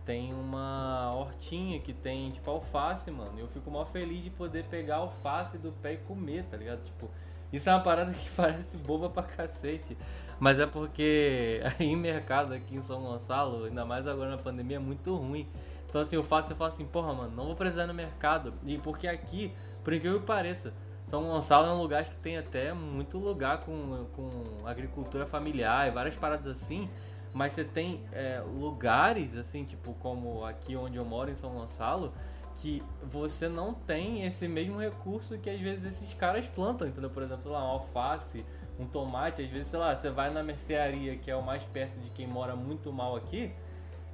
tem 0.05 0.33
uma 0.33 1.13
hortinha 1.13 1.79
que 1.79 1.93
tem, 1.93 2.31
tipo, 2.31 2.49
alface, 2.49 3.11
mano. 3.11 3.37
Eu 3.37 3.47
fico 3.49 3.69
mó 3.69 3.85
feliz 3.85 4.23
de 4.23 4.29
poder 4.29 4.65
pegar 4.65 4.97
alface 4.97 5.57
do 5.57 5.71
pé 5.71 5.93
e 5.93 5.97
comer, 5.97 6.45
tá 6.45 6.55
ligado? 6.55 6.83
Tipo, 6.83 7.09
isso 7.51 7.69
é 7.69 7.73
uma 7.73 7.83
parada 7.83 8.11
que 8.13 8.29
parece 8.35 8.77
boba 8.77 9.09
pra 9.09 9.23
cacete. 9.23 9.97
Mas 10.39 10.59
é 10.59 10.65
porque 10.65 11.61
aí 11.79 11.95
mercado 11.95 12.53
aqui 12.53 12.75
em 12.75 12.81
São 12.81 13.01
Gonçalo, 13.01 13.65
ainda 13.65 13.85
mais 13.85 14.07
agora 14.07 14.31
na 14.31 14.37
pandemia, 14.37 14.77
é 14.77 14.79
muito 14.79 15.15
ruim. 15.15 15.47
Então 15.89 16.01
assim, 16.01 16.17
o 16.17 16.23
fato 16.23 16.49
você 16.49 16.55
falar 16.55 16.71
assim, 16.71 16.85
porra, 16.85 17.13
mano, 17.13 17.35
não 17.35 17.45
vou 17.45 17.55
precisar 17.55 17.87
no 17.87 17.93
mercado. 17.93 18.53
E 18.65 18.77
porque 18.77 19.07
aqui, 19.07 19.53
por 19.83 19.93
incrível 19.93 20.19
que 20.19 20.25
pareça, 20.25 20.73
São 21.07 21.23
Gonçalo 21.23 21.67
é 21.67 21.71
um 21.71 21.81
lugar 21.81 22.03
que 22.03 22.17
tem 22.17 22.37
até 22.37 22.73
muito 22.73 23.17
lugar 23.17 23.61
com, 23.61 24.05
com 24.15 24.67
agricultura 24.67 25.25
familiar 25.25 25.87
e 25.87 25.91
várias 25.91 26.15
paradas 26.15 26.47
assim. 26.47 26.89
Mas 27.33 27.53
você 27.53 27.63
tem 27.63 28.03
é, 28.11 28.41
lugares, 28.59 29.35
assim, 29.35 29.63
tipo 29.63 29.93
como 29.95 30.43
aqui 30.45 30.75
onde 30.75 30.97
eu 30.97 31.05
moro, 31.05 31.29
em 31.29 31.35
São 31.35 31.51
Gonçalo, 31.51 32.13
que 32.55 32.83
você 33.03 33.47
não 33.47 33.73
tem 33.73 34.25
esse 34.25 34.47
mesmo 34.47 34.79
recurso 34.79 35.37
que 35.37 35.49
às 35.49 35.59
vezes 35.59 35.85
esses 35.85 36.13
caras 36.13 36.45
plantam, 36.47 36.87
entendeu? 36.87 37.09
Por 37.09 37.23
exemplo, 37.23 37.51
lá, 37.51 37.59
uma 37.59 37.73
alface, 37.73 38.43
um 38.79 38.85
tomate, 38.85 39.41
às 39.41 39.49
vezes, 39.49 39.67
sei 39.67 39.79
lá, 39.79 39.95
você 39.95 40.09
vai 40.09 40.29
na 40.31 40.43
mercearia, 40.43 41.15
que 41.17 41.29
é 41.29 41.35
o 41.35 41.43
mais 41.43 41.63
perto 41.63 41.97
de 41.99 42.09
quem 42.11 42.27
mora 42.27 42.55
muito 42.55 42.91
mal 42.91 43.15
aqui, 43.15 43.51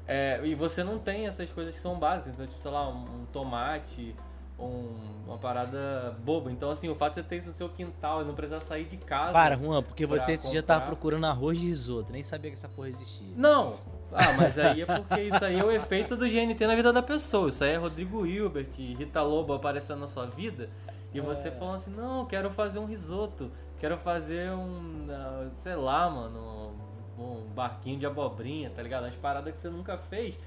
é, 0.06 0.46
e 0.46 0.54
você 0.54 0.84
não 0.84 1.00
tem 1.00 1.28
essas 1.28 1.50
coisas 1.50 1.74
que 1.74 1.80
são 1.80 1.98
básicas, 1.98 2.34
então, 2.34 2.46
tipo, 2.46 2.62
sei 2.62 2.72
lá, 2.72 2.90
um, 2.90 3.22
um 3.22 3.26
tomate, 3.32 4.16
um- 4.60 4.94
uma 5.28 5.38
parada 5.38 6.16
boba. 6.24 6.52
Então, 6.52 6.70
assim, 6.70 6.90
o 6.90 6.96
fato 6.96 7.16
de 7.16 7.22
você 7.22 7.28
ter 7.28 7.38
isso 7.38 7.48
no 7.48 7.54
seu 7.54 7.70
quintal 7.70 8.22
e 8.22 8.26
não 8.26 8.34
precisar 8.36 8.62
sair 8.62 8.86
de 8.86 8.98
casa. 8.98 9.32
Para, 9.34 9.56
Juan, 9.58 9.82
porque 9.82 10.06
você 10.06 10.34
esse 10.34 10.52
dia 10.52 10.62
tava 10.62 10.82
comprar. 10.82 10.96
procurando 10.96 11.26
arroz 11.26 11.58
de 11.60 11.66
risoto, 11.68 12.12
nem 12.12 12.24
sabia 12.24 12.52
que 12.52 12.58
essa 12.58 12.68
porra 12.70 12.90
existia. 12.90 13.28
Não! 13.36 13.78
Ah, 14.12 14.34
mas 14.38 14.60
aí 14.60 14.82
é 14.82 14.86
porque 14.86 15.22
isso 15.22 15.44
aí 15.44 15.58
é 15.58 15.64
o 15.66 15.72
efeito 15.72 16.16
do 16.16 16.28
GNT 16.28 16.68
na 16.68 16.76
vida 16.76 16.94
da 16.94 17.02
pessoa. 17.02 17.50
Isso 17.50 17.64
aí 17.64 17.72
é 17.72 17.78
Rodrigo 17.78 18.26
Hilbert, 18.26 18.70
Rita 18.78 19.22
Lobo 19.24 19.54
aparecendo 19.54 20.02
na 20.02 20.08
sua 20.08 20.28
vida 20.28 20.70
e 21.14 21.20
você 21.20 21.50
falando 21.52 21.76
assim, 21.78 21.92
não, 21.92 22.26
quero 22.26 22.50
fazer 22.52 22.78
um 22.80 22.86
risoto, 22.86 23.50
quero 23.80 23.98
fazer 23.98 24.52
um, 24.52 25.08
ah, 25.10 25.48
sei 25.62 25.76
lá, 25.76 26.08
mano, 26.10 26.74
um 27.18 27.42
barquinho 27.56 27.98
de 27.98 28.06
abobrinha, 28.06 28.70
tá 28.70 28.82
ligado? 28.84 29.06
As 29.06 29.16
paradas 29.16 29.54
que 29.56 29.62
você 29.62 29.70
nunca 29.70 29.98
fez. 29.98 30.38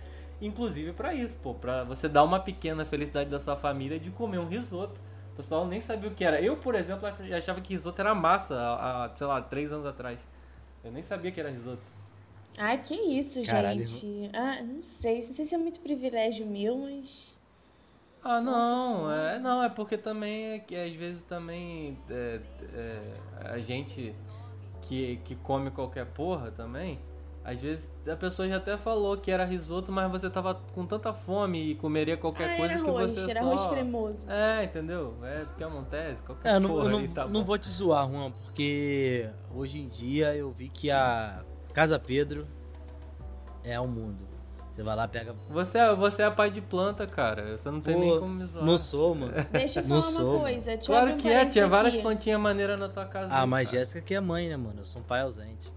Inclusive 0.41 0.93
pra 0.93 1.14
isso, 1.14 1.37
pô, 1.43 1.55
pra 1.55 1.82
você 1.84 2.09
dar 2.09 2.22
uma 2.22 2.39
pequena 2.41 2.84
felicidade 2.84 3.30
da 3.30 3.41
sua 3.41 3.57
família 3.57 3.99
de 3.99 4.11
comer 4.11 4.39
um 4.39 4.47
risoto. 4.49 5.01
O 5.32 5.37
pessoal 5.37 5.66
nem 5.66 5.80
sabia 5.80 6.11
o 6.11 6.14
que 6.14 6.24
era. 6.24 6.41
Eu, 6.41 6.57
por 6.57 6.74
exemplo, 6.74 7.07
ach- 7.07 7.32
achava 7.32 7.61
que 7.61 7.72
risoto 7.74 8.01
era 8.01 8.14
massa 8.14 8.55
há, 8.55 9.05
há, 9.07 9.16
sei 9.16 9.26
lá, 9.26 9.41
três 9.41 9.72
anos 9.72 9.87
atrás. 9.87 10.18
Eu 10.84 10.93
nem 10.93 11.03
sabia 11.03 11.30
que 11.32 11.41
era 11.41 11.51
risoto. 11.51 11.82
Ai, 12.59 12.82
que 12.82 12.95
isso, 12.95 13.43
Caralho, 13.45 13.84
gente. 13.84 14.30
Ah, 14.34 14.62
não 14.62 14.80
sei. 14.82 15.16
Não 15.16 15.22
sei 15.22 15.45
se 15.45 15.55
é 15.55 15.59
muito 15.59 15.80
privilégio 15.80 16.47
meu, 16.47 16.78
mas. 16.78 17.37
Ah, 18.22 18.41
Nossa 18.41 18.68
não, 18.70 18.97
Senhora. 18.97 19.22
é, 19.32 19.39
não, 19.39 19.62
é 19.62 19.68
porque 19.68 19.97
também 19.99 20.47
é 20.53 20.59
que 20.59 20.74
às 20.74 20.95
vezes 20.95 21.22
também 21.24 21.99
é, 22.11 22.41
é, 22.74 23.51
a 23.51 23.59
gente 23.59 24.14
que, 24.82 25.18
que 25.24 25.37
come 25.37 25.70
qualquer 25.70 26.07
porra 26.07 26.51
também, 26.51 26.99
às 27.47 27.61
vezes 27.61 27.89
a 28.11 28.17
pessoa 28.17 28.49
já 28.49 28.57
até 28.57 28.77
falou 28.77 29.17
que 29.17 29.31
era 29.31 29.45
risoto, 29.45 29.93
mas 29.93 30.11
você 30.11 30.29
tava 30.29 30.57
com 30.75 30.85
tanta 30.85 31.13
fome 31.13 31.71
e 31.71 31.75
comeria 31.77 32.17
qualquer 32.17 32.51
ah, 32.51 32.57
coisa 32.57 32.73
era 32.75 32.83
que 32.83 32.91
arroz, 32.91 33.11
você 33.13 33.31
era 33.31 33.41
só... 33.41 33.47
arroz 33.47 33.67
cremoso. 33.67 34.27
É, 34.29 34.65
entendeu? 34.65 35.15
É 35.23 35.45
porque 35.45 35.63
acontece, 35.63 36.21
qualquer 36.23 36.49
É, 36.49 36.57
eu 36.57 36.61
não, 36.61 36.71
porra 36.71 36.85
eu 36.85 36.91
não, 36.91 36.99
aí 36.99 37.09
tá 37.09 37.27
não 37.29 37.45
vou 37.45 37.57
te 37.57 37.69
zoar, 37.69 38.11
Juan, 38.11 38.33
porque 38.33 39.31
hoje 39.55 39.79
em 39.79 39.87
dia 39.87 40.35
eu 40.35 40.51
vi 40.51 40.69
que 40.69 40.91
a 40.91 41.45
Casa 41.73 42.01
Pedro 42.01 42.49
é 43.63 43.79
o 43.79 43.87
mundo. 43.87 44.27
Você 44.73 44.83
vai 44.83 44.97
lá, 44.97 45.07
pega. 45.07 45.33
Você, 45.49 45.79
é- 45.79 45.95
você 45.95 46.23
é 46.23 46.31
pai 46.31 46.51
de 46.51 46.61
planta, 46.61 47.07
cara, 47.07 47.57
você 47.57 47.71
não 47.71 47.81
tem 47.81 47.95
Pô, 47.95 48.01
nem 48.01 48.19
como 48.19 48.35
me 48.35 48.45
zoar. 48.45 48.65
Não 48.65 48.77
sou, 48.77 49.15
mano. 49.15 49.33
Deixa 49.53 49.81
eu 49.81 49.85
Não 49.87 50.03
falar 50.03 50.15
sou, 50.15 50.33
uma 50.33 50.41
coisa. 50.41 50.71
Deixa 50.73 50.87
Claro 50.87 51.13
um 51.13 51.17
que 51.17 51.29
é, 51.29 51.47
tinha 51.47 51.69
várias 51.69 51.97
plantinhas 51.97 52.41
maneiras 52.41 52.79
na 52.79 52.89
tua 52.89 53.07
casa. 53.07 53.33
Ah, 53.33 53.43
aí, 53.43 53.49
mas 53.49 53.71
cara. 53.71 53.79
Jéssica 53.79 54.01
que 54.01 54.15
é 54.15 54.21
mãe, 54.21 54.49
né, 54.49 54.57
mano? 54.57 54.81
Eu 54.81 54.85
sou 54.85 55.01
um 55.01 55.05
pai 55.05 55.21
ausente. 55.21 55.73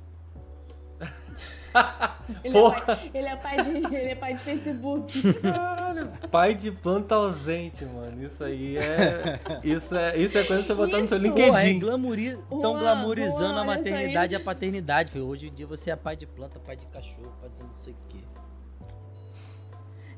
Ele, 2.43 2.57
é 2.57 2.69
pai, 2.69 3.11
ele, 3.13 3.27
é 3.27 3.35
pai 3.35 3.61
de, 3.61 3.69
ele 3.71 4.09
é 4.11 4.15
pai 4.15 4.33
de 4.33 4.43
Facebook. 4.43 5.33
Caralho, 5.33 6.11
pai 6.29 6.53
de 6.53 6.71
planta 6.71 7.15
ausente, 7.15 7.83
mano. 7.85 8.23
Isso 8.23 8.43
aí 8.43 8.77
é. 8.77 9.39
Isso 9.63 9.95
é, 9.95 10.15
isso 10.17 10.37
é 10.37 10.43
coisa 10.43 10.63
pra 10.63 10.75
você 10.75 10.75
botar 10.75 10.99
no 10.99 11.05
seu 11.05 11.17
Isso. 11.17 11.25
LinkedIn. 11.25 11.47
Porra, 11.47 11.63
é 11.63 11.73
glamuri... 11.73 12.37
glamorizando 12.49 13.59
a 13.59 13.63
maternidade 13.63 14.33
e 14.33 14.35
a 14.35 14.39
paternidade. 14.39 15.11
Falei, 15.11 15.27
hoje 15.27 15.47
em 15.47 15.53
dia 15.53 15.65
você 15.65 15.89
é 15.89 15.95
pai 15.95 16.15
de 16.15 16.27
planta, 16.27 16.59
pai 16.59 16.75
de 16.75 16.85
cachorro, 16.85 17.33
pai 17.41 17.49
de 17.49 17.63
não 17.63 17.73
sei 17.73 17.93
o 17.93 17.97
quê. 18.07 18.19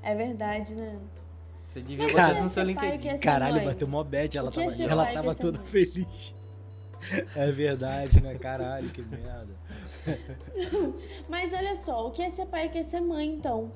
É 0.04 0.16
verdade, 0.16 0.76
né? 0.76 0.98
Você 1.72 1.80
devia 1.82 2.04
Mas 2.04 2.12
botar 2.12 2.26
que 2.26 2.34
isso 2.34 2.42
no 2.42 2.50
seu 2.50 2.64
LinkedIn. 2.64 2.98
que 2.98 3.10
é 3.10 3.18
Caralho, 3.18 3.56
mãe? 3.56 3.66
bateu 3.66 3.88
mó 3.88 4.04
bad, 4.04 4.38
ela 4.38 4.52
que 4.52 4.60
tava, 4.60 4.84
ela 4.84 5.06
que 5.06 5.14
tava 5.14 5.36
toda 5.36 5.58
mãe? 5.58 5.68
feliz. 5.68 6.36
É 7.36 7.52
verdade, 7.52 8.22
né? 8.22 8.36
Caralho, 8.36 8.92
que 8.92 9.02
merda. 9.02 9.50
Mas 11.30 11.54
olha 11.54 11.76
só, 11.76 12.08
o 12.08 12.12
que 12.12 12.22
é 12.22 12.30
ser 12.30 12.46
pai 12.48 12.66
e 12.66 12.68
o 12.68 12.72
que 12.72 12.78
é 12.80 12.84
ser 12.84 13.02
mãe, 13.02 13.28
então? 13.28 13.72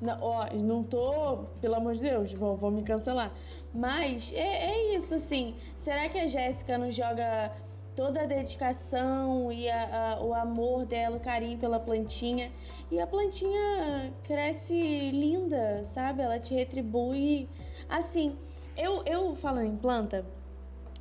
Não, 0.00 0.18
ó, 0.20 0.46
não 0.54 0.82
tô, 0.82 1.44
pelo 1.60 1.74
amor 1.76 1.94
de 1.94 2.02
Deus, 2.02 2.32
vou, 2.32 2.56
vou 2.56 2.70
me 2.70 2.82
cancelar. 2.82 3.32
Mas 3.72 4.32
é, 4.32 4.66
é 4.66 4.96
isso, 4.96 5.14
assim. 5.14 5.54
Será 5.74 6.08
que 6.08 6.18
a 6.18 6.26
Jéssica 6.26 6.76
não 6.78 6.90
joga 6.90 7.52
toda 7.96 8.22
a 8.22 8.26
dedicação 8.26 9.50
e 9.52 9.68
a- 9.68 10.16
a- 10.18 10.22
o 10.22 10.34
amor 10.34 10.84
dela, 10.84 11.16
o 11.16 11.20
carinho 11.20 11.58
pela 11.58 11.78
plantinha? 11.80 12.52
E 12.90 13.00
a 13.00 13.06
plantinha 13.06 14.12
cresce 14.24 15.10
linda, 15.10 15.82
sabe? 15.84 16.22
Ela 16.22 16.38
te 16.38 16.54
retribui. 16.54 17.48
Assim, 17.88 18.36
eu, 18.76 19.02
eu 19.06 19.34
falando 19.34 19.66
em 19.68 19.76
planta, 19.76 20.24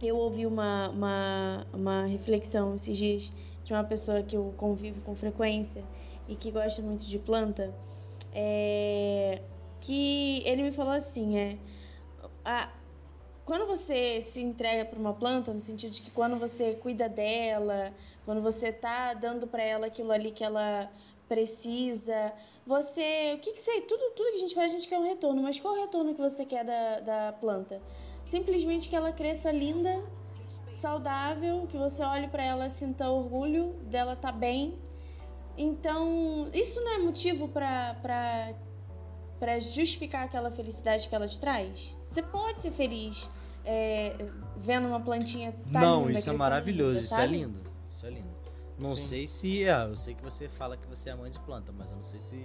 eu 0.01 0.15
ouvi 0.17 0.45
uma, 0.45 0.89
uma, 0.89 1.67
uma 1.73 2.05
reflexão 2.05 2.75
esses 2.75 2.97
dias 2.97 3.33
de 3.63 3.73
uma 3.73 3.83
pessoa 3.83 4.21
que 4.21 4.35
eu 4.35 4.53
convivo 4.57 5.01
com 5.01 5.15
frequência 5.15 5.83
e 6.27 6.35
que 6.35 6.51
gosta 6.51 6.81
muito 6.81 7.05
de 7.05 7.19
planta, 7.19 7.73
é, 8.33 9.41
que 9.81 10.41
ele 10.45 10.63
me 10.63 10.71
falou 10.71 10.93
assim, 10.93 11.37
é, 11.37 11.57
a, 12.43 12.69
quando 13.45 13.67
você 13.67 14.21
se 14.21 14.41
entrega 14.41 14.85
para 14.85 14.97
uma 14.97 15.13
planta, 15.13 15.53
no 15.53 15.59
sentido 15.59 15.91
de 15.91 16.01
que 16.01 16.11
quando 16.11 16.37
você 16.37 16.73
cuida 16.75 17.09
dela, 17.09 17.93
quando 18.25 18.41
você 18.41 18.71
tá 18.71 19.13
dando 19.13 19.45
para 19.45 19.61
ela 19.61 19.87
aquilo 19.87 20.11
ali 20.11 20.31
que 20.31 20.43
ela 20.43 20.89
precisa, 21.27 22.33
você, 22.65 23.33
o 23.35 23.39
que 23.39 23.53
que 23.53 23.61
sei, 23.61 23.81
tudo, 23.81 24.11
tudo 24.15 24.29
que 24.29 24.35
a 24.35 24.39
gente 24.39 24.55
faz 24.55 24.71
a 24.71 24.75
gente 24.75 24.87
quer 24.87 24.97
um 24.97 25.03
retorno, 25.03 25.41
mas 25.41 25.59
qual 25.59 25.73
o 25.73 25.81
retorno 25.81 26.13
que 26.13 26.21
você 26.21 26.45
quer 26.45 26.63
da, 26.63 26.99
da 26.99 27.33
planta? 27.33 27.81
Simplesmente 28.23 28.87
que 28.87 28.95
ela 28.95 29.11
cresça 29.11 29.51
linda, 29.51 30.01
saudável, 30.73 31.65
que 31.67 31.77
você 31.77 32.03
olhe 32.03 32.27
para 32.27 32.43
ela 32.43 32.67
e 32.67 32.69
sinta 32.69 33.09
orgulho 33.09 33.73
dela 33.89 34.15
tá 34.15 34.31
bem. 34.31 34.77
Então, 35.57 36.49
isso 36.53 36.81
não 36.81 36.95
é 36.95 36.97
motivo 36.99 37.47
para 37.47 37.95
para 39.39 39.59
justificar 39.59 40.23
aquela 40.23 40.49
felicidade 40.49 41.09
que 41.09 41.13
ela 41.13 41.27
te 41.27 41.37
traz? 41.37 41.93
Você 42.07 42.21
pode 42.21 42.61
ser 42.61 42.71
feliz 42.71 43.29
é, 43.65 44.15
vendo 44.55 44.87
uma 44.87 45.01
plantinha 45.01 45.53
tá 45.71 45.81
não, 45.81 46.07
linda, 46.07 46.19
isso 46.19 46.29
é 46.29 46.37
maravilhoso, 46.37 46.93
linda, 46.93 47.05
isso 47.05 47.19
é 47.19 47.27
lindo. 47.27 47.59
Isso 47.91 48.05
é 48.05 48.09
lindo. 48.09 48.33
Não 48.77 48.95
Sim. 48.95 49.07
sei 49.07 49.27
se. 49.27 49.69
Ah, 49.69 49.87
eu 49.89 49.97
sei 49.97 50.15
que 50.15 50.23
você 50.23 50.47
fala 50.47 50.77
que 50.77 50.87
você 50.87 51.09
é 51.09 51.15
mãe 51.15 51.29
de 51.29 51.39
planta, 51.39 51.71
mas 51.71 51.91
eu 51.91 51.97
não 51.97 52.03
sei 52.03 52.19
se. 52.19 52.41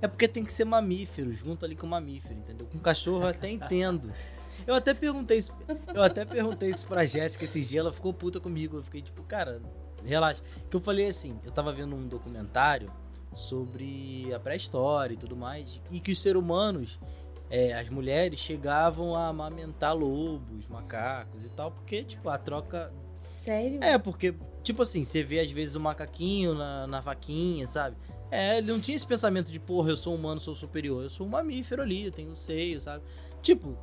É 0.00 0.06
porque 0.06 0.28
tem 0.28 0.44
que 0.44 0.52
ser 0.52 0.64
mamífero, 0.64 1.32
junto 1.32 1.64
ali 1.64 1.74
com 1.74 1.86
mamífero, 1.86 2.34
entendeu? 2.34 2.66
Com 2.66 2.78
cachorro 2.78 3.24
eu 3.24 3.28
até 3.28 3.48
entendo. 3.50 4.12
Eu 4.68 4.74
até 4.74 4.92
perguntei 4.92 5.38
isso, 5.38 5.50
eu 5.94 6.02
até 6.02 6.26
perguntei 6.26 6.68
isso 6.68 6.86
pra 6.86 7.06
Jéssica 7.06 7.44
esses 7.44 7.66
dias, 7.66 7.80
ela 7.80 7.90
ficou 7.90 8.12
puta 8.12 8.38
comigo. 8.38 8.76
Eu 8.76 8.82
fiquei 8.82 9.00
tipo, 9.00 9.22
cara, 9.22 9.62
relaxa. 10.04 10.42
Que 10.68 10.76
eu 10.76 10.80
falei 10.80 11.06
assim, 11.06 11.40
eu 11.42 11.50
tava 11.50 11.72
vendo 11.72 11.96
um 11.96 12.06
documentário 12.06 12.92
sobre 13.32 14.30
a 14.34 14.38
pré-história 14.38 15.14
e 15.14 15.16
tudo 15.16 15.34
mais, 15.34 15.80
e 15.90 15.98
que 16.00 16.12
os 16.12 16.20
seres 16.20 16.38
humanos, 16.38 17.00
é, 17.48 17.72
as 17.72 17.88
mulheres 17.88 18.38
chegavam 18.40 19.16
a 19.16 19.28
amamentar 19.28 19.96
lobos, 19.96 20.68
macacos 20.68 21.46
e 21.46 21.50
tal, 21.52 21.70
porque, 21.70 22.04
tipo, 22.04 22.28
a 22.28 22.36
troca 22.36 22.92
Sério? 23.14 23.82
é, 23.82 23.96
porque, 23.96 24.34
tipo 24.62 24.82
assim, 24.82 25.02
você 25.02 25.22
vê 25.22 25.40
às 25.40 25.50
vezes 25.50 25.76
o 25.76 25.80
macaquinho 25.80 26.52
na, 26.52 26.86
na 26.86 27.00
vaquinha, 27.00 27.66
sabe? 27.66 27.96
É, 28.30 28.58
ele 28.58 28.70
não 28.70 28.78
tinha 28.78 28.96
esse 28.96 29.06
pensamento 29.06 29.50
de, 29.50 29.58
porra, 29.58 29.88
eu 29.88 29.96
sou 29.96 30.14
humano, 30.14 30.38
sou 30.38 30.54
superior. 30.54 31.02
Eu 31.02 31.08
sou 31.08 31.26
um 31.26 31.30
mamífero 31.30 31.80
ali, 31.80 32.04
eu 32.04 32.12
tenho 32.12 32.30
um 32.30 32.36
seio, 32.36 32.78
sabe? 32.78 33.02
Tipo, 33.40 33.78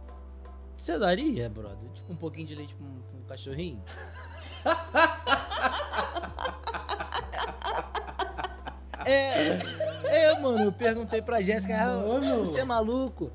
você 0.78 0.97
daria, 0.99 1.49
brother? 1.49 1.89
Tipo, 1.93 2.13
um 2.13 2.15
pouquinho 2.15 2.47
de 2.47 2.55
leite 2.55 2.76
pra 2.76 2.86
um, 2.86 3.01
pra 3.01 3.17
um 3.17 3.23
cachorrinho? 3.23 3.84
É, 9.07 9.59
é, 10.05 10.39
mano, 10.39 10.63
eu 10.65 10.71
perguntei 10.71 11.21
pra 11.21 11.39
Jéssica, 11.39 11.76
ah, 11.80 11.95
Mano. 11.95 12.39
você 12.39 12.61
é 12.61 12.63
maluco? 12.63 13.32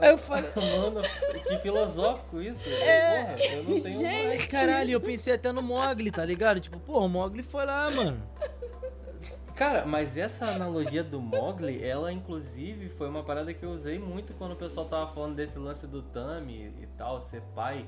Aí 0.00 0.10
eu 0.10 0.18
falei, 0.18 0.48
Mano, 0.54 1.02
que 1.48 1.58
filosófico 1.58 2.40
isso. 2.40 2.60
É. 2.68 3.24
Porra, 3.34 3.44
eu 3.54 3.64
não 3.64 3.80
tenho 3.80 3.98
Gente. 3.98 4.26
mais. 4.28 4.46
caralho, 4.46 4.92
eu 4.92 5.00
pensei 5.00 5.34
até 5.34 5.50
no 5.50 5.60
Mogli, 5.60 6.12
tá 6.12 6.24
ligado? 6.24 6.60
Tipo, 6.60 6.78
porra, 6.78 7.06
o 7.06 7.08
Mogli 7.08 7.42
foi 7.42 7.66
lá, 7.66 7.90
mano. 7.90 8.22
Cara, 9.58 9.84
mas 9.84 10.16
essa 10.16 10.46
analogia 10.46 11.02
do 11.02 11.20
Mogli, 11.20 11.84
ela 11.84 12.12
inclusive 12.12 12.90
foi 12.90 13.08
uma 13.08 13.24
parada 13.24 13.52
que 13.52 13.64
eu 13.64 13.70
usei 13.70 13.98
muito 13.98 14.32
quando 14.34 14.52
o 14.52 14.56
pessoal 14.56 14.86
tava 14.86 15.12
falando 15.12 15.34
desse 15.34 15.58
lance 15.58 15.84
do 15.84 16.00
Tami 16.00 16.72
e 16.80 16.86
tal, 16.96 17.20
ser 17.22 17.42
pai. 17.56 17.84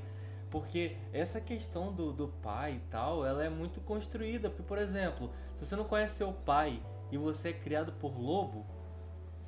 Porque 0.49 0.97
essa 1.13 1.39
questão 1.39 1.93
do, 1.93 2.11
do 2.11 2.27
pai 2.27 2.73
e 2.73 2.89
tal, 2.91 3.25
ela 3.25 3.41
é 3.41 3.47
muito 3.47 3.79
construída. 3.79 4.49
Porque, 4.49 4.63
por 4.63 4.77
exemplo, 4.77 5.31
se 5.55 5.65
você 5.65 5.77
não 5.77 5.85
conhece 5.85 6.15
seu 6.15 6.33
pai 6.33 6.83
e 7.09 7.17
você 7.17 7.51
é 7.51 7.53
criado 7.53 7.93
por 7.93 8.19
lobo, 8.19 8.65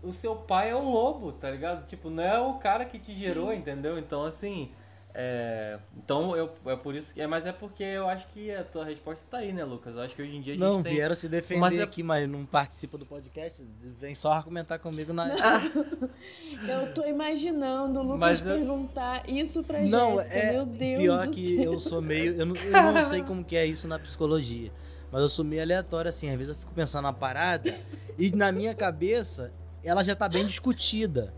o 0.01 0.13
seu 0.13 0.33
pai 0.33 0.69
é 0.69 0.75
um 0.77 0.91
lobo, 0.91 1.33
tá 1.33 1.51
ligado? 1.51 1.85
Tipo, 1.87 2.09
não 2.09 2.23
é 2.23 2.39
o 2.39 2.53
cara 2.53 2.85
que 2.85 2.99
te 2.99 3.17
gerou, 3.17 3.53
entendeu? 3.53 3.99
Então, 3.99 4.23
assim. 4.23 4.71
É, 5.15 5.77
então, 5.95 6.35
eu, 6.35 6.51
é 6.65 6.75
por 6.75 6.95
isso 6.95 7.13
que. 7.13 7.21
É, 7.21 7.27
mas 7.27 7.45
é 7.45 7.51
porque 7.51 7.83
eu 7.83 8.09
acho 8.09 8.27
que 8.29 8.49
a 8.51 8.63
tua 8.63 8.83
resposta 8.83 9.23
tá 9.29 9.37
aí, 9.37 9.53
né, 9.53 9.63
Lucas? 9.63 9.93
Eu 9.95 10.01
acho 10.01 10.15
que 10.15 10.21
hoje 10.23 10.35
em 10.35 10.41
dia 10.41 10.53
a 10.53 10.55
gente 10.55 10.65
Não, 10.65 10.81
tem. 10.81 10.93
vieram 10.95 11.13
se 11.13 11.29
defender 11.29 11.59
Mas 11.61 11.77
é- 11.77 11.83
aqui, 11.83 12.01
mas 12.01 12.27
não 12.27 12.45
participa 12.47 12.97
do 12.97 13.05
podcast. 13.05 13.63
Vem 13.99 14.15
só 14.15 14.31
argumentar 14.31 14.79
comigo 14.79 15.13
na. 15.13 15.27
Eu 16.67 16.93
tô 16.93 17.05
imaginando 17.05 17.99
o 17.99 18.03
Lucas 18.03 18.19
Mas 18.19 18.39
eu- 18.39 18.45
perguntar 18.57 19.29
isso 19.29 19.63
pra 19.63 19.81
Não, 19.81 20.15
Jéssica. 20.17 20.35
é 20.35 20.51
Meu 20.53 20.65
Deus 20.65 20.99
pior 20.99 21.25
do 21.27 21.31
que 21.31 21.57
céu. 21.57 21.73
eu 21.73 21.79
sou 21.79 22.01
meio. 22.01 22.35
Eu 22.35 22.45
não, 22.45 22.55
eu 22.55 22.71
não 22.93 23.05
sei 23.05 23.21
como 23.21 23.43
que 23.43 23.55
é 23.55 23.65
isso 23.65 23.87
na 23.87 23.99
psicologia. 23.99 24.71
Mas 25.11 25.21
eu 25.21 25.29
sou 25.29 25.45
meio 25.45 25.61
aleatório, 25.61 26.09
assim. 26.09 26.29
Às 26.29 26.35
vezes 26.37 26.49
eu 26.53 26.59
fico 26.59 26.73
pensando 26.73 27.03
na 27.03 27.13
parada 27.13 27.71
e 28.17 28.31
na 28.31 28.51
minha 28.51 28.73
cabeça 28.73 29.51
ela 29.83 30.03
já 30.03 30.15
tá 30.15 30.27
bem 30.27 30.45
discutida. 30.45 31.33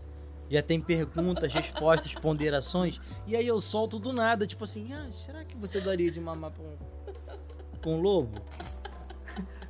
Já 0.50 0.62
tem 0.62 0.80
perguntas, 0.80 1.52
respostas, 1.52 2.14
ponderações. 2.14 3.00
E 3.26 3.34
aí 3.34 3.46
eu 3.46 3.58
solto 3.60 3.98
do 3.98 4.12
nada, 4.12 4.46
tipo 4.46 4.64
assim, 4.64 4.92
ah, 4.92 5.06
será 5.10 5.44
que 5.44 5.56
você 5.56 5.80
daria 5.80 6.10
de 6.10 6.20
mamar 6.20 6.52
pra 6.52 6.62
um, 6.62 7.78
pra 7.80 7.90
um 7.90 8.00
lobo? 8.00 8.40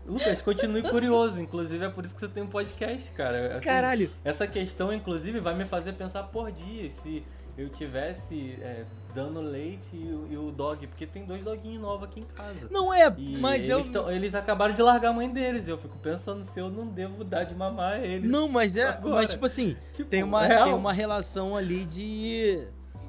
Lucas, 0.07 0.41
continue 0.41 0.83
curioso. 0.83 1.41
Inclusive, 1.41 1.85
é 1.85 1.89
por 1.89 2.05
isso 2.05 2.15
que 2.15 2.21
você 2.21 2.29
tem 2.29 2.43
um 2.43 2.49
podcast, 2.49 3.11
cara. 3.11 3.57
Assim, 3.57 3.67
Caralho, 3.67 4.11
Essa 4.25 4.47
questão, 4.47 4.93
inclusive, 4.93 5.41
vai 5.41 5.55
me 5.55 5.65
fazer 5.65 5.95
pensar 5.95 6.23
por 6.25 6.51
dia 6.53 6.91
se 6.91 7.25
eu 7.57 7.69
tivesse 7.71 8.53
é, 8.61 8.85
dando 9.15 9.41
leite 9.41 9.89
e, 9.95 10.05
o- 10.13 10.27
e 10.31 10.37
o 10.37 10.51
dog. 10.51 10.87
Porque 10.87 11.07
tem 11.07 11.25
dois 11.25 11.43
doguinhos 11.43 11.81
novos 11.81 12.05
aqui 12.09 12.21
em 12.21 12.25
casa. 12.25 12.69
não 12.71 12.93
é, 12.93 13.13
E 13.17 13.39
mas 13.39 13.57
eles, 13.63 13.69
eu. 13.71 13.93
tão- 13.93 14.11
eles 14.11 14.35
acabaram 14.35 14.75
de 14.75 14.83
largar 14.83 15.11
a 15.11 15.13
mãe 15.13 15.31
deles. 15.31 15.67
Eu 15.69 15.79
fico 15.79 15.99
pensando 16.01 16.45
se 16.51 16.61
eu 16.61 16.69
não 16.71 16.87
devo 16.87 17.25
dar 17.25 17.45
de 17.45 17.55
mamar 17.55 17.95
a 17.95 17.99
eles. 18.07 18.31
Não, 18.31 18.49
mas 18.49 18.77
é. 18.77 18.89
Agora. 18.89 19.17
Mas 19.17 19.31
tipo 19.31 19.47
assim, 19.47 19.77
Tipo, 19.95 20.09
tem 20.11 20.23
uma, 20.23 20.45
real. 20.47 20.65
tem 20.65 20.75
uma 20.75 20.93
relação 20.93 21.57
ali 21.57 21.85
de. 21.85 22.67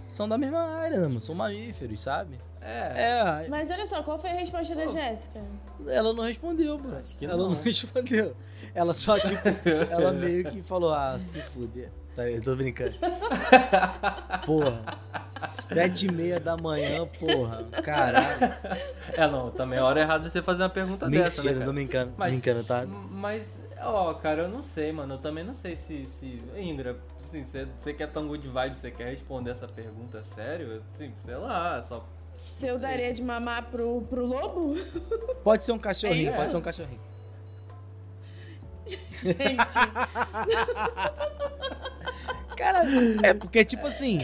São 0.07 0.27
da 0.29 0.37
mesma 0.37 0.59
área, 0.61 0.99
né, 1.01 1.07
mano? 1.07 1.19
São 1.19 1.35
mamíferos, 1.35 1.99
sabe? 1.99 2.37
É. 2.61 3.43
É, 3.45 3.47
Mas 3.49 3.69
olha 3.71 3.85
só, 3.85 4.01
qual 4.03 4.17
foi 4.17 4.29
a 4.29 4.33
resposta 4.33 4.75
da 4.75 4.83
Pô. 4.83 4.89
Jéssica? 4.89 5.41
ela 5.87 6.13
não 6.13 6.23
respondeu, 6.23 6.77
mano. 6.77 6.97
Acho 6.97 7.15
que 7.17 7.25
ela 7.25 7.37
não. 7.37 7.49
não. 7.51 7.55
respondeu. 7.63 8.35
Ela 8.73 8.93
só, 8.93 9.17
tipo, 9.19 9.41
ela 9.89 10.11
meio 10.11 10.43
que 10.45 10.61
falou, 10.63 10.93
ah, 10.93 11.17
se 11.19 11.39
fuder. 11.41 11.89
Tá, 12.17 12.27
eu 12.27 12.41
tô 12.41 12.55
brincando. 12.55 12.95
Porra, 14.43 14.81
sete 15.27 16.07
e 16.07 16.11
meia 16.11 16.39
da 16.39 16.57
manhã, 16.57 17.05
porra. 17.05 17.63
Caralho. 17.83 18.25
É, 19.13 19.27
não. 19.27 19.51
Também 19.51 19.77
é 19.77 19.81
a 19.83 19.85
hora 19.85 20.01
errada 20.01 20.27
você 20.27 20.41
fazer 20.41 20.63
uma 20.63 20.69
pergunta 20.69 21.07
dessa, 21.07 21.43
né, 21.43 21.49
Mentira, 21.49 21.53
cara? 21.53 21.65
tô 21.65 21.73
brincando, 21.73 22.13
Mas- 22.17 22.31
brincando, 22.31 22.63
tá? 22.63 22.87
Mas, 23.11 23.47
ó, 23.81 24.15
cara, 24.15 24.41
eu 24.43 24.49
não 24.49 24.63
sei, 24.63 24.91
mano. 24.91 25.13
Eu 25.13 25.17
também 25.19 25.43
não 25.43 25.53
sei 25.53 25.75
se. 25.75 26.07
se... 26.07 26.41
Indra, 26.57 26.97
assim, 27.23 27.43
você, 27.45 27.67
você 27.79 27.93
quer 27.93 28.07
tão 28.11 28.27
good 28.27 28.47
vibe, 28.47 28.75
você 28.77 28.89
quer 28.89 29.11
responder 29.11 29.51
essa 29.51 29.67
pergunta 29.67 30.23
sério? 30.23 30.81
Assim, 30.95 31.13
sei 31.23 31.35
lá, 31.35 31.83
só. 31.83 32.03
Se 32.33 32.65
eu 32.65 32.79
daria 32.79 33.13
de 33.13 33.21
mamar 33.21 33.65
pro, 33.69 34.01
pro 34.09 34.25
lobo? 34.25 34.75
Pode 35.43 35.63
ser 35.63 35.71
um 35.71 35.77
cachorrinho, 35.79 36.31
É 36.31 36.35
pode 36.35 36.49
ser 36.49 36.57
um 36.57 36.61
cachorrinho. 36.61 37.01
Gente, 39.23 39.73
Cara, 42.55 42.83
é 43.23 43.33
porque, 43.33 43.63
tipo 43.63 43.85
assim, 43.87 44.19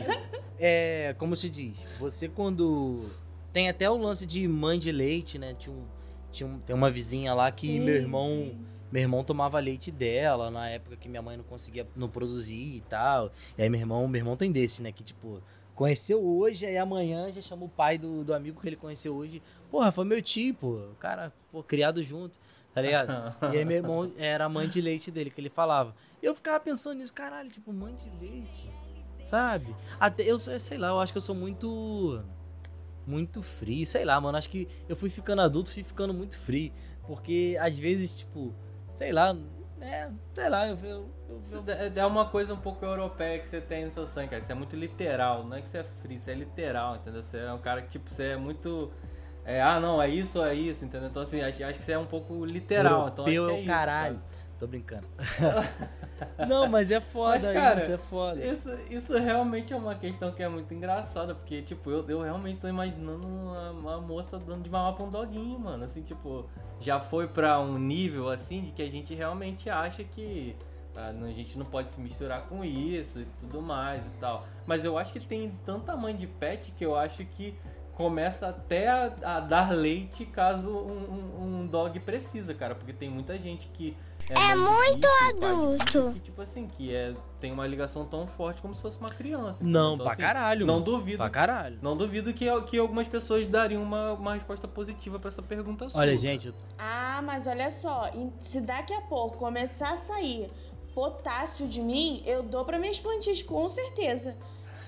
é, 0.59 1.15
como 1.17 1.35
se 1.35 1.49
diz, 1.49 1.77
você 1.99 2.27
quando. 2.27 3.09
Tem 3.51 3.69
até 3.69 3.87
o 3.89 3.95
lance 3.97 4.25
de 4.25 4.47
mãe 4.47 4.79
de 4.79 4.91
leite, 4.91 5.37
né? 5.37 5.53
Tinha 5.53 5.75
um, 5.75 5.83
tinha 6.31 6.47
um- 6.49 6.59
tem 6.59 6.75
uma 6.75 6.89
vizinha 6.89 7.33
lá 7.35 7.51
que 7.51 7.67
Sim, 7.67 7.79
meu 7.81 7.95
irmão. 7.95 8.27
sim. 8.29 8.57
Meu 8.91 9.01
irmão 9.01 9.23
tomava 9.23 9.59
leite 9.59 9.89
dela 9.91 10.51
na 10.51 10.69
época 10.69 10.95
que 10.95 11.09
minha 11.09 11.21
mãe 11.21 11.35
não 11.35 11.43
conseguia 11.43 11.87
não 11.95 12.07
produzir 12.07 12.75
e 12.77 12.81
tal. 12.81 13.31
E 13.57 13.61
aí 13.63 13.69
meu 13.69 13.79
irmão, 13.79 14.07
meu 14.07 14.19
irmão 14.19 14.37
tem 14.37 14.51
desse, 14.51 14.83
né? 14.83 14.91
Que 14.91 15.03
tipo, 15.03 15.41
conheceu 15.73 16.23
hoje, 16.23 16.65
aí 16.67 16.77
amanhã 16.77 17.31
já 17.31 17.41
chama 17.41 17.65
o 17.65 17.69
pai 17.69 17.97
do, 17.97 18.23
do 18.23 18.33
amigo 18.35 18.61
que 18.61 18.67
ele 18.67 18.75
conheceu 18.75 19.15
hoje. 19.15 19.41
Porra, 19.71 19.91
foi 19.91 20.05
meu 20.05 20.21
tio, 20.21 20.53
pô. 20.53 20.79
Cara, 20.99 21.33
pô, 21.51 21.63
criado 21.63 22.03
junto, 22.03 22.37
tá 22.73 22.81
ligado? 22.81 23.35
e 23.53 23.57
aí 23.57 23.65
meu 23.65 23.77
irmão 23.77 24.11
era 24.17 24.47
mãe 24.49 24.67
de 24.67 24.81
leite 24.81 25.11
dele, 25.11 25.29
que 25.29 25.39
ele 25.39 25.49
falava. 25.49 25.95
E 26.21 26.25
eu 26.25 26.33
ficava 26.35 26.59
pensando 26.59 26.97
nisso, 26.97 27.13
caralho, 27.13 27.49
tipo, 27.49 27.71
mãe 27.73 27.93
de 27.95 28.09
leite, 28.19 28.71
sabe? 29.23 29.75
Até 29.99 30.23
eu 30.23 30.39
sei 30.39 30.77
lá, 30.77 30.89
eu 30.89 30.99
acho 30.99 31.11
que 31.11 31.17
eu 31.17 31.21
sou 31.21 31.35
muito 31.35 32.23
muito 33.05 33.41
frio, 33.41 33.85
sei 33.85 34.05
lá, 34.05 34.19
mano. 34.19 34.37
Acho 34.37 34.49
que 34.49 34.67
eu 34.87 34.95
fui 34.95 35.09
ficando 35.09 35.41
adulto, 35.41 35.71
fui 35.71 35.83
ficando 35.83 36.13
muito 36.13 36.37
frio. 36.37 36.71
Porque 37.05 37.57
às 37.59 37.77
vezes, 37.77 38.15
tipo, 38.15 38.55
sei 38.89 39.11
lá, 39.11 39.35
é, 39.81 40.09
sei 40.33 40.49
lá, 40.49 40.67
eu, 40.67 40.77
eu, 40.81 41.09
eu, 41.51 41.63
É 41.67 41.91
é 41.99 42.05
uma 42.05 42.29
coisa 42.29 42.53
um 42.53 42.57
pouco 42.57 42.85
europeia 42.85 43.39
que 43.39 43.49
você 43.49 43.59
tem 43.59 43.85
no 43.85 43.91
seu 43.91 44.07
sangue, 44.07 44.29
cara. 44.29 44.41
Você 44.41 44.51
é 44.53 44.55
muito 44.55 44.75
literal, 44.75 45.43
não 45.43 45.57
é 45.57 45.61
que 45.61 45.69
você 45.69 45.79
é 45.79 45.83
frio, 46.01 46.19
você 46.19 46.31
é 46.31 46.35
literal, 46.35 46.95
entendeu? 46.95 47.21
Você 47.21 47.37
é 47.37 47.51
um 47.51 47.59
cara 47.59 47.81
que, 47.81 47.89
tipo, 47.89 48.09
você 48.09 48.23
é 48.23 48.37
muito. 48.37 48.91
É, 49.45 49.61
ah, 49.61 49.79
não, 49.79 50.01
é 50.01 50.09
isso, 50.09 50.41
é 50.41 50.53
isso, 50.55 50.85
entendeu? 50.85 51.09
Então, 51.09 51.21
assim, 51.21 51.41
acho, 51.41 51.63
acho 51.63 51.79
que 51.79 51.85
você 51.85 51.91
é 51.91 51.99
um 51.99 52.05
pouco 52.05 52.45
literal. 52.45 53.09
Então, 53.09 53.25
acho 53.25 53.33
europeu 53.33 53.47
que 53.47 53.51
é 53.51 53.55
é 53.55 53.57
o 53.57 53.59
isso, 53.59 53.67
caralho. 53.67 54.15
sabe? 54.15 54.33
Tô 54.59 54.67
brincando. 54.67 55.07
Não, 56.47 56.69
mas 56.69 56.89
é 56.89 57.01
foda 57.01 57.47
Mas, 57.47 57.53
cara, 57.53 57.79
isso, 57.79 57.91
é 57.91 57.97
foda. 57.97 58.45
Isso, 58.45 58.69
isso 58.89 59.17
realmente 59.17 59.73
é 59.73 59.75
uma 59.75 59.93
questão 59.95 60.31
que 60.31 60.41
é 60.41 60.47
muito 60.47 60.73
engraçada, 60.73 61.35
porque, 61.35 61.61
tipo, 61.61 61.91
eu, 61.91 62.07
eu 62.07 62.21
realmente 62.21 62.59
tô 62.59 62.69
imaginando 62.69 63.27
uma, 63.27 63.71
uma 63.71 64.01
moça 64.01 64.39
dando 64.39 64.63
de 64.63 64.69
mamar 64.69 64.93
pra 64.93 65.03
um 65.03 65.09
doguinho, 65.09 65.59
mano. 65.59 65.83
Assim, 65.83 66.01
tipo, 66.01 66.49
já 66.79 66.97
foi 66.97 67.27
pra 67.27 67.59
um 67.59 67.77
nível, 67.77 68.29
assim, 68.29 68.61
de 68.61 68.71
que 68.71 68.81
a 68.81 68.89
gente 68.89 69.13
realmente 69.13 69.69
acha 69.69 70.03
que 70.03 70.55
ah, 70.95 71.09
a 71.09 71.31
gente 71.31 71.57
não 71.57 71.65
pode 71.65 71.91
se 71.91 71.99
misturar 71.99 72.43
com 72.43 72.63
isso 72.63 73.19
e 73.19 73.25
tudo 73.41 73.61
mais 73.61 74.05
e 74.05 74.09
tal. 74.19 74.45
Mas 74.67 74.85
eu 74.85 74.97
acho 74.97 75.11
que 75.11 75.19
tem 75.19 75.51
tanta 75.65 75.95
mãe 75.97 76.15
de 76.15 76.27
pet 76.27 76.71
que 76.71 76.85
eu 76.85 76.95
acho 76.95 77.25
que 77.25 77.57
começa 77.95 78.47
até 78.49 78.87
a, 78.87 79.13
a 79.23 79.39
dar 79.39 79.71
leite 79.71 80.25
caso 80.25 80.69
um, 80.69 80.97
um- 81.39 81.43
um 81.61 81.65
dog 81.65 81.99
precisa, 81.99 82.53
cara. 82.53 82.73
Porque 82.75 82.93
tem 82.93 83.09
muita 83.09 83.37
gente 83.37 83.67
que... 83.73 83.95
É, 84.29 84.33
pai 84.35 84.55
de 84.91 84.95
bicho, 84.95 85.45
adulto. 85.45 86.13
Que, 86.13 86.19
tipo 86.21 86.41
assim, 86.41 86.65
que 86.65 86.95
é, 86.95 87.13
tem 87.41 87.51
uma 87.51 87.67
ligação 87.67 88.05
tão 88.05 88.25
forte 88.25 88.61
como 88.61 88.73
se 88.73 88.81
fosse 88.81 88.97
uma 88.97 89.09
criança. 89.09 89.61
Não, 89.61 89.89
entendeu? 89.89 90.05
pra 90.05 90.13
assim, 90.13 90.21
caralho. 90.21 90.65
Não 90.65 90.81
duvido. 90.81 91.17
Pra 91.17 91.29
caralho. 91.29 91.77
Não 91.81 91.97
duvido 91.97 92.33
que, 92.33 92.45
que 92.61 92.77
algumas 92.77 93.05
pessoas 93.07 93.45
dariam 93.47 93.83
uma, 93.83 94.13
uma 94.13 94.33
resposta 94.35 94.65
positiva 94.65 95.19
pra 95.19 95.27
essa 95.27 95.41
pergunta 95.41 95.89
sua. 95.89 95.99
Olha, 95.99 96.15
gente, 96.17 96.47
eu- 96.47 96.53
Ah, 96.79 97.21
mas 97.21 97.47
olha 97.47 97.69
só, 97.69 98.09
se 98.39 98.61
daqui 98.61 98.93
a 98.93 99.01
pouco 99.01 99.37
começar 99.37 99.91
a 99.91 99.95
sair 99.97 100.49
potássio 100.93 101.67
de 101.67 101.81
mim, 101.81 102.21
eu 102.25 102.43
dou 102.43 102.63
pra 102.63 102.79
minhas 102.79 102.99
plantinhas, 102.99 103.41
com 103.41 103.67
certeza. 103.67 104.37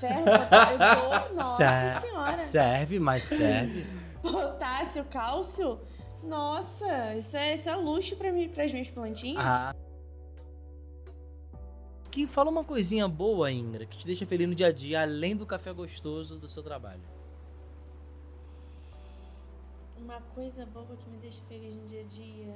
Ferro, 0.07 0.25
eu 0.71 1.29
dou, 1.29 1.35
nossa 1.35 1.57
ser- 1.57 1.99
senhora. 2.01 2.35
serve, 2.35 2.99
mas 2.99 3.23
serve. 3.23 3.85
Potássio, 4.21 5.05
cálcio, 5.05 5.79
nossa, 6.23 7.15
isso 7.15 7.37
é, 7.37 7.53
isso 7.53 7.69
é 7.69 7.75
luxo 7.75 8.15
pra 8.15 8.31
mim, 8.31 8.49
pras 8.49 8.71
minhas 8.71 8.89
plantinhas. 8.89 9.43
Ah. 9.45 9.75
Que 12.11 12.25
fala 12.25 12.49
uma 12.49 12.63
coisinha 12.63 13.07
boa, 13.07 13.51
Ingra, 13.51 13.85
que 13.85 13.97
te 13.97 14.05
deixa 14.05 14.25
feliz 14.25 14.47
no 14.47 14.55
dia 14.55 14.67
a 14.67 14.71
dia, 14.71 15.01
além 15.01 15.35
do 15.35 15.45
café 15.45 15.73
gostoso 15.73 16.37
do 16.39 16.47
seu 16.47 16.63
trabalho. 16.63 17.01
Uma 19.97 20.21
coisa 20.33 20.65
boa 20.67 20.85
que 20.97 21.09
me 21.09 21.17
deixa 21.17 21.41
feliz 21.49 21.75
no 21.75 21.85
dia 21.85 22.01
a 22.01 22.03
dia. 22.05 22.55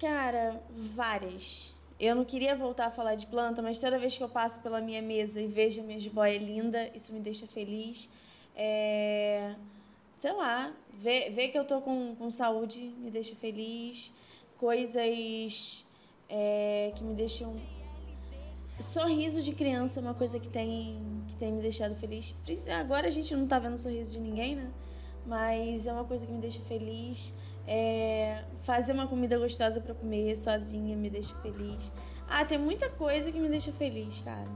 Cara, 0.00 0.60
várias. 0.94 1.74
Eu 2.02 2.16
não 2.16 2.24
queria 2.24 2.56
voltar 2.56 2.86
a 2.86 2.90
falar 2.90 3.14
de 3.14 3.26
planta, 3.26 3.62
mas 3.62 3.78
toda 3.78 3.96
vez 3.96 4.16
que 4.16 4.24
eu 4.24 4.28
passo 4.28 4.58
pela 4.58 4.80
minha 4.80 5.00
mesa 5.00 5.40
e 5.40 5.46
vejo 5.46 5.80
a 5.80 5.84
minha 5.84 6.00
jiboia 6.00 6.36
linda, 6.36 6.90
isso 6.96 7.12
me 7.12 7.20
deixa 7.20 7.46
feliz. 7.46 8.10
É... 8.56 9.54
Sei 10.16 10.32
lá, 10.32 10.72
ver, 10.92 11.30
ver 11.30 11.48
que 11.50 11.56
eu 11.56 11.64
tô 11.64 11.80
com, 11.80 12.16
com 12.16 12.28
saúde 12.28 12.80
me 12.98 13.08
deixa 13.08 13.36
feliz. 13.36 14.12
Coisas 14.58 15.84
é, 16.28 16.92
que 16.96 17.04
me 17.04 17.14
deixam. 17.14 17.54
Sorriso 18.80 19.40
de 19.40 19.52
criança 19.52 20.00
é 20.00 20.02
uma 20.02 20.14
coisa 20.14 20.40
que 20.40 20.48
tem, 20.48 21.00
que 21.28 21.36
tem 21.36 21.52
me 21.52 21.62
deixado 21.62 21.94
feliz. 21.94 22.34
Agora 22.80 23.06
a 23.06 23.10
gente 23.10 23.32
não 23.36 23.46
tá 23.46 23.60
vendo 23.60 23.78
sorriso 23.78 24.10
de 24.10 24.18
ninguém, 24.18 24.56
né? 24.56 24.68
mas 25.26 25.86
é 25.86 25.92
uma 25.92 26.04
coisa 26.04 26.26
que 26.26 26.32
me 26.32 26.40
deixa 26.40 26.60
feliz. 26.60 27.32
É, 27.66 28.42
fazer 28.60 28.92
uma 28.92 29.06
comida 29.06 29.38
gostosa 29.38 29.80
pra 29.80 29.94
comer 29.94 30.36
sozinha 30.36 30.96
me 30.96 31.08
deixa 31.08 31.34
feliz. 31.36 31.92
Ah, 32.28 32.44
tem 32.44 32.58
muita 32.58 32.88
coisa 32.90 33.30
que 33.30 33.38
me 33.38 33.48
deixa 33.48 33.70
feliz, 33.72 34.20
cara. 34.20 34.48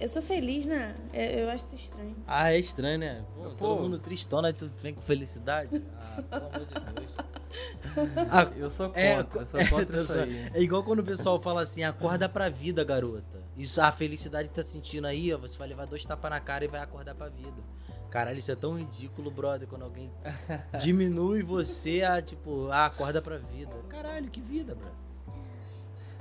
Eu 0.00 0.08
sou 0.08 0.20
feliz, 0.20 0.66
né? 0.66 0.96
Eu, 1.12 1.22
eu 1.40 1.50
acho 1.50 1.64
isso 1.66 1.76
estranho. 1.76 2.16
Ah, 2.26 2.52
é 2.52 2.58
estranho, 2.58 2.98
né? 2.98 3.24
Pô, 3.36 3.42
Pô. 3.42 3.50
todo 3.68 3.82
mundo 3.82 3.98
tristona 4.00 4.50
e 4.50 4.52
tu 4.52 4.66
vem 4.80 4.94
com 4.94 5.00
felicidade. 5.02 5.82
Ah, 6.14 6.20
pelo 6.20 6.46
amor 6.46 6.66
de 6.66 6.74
Deus. 7.00 7.16
Ah, 8.30 8.52
Eu 8.54 8.68
sou 8.68 8.88
contra, 8.88 9.00
É, 9.00 9.20
eu 9.20 9.46
sou 9.46 9.66
contra 9.70 9.96
é, 9.96 10.02
isso 10.02 10.18
aí. 10.18 10.50
é 10.52 10.60
igual 10.60 10.82
quando 10.84 10.98
o 10.98 11.04
pessoal 11.04 11.40
fala 11.40 11.62
assim, 11.62 11.84
acorda 11.84 12.28
pra 12.28 12.50
vida, 12.50 12.84
garota. 12.84 13.40
Isso, 13.56 13.80
a 13.80 13.90
felicidade 13.90 14.48
que 14.50 14.54
tá 14.54 14.62
sentindo 14.62 15.06
aí, 15.06 15.32
ó, 15.32 15.38
você 15.38 15.56
vai 15.56 15.68
levar 15.68 15.86
dois 15.86 16.04
tapas 16.04 16.30
na 16.30 16.38
cara 16.38 16.66
e 16.66 16.68
vai 16.68 16.80
acordar 16.82 17.14
pra 17.14 17.30
vida. 17.30 17.56
Caralho, 18.12 18.38
isso 18.38 18.52
é 18.52 18.54
tão 18.54 18.76
ridículo, 18.76 19.30
brother, 19.30 19.66
quando 19.66 19.84
alguém 19.84 20.10
diminui 20.78 21.42
você 21.42 22.02
a, 22.02 22.20
tipo, 22.20 22.68
ah, 22.70 22.84
acorda 22.84 23.22
pra 23.22 23.38
vida. 23.38 23.72
Caralho, 23.88 24.28
que 24.30 24.38
vida, 24.38 24.74
brother. 24.74 24.92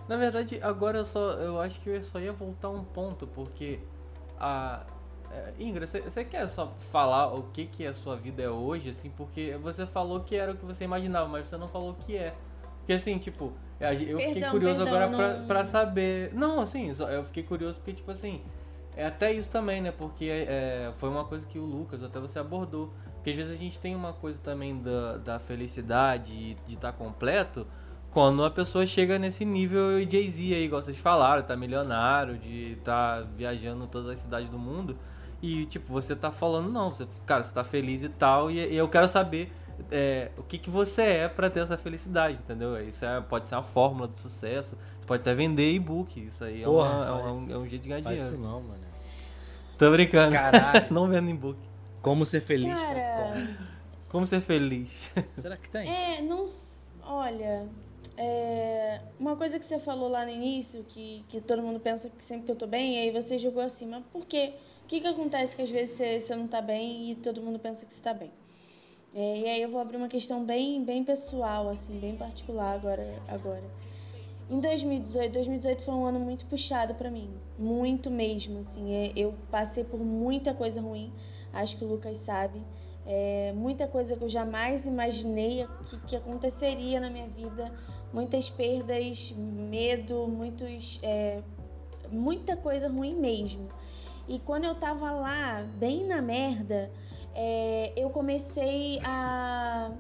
Na 0.08 0.16
verdade, 0.16 0.58
agora 0.64 1.00
eu 1.00 1.04
só. 1.06 1.32
Eu 1.34 1.60
acho 1.60 1.82
que 1.82 1.90
eu 1.90 2.02
só 2.04 2.18
ia 2.20 2.32
voltar 2.32 2.70
um 2.70 2.82
ponto, 2.84 3.28
porque 3.28 3.80
a. 4.40 4.84
é, 5.32 5.54
Ingra, 5.60 5.86
você 5.86 6.24
quer 6.24 6.48
só 6.48 6.68
falar 6.94 7.34
o 7.34 7.44
que, 7.52 7.66
que 7.66 7.86
a 7.86 7.94
sua 7.94 8.16
vida 8.16 8.42
é 8.42 8.50
hoje, 8.50 8.90
assim, 8.92 9.10
porque 9.10 9.58
você 9.62 9.86
falou 9.86 10.22
que 10.22 10.36
era 10.36 10.54
o 10.54 10.56
que 10.58 10.66
você 10.66 10.86
imaginava, 10.86 11.28
mas 11.28 11.48
você 11.50 11.58
não 11.58 11.68
falou 11.68 11.92
o 11.92 11.96
que 11.96 12.16
é. 12.16 12.34
Porque 12.80 12.94
assim, 12.94 13.18
tipo, 13.20 13.52
eu 13.80 13.96
fiquei 13.98 14.34
Perdão, 14.34 14.52
curioso 14.52 14.78
perdão, 14.84 14.96
agora 15.04 15.16
pra, 15.18 15.38
não- 15.40 15.48
pra 15.48 15.66
saber. 15.66 16.34
Não, 16.34 16.62
assim, 16.62 16.94
só- 16.94 17.10
eu 17.10 17.26
fiquei 17.26 17.44
curioso 17.44 17.76
porque, 17.78 17.94
tipo 17.94 18.12
assim, 18.12 18.42
é 19.02 19.08
até 19.08 19.32
isso 19.34 19.50
também, 19.50 19.82
né? 19.82 19.92
Porque 19.92 20.26
é, 20.26 20.92
foi 20.98 21.10
uma 21.10 21.26
coisa 21.26 21.46
que 21.46 21.58
o 21.60 21.66
Lucas, 21.66 22.04
até 22.04 22.20
você 22.20 22.40
abordou. 22.40 22.92
Porque 23.16 23.32
às 23.32 23.36
vezes 23.36 23.52
a 23.52 23.56
gente 23.56 23.78
tem 23.80 23.96
uma 23.96 24.14
coisa 24.14 24.40
também 24.42 24.82
da, 24.82 25.18
da 25.18 25.40
felicidade 25.40 26.56
de 26.68 26.74
estar 26.74 26.92
completo 26.94 27.68
quando 28.12 28.44
a 28.44 28.52
pessoa 28.52 28.86
chega 28.86 29.18
nesse 29.18 29.46
nível 29.46 30.00
Jay-Z 30.10 30.54
aí, 30.54 30.66
igual 30.66 30.82
vocês 30.82 30.98
falaram, 30.98 31.44
tá 31.44 31.56
milionário, 31.56 32.38
de 32.38 32.76
tá 32.84 33.22
viajando 33.38 33.88
todas 33.88 34.10
as 34.10 34.20
cidades 34.20 34.50
do 34.50 34.60
mundo. 34.60 34.98
E, 35.42 35.66
tipo, 35.68 35.92
você 35.94 36.16
tá 36.16 36.30
falando, 36.32 36.70
não, 36.70 36.90
você, 36.94 37.08
cara, 37.26 37.44
você 37.44 37.54
tá 37.54 37.64
feliz 37.64 38.04
e 38.04 38.10
tal, 38.10 38.52
e, 38.52 38.58
e 38.60 38.76
eu 38.76 38.88
quero 38.90 39.08
saber 39.08 39.52
é, 39.90 40.30
o 40.38 40.44
que, 40.44 40.58
que 40.58 40.70
você 40.70 41.02
é 41.04 41.28
pra 41.28 41.50
ter 41.50 41.62
essa 41.62 41.78
felicidade, 41.78 42.38
entendeu? 42.38 42.80
Isso 42.88 43.04
é, 43.06 43.20
pode 43.22 43.48
ser 43.48 43.56
uma 43.56 43.64
fórmula 43.64 44.08
do 44.08 44.16
sucesso, 44.18 44.78
você 45.00 45.06
pode 45.08 45.22
até 45.22 45.34
vender 45.34 45.72
e-book, 45.72 46.20
isso 46.28 46.44
aí 46.44 46.62
é, 46.62 46.66
Porra, 46.66 46.90
uma- 46.90 47.06
é 47.22 47.32
um, 47.32 47.52
é 47.52 47.58
um 47.58 47.68
jeito 47.68 47.82
de 47.84 47.90
ganhar 47.90 48.04
Faz 48.04 48.22
isso 48.22 48.36
dinheiro. 48.36 48.52
não, 48.54 48.62
mano. 48.62 48.91
Tô 49.82 49.90
brincando. 49.90 50.34
Caralho. 50.34 50.86
não 50.94 51.08
vendo 51.08 51.28
e-book. 51.28 51.58
Como 52.04 52.24
ser 52.24 52.40
feliz. 52.40 52.80
Cara, 52.80 53.48
Como 54.10 54.28
ser 54.28 54.40
feliz? 54.40 55.10
Será 55.36 55.58
que 55.58 55.72
tem? 55.72 55.90
é, 55.90 56.22
não. 56.22 56.44
Olha, 57.04 57.68
é, 58.16 59.02
uma 59.20 59.36
coisa 59.36 59.58
que 59.58 59.66
você 59.66 59.80
falou 59.80 60.08
lá 60.08 60.24
no 60.24 60.30
início, 60.30 60.86
que, 60.88 61.26
que 61.28 61.42
todo 61.42 61.64
mundo 61.64 61.80
pensa 61.80 62.12
que 62.12 62.24
sempre 62.24 62.46
que 62.46 62.52
eu 62.52 62.56
tô 62.56 62.68
bem, 62.68 62.94
e 62.94 63.00
aí 63.00 63.12
você 63.12 63.40
jogou 63.40 63.64
assim, 63.64 63.88
mas 63.88 64.04
por 64.14 64.24
quê? 64.28 64.54
O 64.84 64.88
que, 64.88 65.02
que 65.02 65.08
acontece 65.08 65.56
que 65.56 65.64
às 65.64 65.72
vezes 65.72 65.96
você, 65.96 66.22
você 66.22 66.36
não 66.36 66.48
tá 66.48 66.62
bem 66.62 67.10
e 67.10 67.16
todo 67.16 67.42
mundo 67.42 67.58
pensa 67.58 67.84
que 67.84 67.92
você 67.92 68.04
tá 68.04 68.14
bem? 68.14 68.30
É, 69.16 69.40
e 69.40 69.46
aí 69.48 69.62
eu 69.64 69.70
vou 69.70 69.82
abrir 69.82 69.98
uma 69.98 70.08
questão 70.08 70.46
bem, 70.46 70.84
bem 70.84 71.04
pessoal, 71.04 71.68
assim, 71.70 72.00
bem 72.00 72.16
particular 72.16 72.76
agora. 72.76 73.20
agora. 73.28 73.64
Em 74.52 74.60
2018, 74.60 75.32
2018 75.32 75.82
foi 75.82 75.94
um 75.94 76.06
ano 76.06 76.20
muito 76.20 76.46
puxado 76.46 76.94
pra 76.96 77.10
mim, 77.10 77.30
muito 77.58 78.12
mesmo, 78.12 78.60
assim. 78.60 78.94
É, 78.94 79.14
eu 79.16 79.34
passei 79.50 79.86
por 79.86 79.98
muita 79.98 80.54
coisa 80.54 80.82
ruim, 80.82 81.10
acho 81.54 81.78
que 81.78 81.86
o 81.86 81.88
Lucas 81.88 82.18
sabe. 82.18 82.62
É, 83.06 83.54
muita 83.56 83.88
coisa 83.88 84.14
que 84.18 84.22
eu 84.26 84.28
jamais 84.28 84.86
imaginei 84.86 85.66
que, 85.86 85.98
que 86.00 86.16
aconteceria 86.18 87.00
na 87.00 87.10
minha 87.10 87.30
vida, 87.30 87.72
muitas 88.12 88.50
perdas, 88.50 89.34
medo, 89.38 90.28
muitos, 90.28 91.00
é, 91.02 91.42
muita 92.12 92.58
coisa 92.58 92.90
ruim 92.90 93.16
mesmo. 93.16 93.70
E 94.28 94.38
quando 94.38 94.66
eu 94.66 94.76
tava 94.76 95.12
lá, 95.12 95.66
bem 95.78 96.06
na 96.06 96.22
merda, 96.22 96.92
é, 97.34 97.94
eu 97.96 98.10
comecei 98.10 99.00
a, 99.06 99.94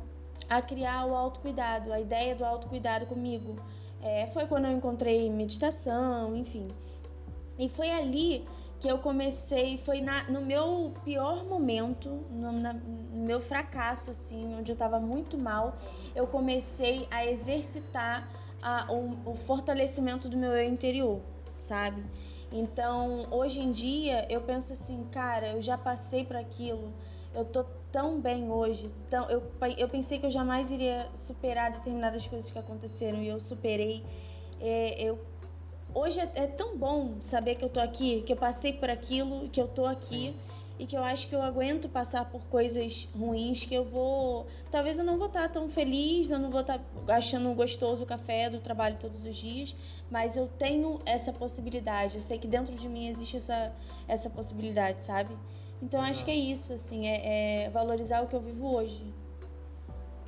a 0.49 0.62
criar 0.62 1.06
o 1.06 1.16
autocuidado, 1.16 1.93
a 1.93 2.02
ideia 2.02 2.36
do 2.36 2.43
autocuidado 2.43 3.06
comigo. 3.06 3.56
É, 4.04 4.26
foi 4.28 4.47
quando 4.47 4.66
eu 4.66 4.72
encontrei 4.72 5.30
meditação, 5.30 6.36
enfim. 6.36 6.68
E 7.58 7.70
foi 7.70 7.89
ali 7.91 8.45
que 8.80 8.88
eu 8.88 8.97
comecei, 8.97 9.78
foi 9.78 10.02
na, 10.02 10.24
no 10.24 10.41
meu 10.41 10.91
pior 11.06 11.43
momento, 11.45 12.10
no, 12.32 12.52
na- 12.52 12.74
no 12.74 13.24
meu 13.26 13.39
fracasso, 13.39 14.10
assim, 14.10 14.56
onde 14.56 14.72
eu 14.72 14.76
tava 14.76 14.99
muito 14.99 15.38
mal, 15.38 15.78
eu 16.16 16.26
comecei 16.26 17.08
a 17.12 17.24
exercitar 17.26 18.28
a- 18.62 18.88
o, 18.91 19.32
o 19.32 19.36
fortalecimento 19.36 20.28
do 20.28 20.36
meu 20.36 20.52
eu 20.54 20.68
interior, 20.68 21.20
sabe? 21.62 22.04
Então, 22.52 23.28
hoje 23.30 23.62
em 23.62 23.72
dia, 23.72 24.26
eu 24.30 24.41
penso 24.41 24.74
assim, 24.74 25.06
cara, 25.12 25.49
eu 25.49 25.62
já 25.62 25.78
passei 25.78 26.26
por 26.26 26.36
aquilo, 26.36 26.91
eu 27.36 27.45
tô 27.45 27.64
tão 27.92 28.20
bem 28.20 28.50
hoje, 28.50 28.89
tão, 29.10 29.30
eu, 29.30 29.44
eu 29.78 29.89
pensei 29.89 30.18
que 30.20 30.26
eu 30.26 30.32
jamais 30.32 30.72
iria 30.72 31.10
superar 31.14 31.72
determinadas 31.72 32.26
coisas 32.26 32.50
que 32.50 32.58
aconteceram 32.58 33.22
e 33.22 33.28
eu 33.28 33.39
superei. 33.39 34.04
É, 34.60 35.02
eu 35.02 35.20
hoje 35.94 36.20
é, 36.20 36.32
é 36.36 36.48
tão 36.48 36.78
bom 36.78 37.16
saber 37.22 37.56
que 37.56 37.66
eu 37.66 37.70
tô 37.70 37.80
aqui, 37.80 38.22
que 38.22 38.32
eu 38.32 38.38
passei 38.38 38.74
por 38.74 38.89
aquilo, 38.89 39.50
que 39.50 39.62
eu 39.62 39.68
tô 39.68 39.86
aqui 39.86 40.34
e 40.80 40.88
que 40.88 40.98
eu 40.98 41.04
acho 41.04 41.28
que 41.28 41.36
eu 41.36 41.42
aguento 41.42 41.88
passar 41.88 42.26
por 42.26 42.42
coisas 42.46 43.08
ruins, 43.16 43.66
que 43.66 43.76
eu 43.76 43.86
vou. 43.86 44.48
Talvez 44.72 44.98
eu 44.98 45.06
não 45.06 45.18
vou 45.18 45.28
estar 45.28 45.48
tão 45.50 45.70
feliz, 45.70 46.32
eu 46.32 46.39
não 46.39 46.50
vou 46.50 46.62
estar 46.62 46.82
achando 47.08 47.54
gostoso 47.54 48.04
o 48.04 48.06
café 48.06 48.50
do 48.50 48.60
trabalho 48.60 48.98
todos 49.00 49.24
os 49.24 49.38
dias, 49.38 49.76
mas 50.10 50.36
eu 50.36 50.48
tenho 50.48 51.00
essa 51.06 51.32
possibilidade. 51.32 52.16
Eu 52.16 52.22
sei 52.22 52.39
que 52.39 52.48
dentro 52.48 52.74
de 52.74 52.89
mim 52.89 53.08
existe 53.10 53.38
essa, 53.38 53.72
essa 54.08 54.30
possibilidade, 54.30 55.04
sabe? 55.04 55.36
Então 55.82 56.02
acho 56.02 56.24
que 56.24 56.32
é 56.32 56.36
isso, 56.36 56.74
assim, 56.74 57.08
é, 57.08 57.66
é 57.66 57.70
valorizar 57.70 58.22
o 58.22 58.28
que 58.28 58.36
eu 58.36 58.42
vivo 58.42 58.76
hoje. 58.76 59.14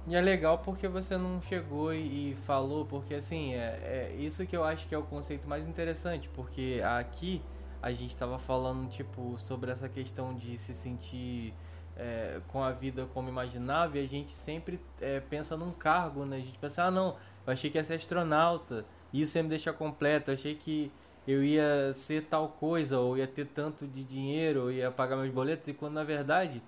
E 0.06 0.16
é 0.16 0.22
legal 0.22 0.58
porque 0.58 0.88
você 0.88 1.16
não 1.16 1.42
chegou 1.42 1.94
e, 1.94 2.36
falou, 2.46 2.86
porque 2.86 3.14
assim, 3.14 3.54
é, 3.54 4.12
é 4.12 4.16
isso 4.20 4.46
que 4.46 4.56
eu 4.56 4.64
acho 4.64 4.86
que 4.88 4.94
é 4.94 4.98
o 4.98 5.04
conceito 5.04 5.48
mais 5.48 5.66
interessante, 5.66 6.28
porque 6.30 6.82
aqui 6.84 7.42
a 7.82 7.92
gente 7.94 8.16
tava 8.16 8.38
falando, 8.38 8.90
tipo, 8.90 9.38
sobre 9.38 9.72
essa 9.72 9.88
questão 9.88 10.34
de 10.34 10.58
se 10.58 10.74
sentir 10.74 11.54
é, 11.96 12.42
com 12.50 12.62
a 12.62 12.72
vida 12.72 13.08
como 13.14 13.30
imaginava 13.30 13.98
e 13.98 14.04
a 14.04 14.08
gente 14.08 14.32
sempre 14.32 14.80
é, 15.00 15.22
pensa 15.22 15.56
num 15.56 15.72
cargo, 15.72 16.26
né? 16.26 16.38
A 16.38 16.40
gente 16.40 16.58
pensa, 16.58 16.84
ah 16.84 16.92
não, 16.92 17.16
eu 17.46 17.54
achei 17.54 17.70
que 17.70 17.78
ia 17.78 17.84
ser 17.84 17.94
astronauta, 17.94 18.86
isso 19.14 19.38
ia 19.38 19.44
me 19.44 19.50
deixar 19.50 19.74
completo, 19.74 20.32
eu 20.32 20.34
achei 20.34 20.56
que 20.56 20.92
eu 21.28 21.44
ia 21.44 21.94
ser 21.94 22.24
tal 22.24 22.50
coisa, 22.50 23.00
ou 23.00 23.18
ia 23.18 23.28
ter 23.28 23.46
tanto 23.46 23.88
de 23.88 24.04
dinheiro, 24.04 24.64
ou 24.64 24.72
ia 24.72 24.92
pagar 24.92 25.16
meus 25.16 25.32
boletos, 25.34 25.68
e 25.68 25.74
quando 25.74 25.94
na 25.94 26.04
verdade 26.04 26.62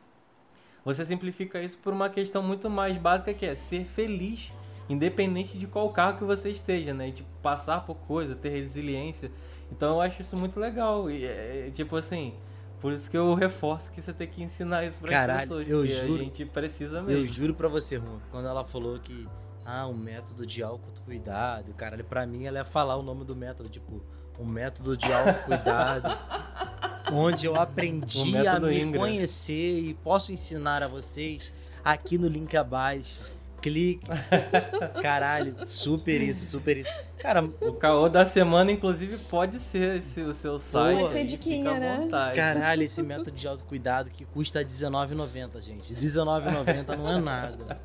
você 0.84 1.04
simplifica 1.04 1.62
isso 1.62 1.78
por 1.80 1.92
uma 1.94 2.10
questão 2.10 2.44
muito 2.44 2.70
mais 2.70 2.98
básica 2.98 3.34
que 3.34 3.46
é 3.46 3.56
ser 3.56 3.86
feliz, 3.86 4.52
independente 4.88 5.58
de 5.58 5.66
qual 5.66 5.90
carro 5.92 6.18
que 6.18 6.24
você 6.24 6.50
esteja, 6.52 6.94
né? 6.94 7.10
E, 7.10 7.12
tipo, 7.12 7.30
passar 7.42 7.84
por 7.86 7.96
coisa, 7.96 8.36
ter 8.36 8.50
resiliência. 8.50 9.32
Então 9.72 9.96
eu 9.96 10.02
acho 10.02 10.22
isso 10.22 10.38
muito 10.38 10.60
legal. 10.60 11.10
E 11.10 11.26
é, 11.26 11.72
tipo 11.74 11.96
assim, 11.96 12.36
por 12.80 12.94
isso 12.94 13.10
que 13.10 13.18
eu 13.18 13.34
reforço 13.34 13.92
que 13.92 14.00
você 14.00 14.14
tem 14.14 14.28
que 14.28 14.44
ensinar 14.44 14.86
isso 14.86 15.00
para 15.00 15.10
Caralho, 15.10 15.42
pessoas. 15.42 15.68
eu 15.68 15.86
juro- 15.88 16.14
a 16.22 16.24
gente 16.24 16.46
precisa 16.46 17.02
mesmo. 17.02 17.20
Eu 17.20 17.28
juro 17.28 17.56
pra 17.56 17.68
você, 17.68 17.98
Juan, 17.98 18.20
quando 18.30 18.48
ela 18.48 18.64
falou 18.64 19.00
que 19.00 19.28
ah, 19.66 19.88
um 19.88 19.96
método 19.96 20.46
de 20.46 20.62
autocuidado, 20.62 21.74
caralho, 21.74 22.04
pra 22.06 22.28
mim 22.28 22.46
ela 22.46 22.60
ia 22.60 22.66
falar 22.66 22.96
o 22.96 23.02
nome 23.02 23.26
do 23.26 23.36
método, 23.36 23.68
tipo, 23.70 24.04
um 24.40 24.46
método 24.46 24.96
de 24.98 25.12
autocuidado, 25.12 26.18
onde 27.12 27.46
eu 27.46 27.54
O 27.54 27.60
aprendi 27.60 28.46
a 28.48 28.60
me 28.60 28.82
Ingram. 28.82 29.02
conhecer 29.02 29.80
e 29.80 29.94
posso 29.94 30.32
ensinar 30.32 30.84
a 30.84 30.88
vocês 30.88 31.54
aqui 31.84 32.18
no 32.18 32.28
link 32.28 32.56
abaixo. 32.58 33.34
Clique. 33.66 34.06
Caralho, 35.02 35.56
super 35.66 36.22
isso, 36.22 36.46
super 36.46 36.78
isso. 36.78 36.94
Cara, 37.18 37.44
O 37.44 37.74
caô 37.74 38.08
da 38.08 38.24
semana, 38.24 38.72
inclusive, 38.72 39.18
pode 39.24 39.60
ser 39.60 39.98
esse, 39.98 40.22
o 40.22 40.36
seu 40.36 40.60
site. 40.60 41.00
Pode 41.00 41.12
ser 41.12 41.18
aí, 41.18 41.26
diquinha, 41.26 41.80
né? 41.80 42.08
caralho, 42.36 42.84
esse 42.84 43.02
método 43.02 43.32
de 43.32 43.48
autocuidado 43.48 44.12
que 44.12 44.24
custa 44.24 44.60
R$19,90, 44.60 45.62
gente. 45.64 45.96
R$19,90 45.96 46.96
não 46.96 47.18
é 47.18 47.20
nada. 47.20 47.82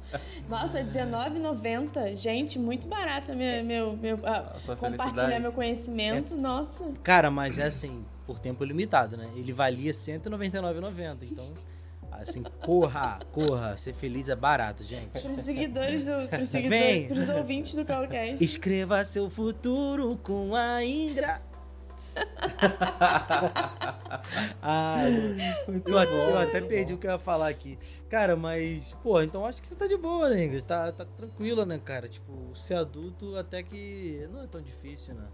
Nossa, 0.50 0.80
R$19,90. 0.80 2.14
Gente, 2.14 2.58
muito 2.58 2.86
barato 2.86 3.34
meu, 3.34 3.64
meu, 3.64 3.96
meu, 3.96 4.18
sua 4.62 4.76
compartilhar 4.76 5.40
meu 5.40 5.52
conhecimento. 5.52 6.36
Nossa. 6.36 6.84
Cara, 7.02 7.30
mas 7.30 7.56
é 7.58 7.64
assim, 7.64 8.04
por 8.26 8.38
tempo 8.38 8.62
limitado, 8.64 9.16
né? 9.16 9.30
Ele 9.34 9.50
valia 9.50 9.92
R$ 9.92 9.96
199,90. 9.96 11.16
Então, 11.22 11.46
assim, 12.20 12.42
corra, 12.62 13.18
corra. 13.32 13.76
Ser 13.76 13.92
feliz 13.94 14.28
é 14.28 14.36
barato, 14.36 14.82
gente. 14.84 15.08
Para 15.08 15.30
os 15.30 15.38
seguidores, 15.38 16.06
do, 16.06 16.28
pros 16.28 16.52
Vem. 16.52 16.62
seguidores, 16.62 17.06
pros 17.06 17.28
ouvintes 17.28 17.74
do 17.74 17.84
Calcast. 17.84 18.42
Escreva 18.44 19.02
seu 19.04 19.28
futuro 19.30 20.18
com 20.22 20.54
a 20.54 20.84
Ingra. 20.84 21.42
ah, 24.62 25.02
eu, 25.86 25.98
até- 25.98 26.30
eu 26.30 26.38
até 26.38 26.60
perdi 26.62 26.94
o 26.94 26.98
que 26.98 27.06
eu 27.06 27.10
ia 27.12 27.18
falar 27.18 27.48
aqui. 27.48 27.78
Cara, 28.08 28.36
mas, 28.36 28.96
pô, 29.02 29.20
então 29.20 29.44
acho 29.44 29.60
que 29.60 29.66
você 29.66 29.74
tá 29.74 29.86
de 29.86 29.96
boa, 29.96 30.28
né, 30.30 30.44
Ingrid? 30.44 30.64
Tá, 30.64 30.90
tá 30.92 31.04
tranquila, 31.04 31.64
né, 31.66 31.78
cara? 31.78 32.08
Tipo, 32.08 32.56
ser 32.56 32.74
adulto 32.74 33.36
até 33.36 33.62
que 33.62 34.26
não 34.32 34.42
é 34.42 34.46
tão 34.46 34.62
difícil, 34.62 35.14
né? 35.14 35.24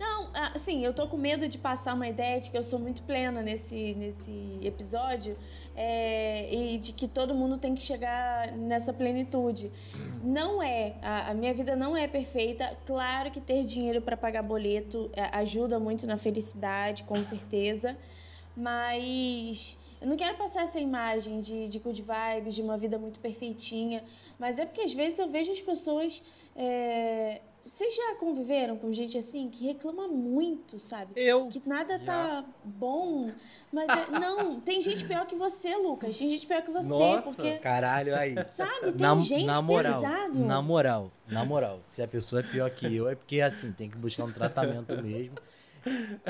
Não, 0.00 0.30
assim, 0.54 0.82
eu 0.82 0.94
tô 0.94 1.06
com 1.06 1.18
medo 1.18 1.46
de 1.46 1.58
passar 1.58 1.92
uma 1.92 2.08
ideia 2.08 2.40
de 2.40 2.50
que 2.50 2.56
eu 2.56 2.62
sou 2.62 2.78
muito 2.78 3.02
plena 3.02 3.42
nesse, 3.42 3.92
nesse 3.92 4.58
episódio 4.62 5.36
é, 5.76 6.48
e 6.50 6.78
de 6.78 6.94
que 6.94 7.06
todo 7.06 7.34
mundo 7.34 7.58
tem 7.58 7.74
que 7.74 7.82
chegar 7.82 8.50
nessa 8.52 8.94
plenitude. 8.94 9.70
Não 10.24 10.62
é, 10.62 10.94
a, 11.02 11.32
a 11.32 11.34
minha 11.34 11.52
vida 11.52 11.76
não 11.76 11.94
é 11.94 12.08
perfeita. 12.08 12.74
Claro 12.86 13.30
que 13.30 13.42
ter 13.42 13.62
dinheiro 13.62 14.00
para 14.00 14.16
pagar 14.16 14.42
boleto 14.42 15.10
é, 15.12 15.24
ajuda 15.36 15.78
muito 15.78 16.06
na 16.06 16.16
felicidade, 16.16 17.04
com 17.04 17.22
certeza, 17.22 17.94
mas 18.56 19.78
eu 20.00 20.08
não 20.08 20.16
quero 20.16 20.34
passar 20.38 20.62
essa 20.62 20.80
imagem 20.80 21.40
de, 21.40 21.68
de 21.68 21.78
good 21.78 22.02
vibes, 22.02 22.54
de 22.54 22.62
uma 22.62 22.78
vida 22.78 22.98
muito 22.98 23.20
perfeitinha, 23.20 24.02
mas 24.38 24.58
é 24.58 24.64
porque 24.64 24.80
às 24.80 24.94
vezes 24.94 25.18
eu 25.18 25.28
vejo 25.28 25.52
as 25.52 25.60
pessoas. 25.60 26.22
é, 26.56 27.42
vocês 27.64 27.94
já 27.94 28.14
conviveram 28.16 28.76
com 28.76 28.92
gente 28.92 29.16
assim 29.18 29.48
que 29.48 29.66
reclama 29.66 30.08
muito, 30.08 30.78
sabe? 30.78 31.12
Eu. 31.16 31.48
Que 31.48 31.62
nada 31.66 31.98
tá 31.98 32.44
bom. 32.64 33.30
Mas 33.72 33.88
é- 33.88 34.10
não, 34.18 34.60
tem 34.60 34.80
gente 34.80 35.04
pior 35.04 35.26
que 35.26 35.36
você, 35.36 35.76
Lucas. 35.76 36.18
Tem 36.18 36.28
gente 36.28 36.46
pior 36.46 36.62
que 36.62 36.70
você, 36.70 36.88
Nossa, 36.88 37.22
porque. 37.30 37.58
Caralho, 37.58 38.16
aí. 38.16 38.34
Sabe, 38.48 38.92
tem 38.92 39.00
Na, 39.00 39.18
gente 39.18 39.44
na 39.46 39.62
moral, 39.62 40.00
pesado. 40.00 40.38
na 40.38 40.62
moral, 40.62 41.12
na 41.28 41.44
moral, 41.44 41.78
se 41.82 42.02
a 42.02 42.08
pessoa 42.08 42.40
é 42.40 42.42
pior 42.44 42.70
que 42.70 42.94
eu, 42.94 43.08
é 43.08 43.14
porque 43.14 43.40
assim, 43.40 43.72
tem 43.72 43.88
que 43.88 43.96
buscar 43.96 44.24
um 44.24 44.32
tratamento 44.32 44.94
mesmo. 45.02 45.36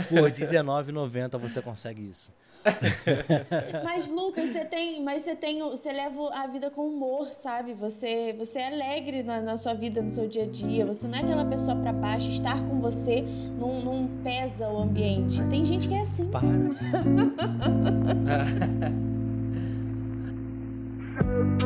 Por 0.09 0.23
R$19,90 0.31 1.39
você 1.39 1.63
consegue 1.63 2.09
isso. 2.09 2.33
Mas, 3.85 4.09
Lucas, 4.09 4.51
você 4.51 4.65
tem. 4.65 5.03
Mas 5.03 5.23
você 5.23 5.35
tem. 5.35 5.61
Você 5.61 5.93
leva 5.93 6.31
a 6.35 6.47
vida 6.47 6.71
com 6.71 6.87
humor, 6.87 7.33
sabe? 7.33 7.73
Você, 7.75 8.35
você 8.39 8.61
é 8.61 8.69
alegre 8.69 9.23
na, 9.23 9.41
na 9.41 9.57
sua 9.57 9.75
vida, 9.75 10.03
no 10.03 10.11
seu 10.11 10.29
dia 10.29 10.45
a 10.45 10.47
dia. 10.47 10.87
Você 10.87 11.09
não 11.09 11.19
é 11.19 11.23
aquela 11.23 11.45
pessoa 11.45 11.77
pra 11.77 11.93
baixo. 11.93 12.31
Estar 12.31 12.63
com 12.67 12.81
você 12.81 13.23
não, 13.59 13.81
não 13.81 14.09
pesa 14.23 14.69
o 14.69 14.83
ambiente. 14.83 15.43
Tem 15.49 15.65
gente 15.65 15.89
que 15.89 15.95
é 15.95 16.01
assim. 16.01 16.31
Para. 16.31 16.47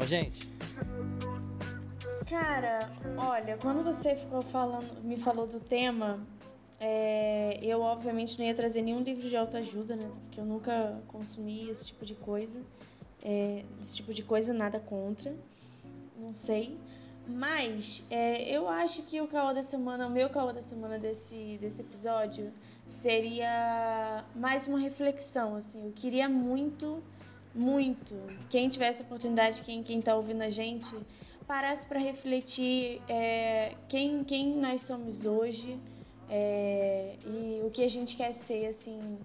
Gente? 0.05 0.51
Cara, 2.27 2.89
olha, 3.17 3.57
quando 3.57 3.83
você 3.83 4.15
ficou 4.15 4.41
falando, 4.41 5.03
me 5.03 5.17
falou 5.17 5.45
do 5.45 5.59
tema, 5.59 6.19
é, 6.79 7.59
eu 7.61 7.81
obviamente 7.81 8.39
não 8.39 8.45
ia 8.45 8.55
trazer 8.55 8.81
nenhum 8.81 9.01
livro 9.01 9.27
de 9.27 9.37
autoajuda, 9.37 9.95
né? 9.95 10.09
Porque 10.23 10.39
eu 10.39 10.45
nunca 10.45 10.99
consumi 11.07 11.69
esse 11.69 11.87
tipo 11.87 12.05
de 12.05 12.15
coisa. 12.15 12.59
É, 13.23 13.63
esse 13.79 13.97
tipo 13.97 14.13
de 14.13 14.23
coisa, 14.23 14.53
nada 14.53 14.79
contra. 14.79 15.35
Não 16.17 16.33
sei. 16.33 16.77
Mas 17.27 18.03
é, 18.09 18.49
eu 18.49 18.67
acho 18.67 19.03
que 19.03 19.21
o 19.21 19.27
caô 19.27 19.53
da 19.53 19.61
semana, 19.61 20.07
o 20.07 20.09
meu 20.09 20.29
caô 20.29 20.51
da 20.51 20.61
semana 20.61 20.97
desse, 20.97 21.57
desse 21.61 21.81
episódio 21.81 22.51
seria 22.87 24.25
mais 24.35 24.67
uma 24.67 24.79
reflexão, 24.79 25.55
assim. 25.55 25.85
Eu 25.85 25.91
queria 25.91 26.27
muito, 26.27 27.01
muito, 27.53 28.15
quem 28.49 28.69
tivesse 28.69 29.01
oportunidade, 29.03 29.61
quem, 29.61 29.83
quem 29.83 30.01
tá 30.01 30.15
ouvindo 30.15 30.41
a 30.41 30.49
gente, 30.49 30.95
parasse 31.45 31.85
para 31.85 31.99
refletir 31.99 33.01
é, 33.09 33.75
quem, 33.89 34.23
quem 34.23 34.55
nós 34.55 34.81
somos 34.83 35.25
hoje 35.25 35.79
é, 36.29 37.17
e 37.25 37.61
o 37.65 37.69
que 37.69 37.83
a 37.83 37.89
gente 37.89 38.15
quer 38.15 38.33
ser, 38.33 38.67
assim, 38.67 39.19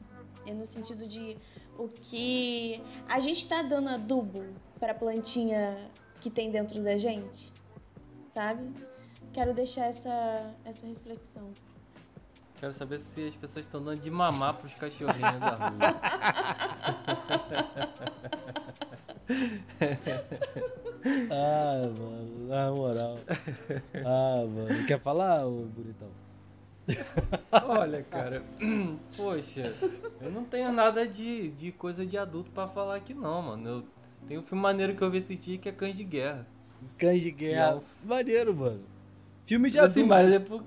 É 0.45 0.53
no 0.53 0.67
sentido 0.67 1.07
de 1.07 1.37
o 1.79 1.89
que 1.89 2.81
a 3.09 3.21
gente 3.21 3.47
tá 3.49 3.63
dando 3.63 3.89
adubo 3.89 4.45
pra 4.79 4.95
plantinha 4.95 5.91
que 6.21 6.31
tem 6.31 6.51
dentro 6.51 6.83
da 6.83 6.97
gente, 6.97 7.53
sabe? 8.27 8.73
Quero 9.33 9.53
deixar 9.53 9.87
essa, 9.87 10.55
essa 10.65 10.87
reflexão. 10.87 11.53
Quero 12.59 12.73
saber 12.73 12.99
se 12.99 13.29
as 13.29 13.37
pessoas 13.37 13.65
estão 13.67 13.83
dando 13.83 14.01
de 14.01 14.11
mamar 14.11 14.55
pros 14.55 14.73
cachorrinhos 14.75 15.39
da 15.41 15.55
rua. 15.55 15.77
Ah, 21.31 21.83
mano, 21.99 22.49
na 22.49 22.71
moral. 22.73 23.19
Ah, 24.05 24.45
mano. 24.47 24.87
Quer 24.87 25.01
falar, 25.01 25.47
ô 25.47 25.65
bonitão? 25.67 26.09
Olha, 27.69 28.03
cara, 28.03 28.43
poxa, 29.17 29.73
eu 30.21 30.31
não 30.31 30.45
tenho 30.45 30.73
nada 30.73 31.07
de, 31.07 31.49
de 31.51 31.73
coisa 31.73 32.05
de 32.05 32.19
adulto 32.19 32.51
pra 32.51 32.67
falar 32.69 32.97
aqui 32.97 33.15
não, 33.15 33.43
mano. 33.43 33.69
Eu 33.69 33.85
tenho 34.27 34.41
um 34.41 34.45
filme 34.45 34.63
maneiro 34.63 34.95
que 34.97 35.03
eu 35.03 35.11
vi 35.11 35.19
assistir 35.19 35.59
que 35.59 35.69
é 35.69 35.73
Cães 35.73 35.97
de 35.97 36.05
Guerra. 36.05 36.47
Cães 36.99 37.23
de 37.23 37.31
guerra. 37.31 37.73
Não. 37.77 37.83
Maneiro, 38.05 38.55
mano. 38.55 38.83
Filme 39.45 39.71
de 39.71 39.79
Assim, 39.79 40.01
adulto. 40.03 40.09
mas 40.09 40.33
é 40.33 40.39
por... 40.41 40.65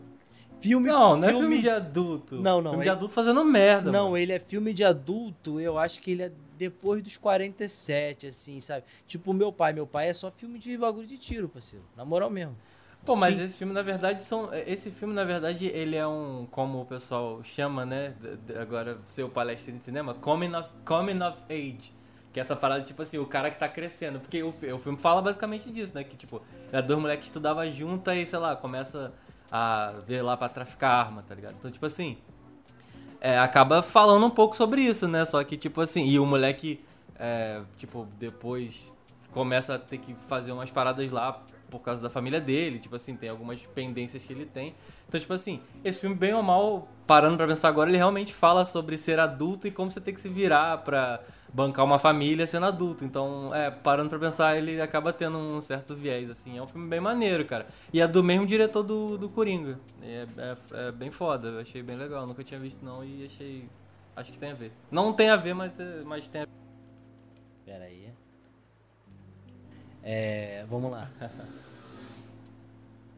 Filme, 0.60 0.88
Não, 0.90 1.16
não 1.16 1.24
é 1.28 1.32
filme 1.32 1.40
filme 1.42 1.62
de 1.62 1.70
adulto. 1.70 2.36
Não, 2.36 2.62
não, 2.62 2.72
Filme 2.72 2.84
de 2.84 2.90
é- 2.90 2.94
adulto 2.94 3.14
fazendo 3.14 3.44
merda, 3.46 3.92
Não, 3.92 4.06
mano. 4.06 4.18
ele 4.18 4.34
é 4.34 4.40
filme 4.40 4.74
de 4.74 4.84
adulto, 4.84 5.60
eu 5.60 5.78
acho 5.78 6.02
que 6.02 6.12
ele 6.12 6.24
é 6.24 6.32
depois 6.58 7.02
dos 7.02 7.18
47, 7.18 8.28
assim, 8.28 8.60
sabe? 8.60 8.84
Tipo, 9.08 9.34
meu 9.34 9.52
pai, 9.52 9.72
meu 9.72 9.88
pai 9.88 10.10
é 10.10 10.14
só 10.14 10.30
filme 10.30 10.60
de 10.60 10.78
bagulho 10.78 11.08
de 11.08 11.18
tiro, 11.18 11.48
parceiro. 11.48 11.86
Na 11.96 12.04
moral 12.04 12.30
mesmo. 12.30 12.56
Pô, 13.06 13.16
mas 13.16 13.36
Sim. 13.38 13.44
esse 13.44 13.54
filme, 13.58 13.72
na 13.74 13.82
verdade, 13.82 14.22
são. 14.24 14.50
Esse 14.54 14.92
filme, 14.92 15.14
na 15.14 15.24
verdade, 15.24 15.68
ele 15.68 15.96
é 15.96 16.06
um. 16.06 16.46
Como 16.52 16.82
o 16.82 16.86
pessoal 16.86 17.42
chama, 17.46 17.86
né? 17.86 18.14
Agora, 18.60 18.98
seu 19.08 19.30
palestra 19.30 19.72
de 19.72 19.80
cinema, 19.82 20.14
coming 20.16 20.54
of, 20.54 20.68
coming 20.84 21.22
of 21.24 21.38
age. 21.50 21.94
Que 22.34 22.42
é 22.42 22.44
essa 22.44 22.58
parada, 22.58 22.84
tipo 22.84 23.02
assim, 23.02 23.18
o 23.18 23.26
cara 23.26 23.50
que 23.50 23.58
tá 23.58 23.70
crescendo. 23.70 24.20
Porque 24.20 24.44
o, 24.44 24.50
o 24.50 24.78
filme 24.80 24.98
fala 25.00 25.22
basicamente 25.22 25.72
disso, 25.72 25.96
né? 25.96 26.04
Que, 26.04 26.18
tipo, 26.18 26.42
era 26.74 26.82
dois 26.82 27.00
moleques 27.00 27.22
que 27.24 27.30
estudavam 27.30 27.72
junto 27.72 28.12
e, 28.12 28.26
sei 28.26 28.38
lá, 28.38 28.56
começa 28.58 29.14
a 29.52 29.94
ver 30.06 30.22
lá 30.22 30.38
pra 30.38 30.50
traficar 30.50 30.90
arma, 30.90 31.24
tá 31.28 31.36
ligado? 31.36 31.56
Então, 31.60 31.72
tipo 31.72 31.86
assim. 31.86 32.18
É, 33.22 33.38
acaba 33.38 33.82
falando 33.82 34.26
um 34.26 34.30
pouco 34.30 34.56
sobre 34.56 34.82
isso, 34.82 35.08
né? 35.08 35.26
Só 35.26 35.44
que, 35.44 35.58
tipo 35.58 35.82
assim, 35.82 36.06
e 36.06 36.18
o 36.18 36.26
moleque, 36.26 36.84
é, 37.18 37.62
tipo, 37.78 38.08
depois 38.18 38.94
começa 39.32 39.76
a 39.76 39.80
ter 39.80 39.98
que 39.98 40.16
fazer 40.28 40.52
umas 40.52 40.72
paradas 40.72 41.12
lá 41.12 41.42
por 41.70 41.80
causa 41.82 42.02
da 42.02 42.10
família 42.10 42.42
dele, 42.42 42.80
tipo 42.80 42.96
assim, 42.96 43.16
tem 43.16 43.30
algumas 43.30 43.62
pendências 43.74 44.24
que 44.26 44.34
ele 44.34 44.46
tem. 44.46 44.76
Então, 45.08 45.20
tipo 45.20 45.34
assim, 45.34 45.62
esse 45.84 46.00
filme, 46.00 46.16
bem 46.16 46.34
ou 46.34 46.44
mal, 46.44 46.88
parando 47.08 47.38
pra 47.38 47.48
pensar 47.48 47.68
agora, 47.70 47.90
ele 47.90 47.98
realmente 47.98 48.34
fala 48.34 48.66
sobre 48.66 48.98
ser 48.98 49.20
adulto 49.20 49.68
e 49.68 49.72
como 49.72 49.90
você 49.90 50.00
tem 50.02 50.14
que 50.14 50.22
se 50.22 50.30
virar 50.30 50.80
pra 50.80 51.20
bancar 51.54 51.84
uma 51.86 51.98
família 52.00 52.46
sendo 52.46 52.66
adulto. 52.68 53.04
Então, 53.04 53.54
é, 53.54 53.72
parando 53.72 54.10
pra 54.10 54.20
pensar, 54.20 54.56
ele 54.58 54.80
acaba 54.82 55.12
tendo 55.12 55.38
um 55.38 55.62
certo 55.62 55.96
viés, 55.96 56.30
assim. 56.30 56.58
É 56.58 56.62
um 56.62 56.68
filme 56.68 56.88
bem 56.88 57.00
maneiro, 57.00 57.46
cara. 57.46 57.68
E 57.92 58.02
é 58.02 58.08
do 58.08 58.24
mesmo 58.24 58.46
diretor 58.46 58.84
do, 58.84 59.18
do 59.18 59.30
Coringa. 59.30 59.80
É, 60.02 60.28
é, 60.38 60.58
é 60.88 60.92
bem 60.92 61.10
foda, 61.12 61.48
eu 61.50 61.60
achei 61.60 61.82
bem 61.82 61.96
legal. 61.98 62.26
Nunca 62.28 62.44
tinha 62.44 62.60
visto, 62.60 62.84
não, 62.84 63.04
e 63.04 63.26
achei... 63.26 63.68
Acho 64.16 64.32
que 64.32 64.38
tem 64.38 64.52
a 64.52 64.56
ver. 64.56 64.72
Não 64.92 65.14
tem 65.14 65.30
a 65.30 65.36
ver, 65.38 65.54
mas, 65.54 65.80
é- 65.80 66.02
mas 66.06 66.28
tem 66.30 66.42
a 66.42 66.46
ver. 66.46 66.52
Pera 67.66 67.86
aí. 67.86 68.09
É, 70.04 70.66
vamos 70.70 70.92
lá. 70.92 71.10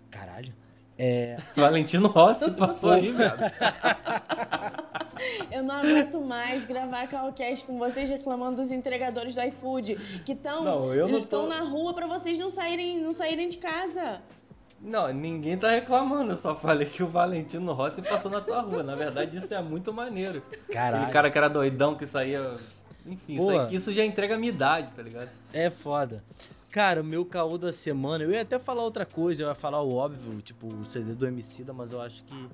Caralho. 0.10 0.54
É, 0.98 1.38
Valentino 1.56 2.08
Rossi 2.08 2.52
passou 2.52 2.92
aí, 2.92 3.12
velho. 3.12 3.34
Eu 5.52 5.64
não 5.64 5.76
aguento 5.76 6.22
mais 6.22 6.64
gravar 6.66 7.08
Calcast 7.08 7.66
com 7.66 7.80
vocês 7.80 8.10
reclamando 8.10 8.58
dos 8.62 8.72
entregadores 8.72 9.34
do 9.34 9.42
iFood 9.42 9.96
que 10.26 10.34
estão 10.34 10.64
tô- 11.26 11.48
na 11.48 11.62
rua 11.62 11.94
pra 11.94 12.06
vocês 12.08 12.38
não 12.38 12.52
saírem, 12.52 13.00
não 13.00 13.14
saírem 13.14 13.48
de 13.48 13.58
casa. 13.58 14.22
Não, 14.80 15.12
ninguém 15.14 15.58
tá 15.58 15.70
reclamando, 15.70 16.32
eu 16.34 16.38
só 16.38 16.56
falei 16.56 16.88
que 16.88 17.04
o 17.04 17.08
Valentino 17.08 17.72
Rossi 17.74 18.02
passou 18.02 18.30
na 18.32 18.42
tua 18.42 18.62
rua. 18.62 18.82
Na 18.84 18.96
verdade, 18.96 19.38
isso 19.38 19.54
é 19.54 19.62
muito 19.62 19.94
maneiro. 19.94 20.42
Caralho. 20.72 20.98
Aquele 21.04 21.14
cara 21.14 21.32
que 21.32 21.38
era 21.38 21.48
doidão, 21.50 21.96
que 21.96 22.06
saía. 22.08 22.56
Enfim, 23.06 23.34
isso, 23.36 23.76
isso 23.76 23.94
já 23.94 24.04
entrega 24.04 24.36
a 24.36 24.38
minha 24.38 24.52
idade, 24.52 24.92
tá 24.94 25.02
ligado? 25.02 25.30
é 25.54 25.70
foda. 25.70 26.24
Cara, 26.72 27.02
o 27.02 27.04
meu 27.04 27.26
caô 27.26 27.58
da 27.58 27.74
semana, 27.74 28.24
eu 28.24 28.32
ia 28.32 28.44
até 28.44 28.58
falar 28.58 28.84
outra 28.84 29.06
coisa, 29.06 29.44
eu 29.44 29.50
ia 29.50 29.56
falar 29.56 29.82
o 29.82 29.94
óbvio, 29.94 30.42
tipo 30.42 30.68
o 30.68 30.86
CD 30.86 31.14
do 31.14 31.28
Emicida, 31.28 31.74
mas 31.74 31.92
eu 31.92 32.00
acho 32.00 32.24
que 32.24 32.50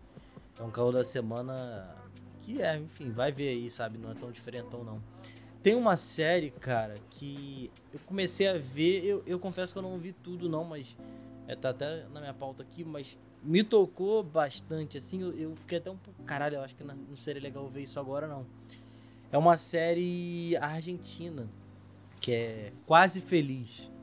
é 0.60 0.64
um 0.64 0.72
caô 0.72 0.92
da 0.92 1.04
semana 1.04 1.96
que 2.42 2.60
é, 2.60 2.78
enfim, 2.78 3.12
vai 3.12 3.32
ver 3.32 3.50
aí, 3.50 3.70
sabe? 3.70 4.00
Não 4.00 4.10
é 4.10 4.16
tão 4.16 4.32
diferentão, 4.32 4.84
não. 4.84 5.00
Tem 5.62 5.76
uma 5.76 5.96
série, 5.96 6.50
cara, 6.50 6.96
que 7.12 7.70
eu 7.94 8.00
comecei 8.08 8.48
a 8.48 8.58
ver, 8.58 9.06
eu, 9.06 9.22
eu 9.28 9.38
confesso 9.38 9.72
que 9.72 9.78
eu 9.78 9.84
não 9.84 10.00
vi 10.00 10.14
tudo, 10.14 10.50
não, 10.50 10.64
mas 10.64 10.98
é, 11.48 11.56
tá 11.56 11.70
até 11.70 12.08
na 12.12 12.20
minha 12.20 12.34
pauta 12.34 12.64
aqui, 12.64 12.84
mas 12.84 13.20
me 13.44 13.64
tocou 13.64 14.24
bastante, 14.24 14.98
assim, 14.98 15.22
eu, 15.22 15.32
eu 15.38 15.56
fiquei 15.58 15.78
até 15.78 15.92
um 15.92 15.98
pouco, 15.98 16.24
caralho, 16.24 16.56
eu 16.56 16.62
acho 16.62 16.74
que 16.74 16.84
não 16.84 17.16
seria 17.16 17.42
legal 17.42 17.68
ver 17.68 17.84
isso 17.84 18.00
agora, 18.00 18.26
não. 18.28 18.48
É 19.32 19.38
uma 19.38 19.58
série 19.58 20.58
argentina, 20.58 21.48
que 22.20 22.32
é 22.32 22.74
Quase 22.88 23.22
Feliz. 23.22 23.96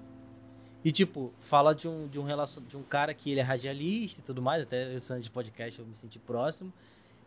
E, 0.84 0.92
tipo, 0.92 1.32
fala 1.40 1.74
de 1.74 1.88
um, 1.88 2.06
de 2.06 2.20
um 2.20 2.24
relacion... 2.24 2.62
de 2.68 2.76
um 2.76 2.82
cara 2.82 3.14
que 3.14 3.30
ele 3.30 3.40
é 3.40 3.42
radialista 3.42 4.20
e 4.20 4.24
tudo 4.24 4.42
mais, 4.42 4.64
até 4.64 4.82
ano 4.82 5.20
de 5.22 5.30
podcast 5.30 5.80
eu 5.80 5.86
me 5.86 5.96
senti 5.96 6.18
próximo. 6.18 6.72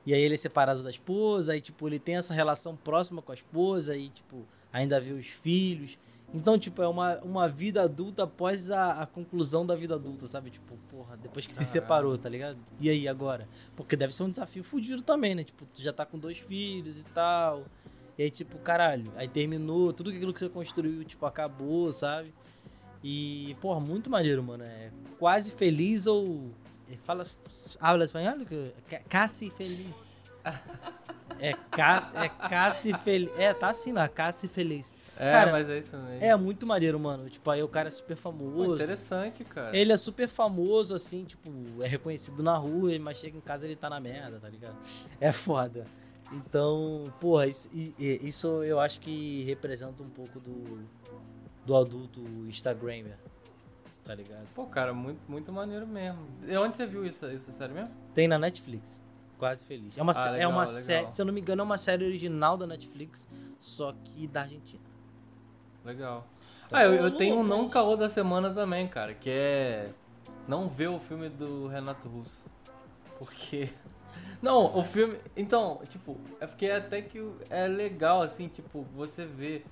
E 0.06 0.14
aí 0.14 0.22
ele 0.22 0.36
é 0.36 0.38
separado 0.38 0.84
da 0.84 0.90
esposa, 0.90 1.54
aí, 1.54 1.60
tipo, 1.60 1.88
ele 1.88 2.00
tem 2.00 2.16
essa 2.16 2.34
relação 2.34 2.76
próxima 2.76 3.22
com 3.22 3.32
a 3.32 3.36
esposa, 3.36 3.98
e, 3.98 4.10
tipo, 4.10 4.46
ainda 4.72 5.02
vê 5.02 5.12
os 5.12 5.26
filhos. 5.26 5.98
Então, 6.34 6.60
tipo, 6.60 6.82
é 6.82 6.88
uma, 6.88 7.18
uma 7.20 7.48
vida 7.48 7.82
adulta 7.82 8.24
após 8.24 8.70
a, 8.70 9.02
a 9.02 9.06
conclusão 9.06 9.66
da 9.66 9.76
vida 9.76 9.96
adulta, 9.96 10.28
sabe? 10.28 10.50
Tipo, 10.52 10.78
porra, 10.90 11.18
depois 11.18 11.48
que 11.48 11.54
se 11.54 11.66
separou, 11.66 12.18
tá 12.18 12.30
ligado? 12.30 12.58
E 12.80 12.90
aí, 12.90 13.08
agora? 13.08 13.48
Porque 13.76 13.96
deve 13.96 14.14
ser 14.14 14.24
um 14.24 14.30
desafio 14.30 14.64
fudido 14.64 15.02
também, 15.02 15.34
né? 15.34 15.44
Tipo, 15.44 15.66
tu 15.66 15.82
já 15.82 15.92
tá 15.92 16.06
com 16.06 16.20
dois 16.20 16.38
filhos 16.38 17.00
e 17.00 17.04
tal. 17.06 17.66
E 18.18 18.24
aí, 18.24 18.32
tipo, 18.32 18.58
caralho, 18.60 19.12
aí 19.16 19.28
terminou, 19.28 19.94
tudo 19.94 20.10
aquilo 20.10 20.34
que 20.34 20.40
você 20.40 20.50
construiu, 20.50 21.04
tipo, 21.04 21.26
acabou, 21.26 21.92
sabe? 21.92 22.34
E, 23.04 23.56
porra, 23.62 23.80
muito 23.80 24.10
maneiro, 24.10 24.44
mano. 24.44 24.64
É 24.64 24.90
quase 25.20 25.52
feliz 25.52 26.08
ou. 26.08 26.50
Fala. 27.04 27.24
Habla 27.80 28.04
espanhol? 28.04 28.36
Ca- 28.90 29.02
Casi 29.10 29.50
feliz. 29.52 30.22
É, 31.40 31.54
ca, 31.70 32.12
é 32.16 32.30
Casi 32.50 32.94
feliz. 32.94 33.30
É, 33.38 33.54
tá 33.54 33.68
assim 33.70 33.92
lá, 33.92 34.08
Casi 34.08 34.48
feliz. 34.48 34.92
É, 35.16 35.32
Cara, 35.34 35.52
mas 35.52 35.70
é 35.70 35.78
isso 35.78 35.96
mesmo. 35.96 36.24
É 36.26 36.36
muito 36.36 36.66
maneiro, 36.66 37.00
mano. 37.00 37.30
Tipo, 37.30 37.52
aí 37.52 37.62
o 37.62 37.68
cara 37.68 37.90
é 37.90 37.92
super 37.92 38.16
Pô, 38.18 38.24
famoso. 38.24 38.74
interessante, 38.74 39.44
cara. 39.44 39.78
Ele 39.78 39.92
é 39.94 39.98
super 39.98 40.28
famoso, 40.28 40.96
assim, 40.96 41.26
tipo, 41.26 41.52
é 41.84 41.88
reconhecido 41.88 42.42
na 42.42 42.58
rua, 42.58 42.98
mas 43.00 43.20
chega 43.20 43.38
em 43.38 43.42
casa 43.42 43.68
ele 43.68 43.76
tá 43.76 43.88
na 43.88 44.00
merda, 44.00 44.40
tá 44.40 44.50
ligado? 44.50 44.76
É 45.22 45.32
foda. 45.32 45.86
Então, 46.34 47.04
porra, 47.20 47.46
isso, 47.46 47.70
isso 48.00 48.64
eu 48.64 48.80
acho 48.80 49.00
que 49.00 49.44
representa 49.44 50.02
um 50.02 50.10
pouco 50.10 50.40
do, 50.40 50.80
do 51.68 51.76
adulto 51.76 52.22
Instagramer, 52.48 53.18
tá 54.04 54.16
ligado? 54.16 54.48
Pô, 54.56 54.66
cara, 54.66 54.94
muito, 54.94 55.20
muito 55.30 55.52
maneiro 55.52 55.86
mesmo. 55.86 56.26
E 56.48 56.56
onde 56.58 56.78
você 56.78 56.86
viu 56.86 57.06
isso? 57.06 57.30
Isso 57.30 57.50
é 57.52 57.54
sério 57.54 57.76
mesmo? 57.76 57.92
Tem 58.14 58.26
na 58.26 58.38
Netflix, 58.40 59.02
quase 59.38 59.66
feliz. 59.66 59.98
É 59.98 60.02
uma, 60.02 60.14
Ah, 60.16 60.28
é 60.28 60.32
legal, 60.32 60.52
uma 60.52 60.62
legal. 60.66 60.82
série, 60.82 61.14
se 61.14 61.22
eu 61.22 61.26
não 61.26 61.34
me 61.34 61.42
engano, 61.42 61.62
é 61.62 61.66
uma 61.66 61.78
série 61.78 62.06
original 62.06 62.56
da 62.56 62.66
Netflix, 62.66 63.28
só 63.60 63.94
que 64.04 64.26
da 64.28 64.42
Argentina. 64.44 64.82
Legal. 65.84 66.26
Ah, 66.72 66.84
eu, 66.86 66.96
eu 66.96 67.12
tenho 67.12 67.36
um 67.38 67.44
não 67.44 67.68
caô 67.70 67.98
da 67.98 68.08
semana 68.08 68.50
também, 68.54 68.88
cara, 68.88 69.14
que 69.14 69.30
é 69.30 69.90
não 70.48 70.70
ver 70.70 70.88
o 70.88 71.00
filme 71.00 71.28
do 71.28 71.68
Renato 71.68 72.08
Russo. 72.08 72.46
Porque. 73.20 73.70
Não, 74.42 74.78
o 74.78 74.84
filme. 74.84 75.18
Então, 75.36 75.82
tipo, 75.90 76.16
é 76.40 76.46
porque 76.46 76.68
até 76.70 77.02
que 77.02 77.20
é 77.50 77.68
legal, 77.68 78.22
assim, 78.22 78.48
tipo, 78.48 78.84
você 78.96 79.26
vê. 79.26 79.64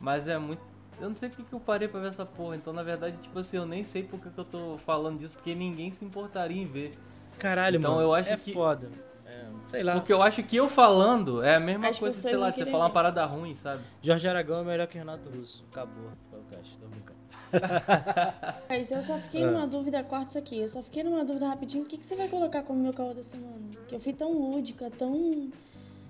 Mas 0.00 0.26
é 0.26 0.38
muito. 0.38 0.62
Eu 1.00 1.08
não 1.08 1.16
sei 1.16 1.28
porque 1.28 1.42
que 1.42 1.52
eu 1.52 1.60
parei 1.60 1.88
pra 1.88 2.00
ver 2.00 2.08
essa 2.08 2.24
porra. 2.24 2.56
Então, 2.56 2.72
na 2.72 2.82
verdade, 2.82 3.16
tipo 3.22 3.38
assim, 3.38 3.56
eu 3.56 3.66
nem 3.66 3.82
sei 3.84 4.02
por 4.02 4.20
que 4.20 4.28
eu 4.38 4.44
tô 4.44 4.78
falando 4.78 5.18
disso, 5.18 5.34
porque 5.34 5.54
ninguém 5.54 5.92
se 5.92 6.04
importaria 6.04 6.60
em 6.62 6.66
ver. 6.66 6.92
Caralho, 7.38 7.78
Então, 7.78 7.92
mano, 7.94 8.02
eu 8.04 8.14
acho 8.14 8.30
é 8.30 8.36
que- 8.36 8.52
foda. 8.52 8.88
É, 9.26 9.46
sei 9.68 9.82
lá. 9.82 9.94
Porque 9.94 10.12
eu 10.12 10.22
acho 10.22 10.42
que 10.42 10.54
eu 10.54 10.68
falando 10.68 11.42
é 11.42 11.56
a 11.56 11.60
mesma 11.60 11.88
As 11.88 11.98
coisa, 11.98 12.20
sei 12.20 12.36
lá, 12.36 12.50
de 12.50 12.56
você 12.58 12.66
falar 12.66 12.84
uma 12.84 12.90
parada 12.92 13.24
ruim, 13.24 13.54
sabe? 13.54 13.82
Jorge 14.02 14.28
Aragão 14.28 14.60
é 14.60 14.64
melhor 14.64 14.86
que 14.86 14.98
Renato 14.98 15.28
Russo. 15.30 15.64
Acabou. 15.72 16.10
Foi 16.30 16.38
o 16.40 16.42
cast, 16.44 16.76
tô 16.78 16.86
brincando. 16.86 17.18
Mas 18.68 18.90
eu 18.90 19.02
só 19.02 19.16
fiquei 19.18 19.42
Ah. 19.44 19.50
numa 19.50 19.66
dúvida, 19.66 20.02
corta 20.04 20.26
isso 20.28 20.38
aqui. 20.38 20.60
Eu 20.60 20.68
só 20.68 20.82
fiquei 20.82 21.02
numa 21.02 21.24
dúvida 21.24 21.48
rapidinho. 21.48 21.84
O 21.84 21.86
que, 21.86 21.96
que 21.96 22.06
você 22.06 22.14
vai 22.14 22.28
colocar 22.28 22.62
como 22.62 22.80
meu 22.80 22.92
caô 22.92 23.14
da 23.14 23.22
semana? 23.22 23.58
Que 23.88 23.94
eu 23.94 24.00
fui 24.00 24.12
tão 24.12 24.30
lúdica, 24.32 24.90
tão. 24.90 25.50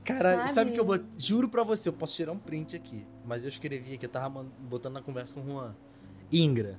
Caralho, 0.05 0.39
sabe, 0.41 0.53
Sabe? 0.53 0.73
que 0.73 0.81
eu 0.81 0.85
bot... 0.85 1.03
juro 1.17 1.49
pra 1.49 1.63
você, 1.63 1.89
eu 1.89 1.93
posso 1.93 2.15
tirar 2.15 2.33
um 2.33 2.39
print 2.39 2.77
aqui, 2.77 3.07
mas 3.25 3.45
eu 3.45 3.49
escrevi 3.49 3.95
aqui, 3.95 4.07
eu 4.07 4.11
tava 4.11 4.43
botando 4.61 4.95
na 4.95 5.03
conversa 5.03 5.35
com 5.35 5.41
o 5.41 5.45
Juan. 5.45 5.75
Ingra, 6.33 6.79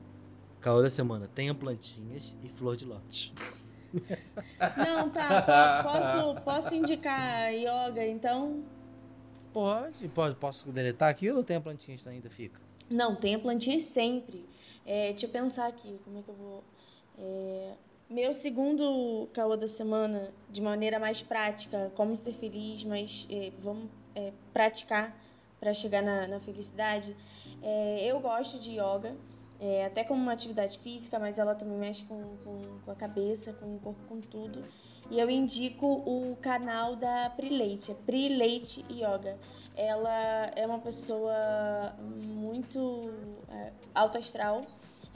caô 0.62 0.82
da 0.82 0.89
semana, 0.89 1.28
tenha 1.34 1.54
plantinhas 1.54 2.36
e 2.43 2.50
flor 2.50 2.76
de 2.76 2.86
lótus. 2.86 3.34
Não, 4.78 5.10
tá. 5.10 5.84
po- 5.84 5.89
Posso, 5.89 6.41
posso 6.41 6.76
indicar 6.76 7.54
yoga, 7.54 8.06
então? 8.06 8.64
Pode, 9.54 10.08
pode. 10.10 10.36
Posso 10.36 10.72
deletar 10.72 11.10
aquilo 11.10 11.38
ou 11.38 11.43
tem 11.43 11.56
a 11.58 11.62
plantinha 11.62 11.98
que 11.98 12.10
ainda 12.10 12.30
fica? 12.30 12.60
Não, 12.89 13.16
tem 13.16 13.36
a 13.36 13.39
plantinha 13.39 13.80
sempre. 13.80 14.46
É, 14.86 15.12
deixa 15.12 15.26
eu 15.26 15.30
pensar 15.30 15.68
aqui, 15.68 15.98
como 16.04 16.20
é 16.20 16.22
que 16.22 16.30
eu 16.30 16.36
vou. 16.36 16.64
É, 17.18 17.74
meu 18.10 18.34
segundo 18.34 19.28
caô 19.34 19.56
da 19.56 19.68
semana, 19.68 20.32
de 20.50 20.62
maneira 20.62 21.00
mais 21.00 21.22
prática, 21.22 21.91
como 21.96 22.16
ser 22.16 22.34
feliz, 22.34 22.84
mas 22.84 23.26
é, 23.32 23.52
vamos 23.60 23.89
é, 24.14 24.32
praticar 24.54 25.16
para 25.66 25.74
chegar 25.74 26.03
na, 26.03 26.28
na 26.28 26.39
felicidade. 26.39 27.16
É, 27.59 28.05
eu 28.05 28.20
gosto 28.20 28.59
de 28.59 28.74
yoga, 28.74 29.16
é, 29.59 29.84
até 29.84 30.03
como 30.03 30.22
uma 30.22 30.34
atividade 30.34 30.78
física, 30.78 31.18
mas 31.18 31.39
ela 31.39 31.55
também 31.55 31.76
mexe 31.76 32.03
com, 32.05 32.38
com, 32.43 32.61
com 32.86 32.91
a 32.91 32.93
cabeça, 32.93 33.51
com 33.53 33.76
o 33.76 33.80
corpo, 33.80 33.99
com 34.07 34.22
tudo. 34.22 34.63
E 35.09 35.20
eu 35.20 35.28
indico 35.28 35.88
o 35.88 36.36
canal 36.39 36.95
da 36.95 37.32
Pri 37.36 37.49
Leite, 37.49 37.91
é 37.91 37.95
Pri 37.95 38.30
Leite 38.30 38.86
Yoga. 38.91 39.39
Ela 39.76 40.51
é 40.55 40.68
uma 40.68 40.80
pessoa 40.80 41.95
muito 41.99 43.11
é, 43.49 43.72
alto 43.95 44.20
astral, 44.20 44.61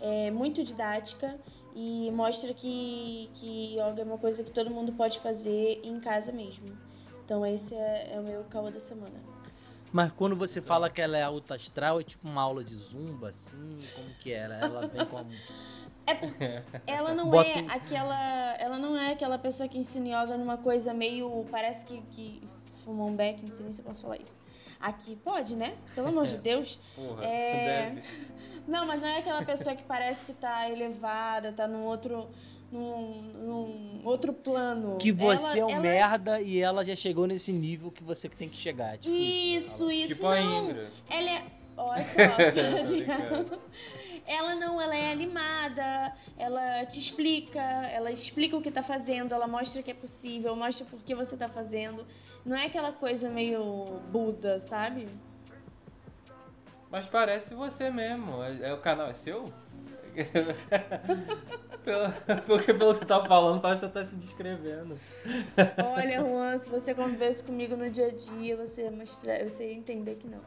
é, 0.01 0.31
muito 0.31 0.63
didática 0.63 1.39
e 1.75 2.09
mostra 2.11 2.55
que, 2.55 3.29
que 3.35 3.75
yoga 3.75 4.01
é 4.01 4.03
uma 4.03 4.17
coisa 4.17 4.43
que 4.43 4.51
todo 4.51 4.71
mundo 4.71 4.93
pode 4.93 5.19
fazer 5.19 5.79
em 5.83 5.99
casa 5.99 6.31
mesmo. 6.31 6.75
Então 7.23 7.45
esse 7.45 7.75
é, 7.75 8.13
é 8.15 8.19
o 8.19 8.23
meu 8.23 8.43
caô 8.45 8.71
da 8.71 8.79
semana. 8.79 9.38
Mas 9.91 10.11
quando 10.11 10.35
você 10.35 10.61
fala 10.61 10.89
que 10.89 11.01
ela 11.01 11.17
é 11.17 11.23
alta 11.23 11.55
astral, 11.55 11.99
é 11.99 12.03
tipo 12.03 12.27
uma 12.27 12.41
aula 12.41 12.63
de 12.63 12.75
zumba, 12.75 13.29
assim? 13.29 13.77
Como 13.95 14.09
que 14.15 14.31
era? 14.31 14.55
Ela 14.55 14.87
vem 14.87 15.05
como. 15.05 15.29
É 16.05 16.13
porque 16.13 16.61
ela 16.87 17.13
não 17.13 17.29
Bota 17.29 17.49
é 17.49 17.65
aquela. 17.69 18.55
Ela 18.59 18.77
não 18.77 18.97
é 18.97 19.11
aquela 19.13 19.37
pessoa 19.37 19.67
que 19.67 19.77
ensina 19.77 20.07
yoga 20.23 20.37
numa 20.37 20.57
coisa 20.57 20.93
meio. 20.93 21.45
Parece 21.51 21.85
que, 21.85 22.01
que 22.11 22.41
fuma 22.83 23.05
um 23.05 23.15
beck, 23.15 23.43
não 23.45 23.53
sei 23.53 23.63
nem 23.63 23.73
se 23.73 23.81
eu 23.81 23.85
posso 23.85 24.01
falar 24.03 24.17
isso. 24.17 24.39
Aqui 24.79 25.15
pode, 25.17 25.55
né? 25.55 25.75
Pelo 25.93 26.07
amor 26.07 26.25
de 26.25 26.37
Deus. 26.39 26.79
Porra, 26.95 27.25
É. 27.25 27.89
deve. 27.91 28.03
Não, 28.67 28.85
mas 28.85 29.01
não 29.01 29.07
é 29.07 29.17
aquela 29.17 29.43
pessoa 29.43 29.75
que 29.75 29.83
parece 29.83 30.25
que 30.25 30.33
tá 30.33 30.69
elevada, 30.69 31.51
tá 31.51 31.67
num 31.67 31.83
outro. 31.83 32.29
Num, 32.71 33.21
num 33.21 34.01
outro 34.03 34.31
plano. 34.33 34.97
Que 34.97 35.11
você 35.11 35.59
Ela- 35.59 35.59
é 35.59 35.65
um 35.65 35.69
ela 35.71 35.79
merda 35.81 36.41
e 36.41 36.59
ela 36.59 36.83
já 36.85 36.95
chegou 36.95 37.25
nesse 37.27 37.51
nível 37.51 37.91
que 37.91 38.03
você 38.03 38.27
tem 38.29 38.47
que 38.49 38.57
chegar. 38.57 38.97
Tipo 38.97 39.13
Isso, 39.15 39.89
isso, 39.91 40.15
Tipo 40.15 40.27
a 40.27 40.39
não. 40.41 40.69
Indra. 40.69 40.91
Ela 41.09 41.29
é. 41.31 41.43
Olha 41.77 42.03
só. 42.03 42.19
Ela 44.27 44.53
não, 44.55 44.79
ela 44.79 44.95
é 44.95 45.11
animada, 45.11 46.13
ela 46.37 46.85
te 46.85 46.99
explica, 46.99 47.59
ela 47.59 48.11
explica 48.11 48.55
o 48.55 48.61
que 48.61 48.69
tá 48.69 48.83
fazendo, 48.83 49.33
ela 49.33 49.47
mostra 49.47 49.81
que 49.81 49.89
é 49.89 49.93
possível, 49.93 50.55
mostra 50.55 50.85
por 50.85 50.99
que 51.01 51.15
você 51.15 51.35
tá 51.35 51.47
fazendo. 51.47 52.05
Não 52.45 52.55
é 52.55 52.65
aquela 52.65 52.91
coisa 52.91 53.29
meio 53.29 53.85
Buda, 54.11 54.59
sabe? 54.59 55.07
Mas 56.91 57.05
parece 57.07 57.53
você 57.55 57.89
mesmo. 57.89 58.43
É, 58.43 58.69
é- 58.69 58.73
o 58.73 58.77
canal 58.79 59.07
é 59.09 59.13
seu? 59.13 59.45
Porque 62.45 62.73
pelo 62.73 62.93
que 62.93 62.99
você 62.99 63.05
tá 63.05 63.23
falando, 63.25 63.61
parece 63.61 63.81
que 63.81 63.87
você 63.87 63.93
tá 63.93 64.05
se 64.05 64.15
descrevendo. 64.15 64.95
Olha, 65.95 66.19
Juan, 66.21 66.57
se 66.57 66.69
você 66.69 66.93
convivesse 66.93 67.43
comigo 67.43 67.75
no 67.75 67.89
dia 67.89 68.07
a 68.07 68.11
dia, 68.11 68.55
você 68.55 68.83
ia, 68.83 68.91
mostrar, 68.91 69.43
você 69.43 69.67
ia 69.69 69.73
entender 69.73 70.15
que 70.15 70.27
não. 70.27 70.39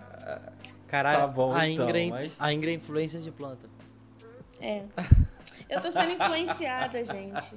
Caralho, 0.87 1.21
Tá 1.21 1.27
bom, 1.27 1.53
a, 1.55 1.67
então, 1.69 1.87
Ingra, 1.89 2.01
é- 2.01 2.11
mas- 2.11 2.33
a 2.39 2.53
Ingra 2.53 2.71
é 2.71 2.75
influência 2.75 3.19
de 3.21 3.31
planta. 3.31 3.67
É. 4.61 4.83
Eu 5.73 5.81
tô 5.81 5.91
sendo 5.91 6.13
influenciada, 6.13 7.03
gente. 7.03 7.57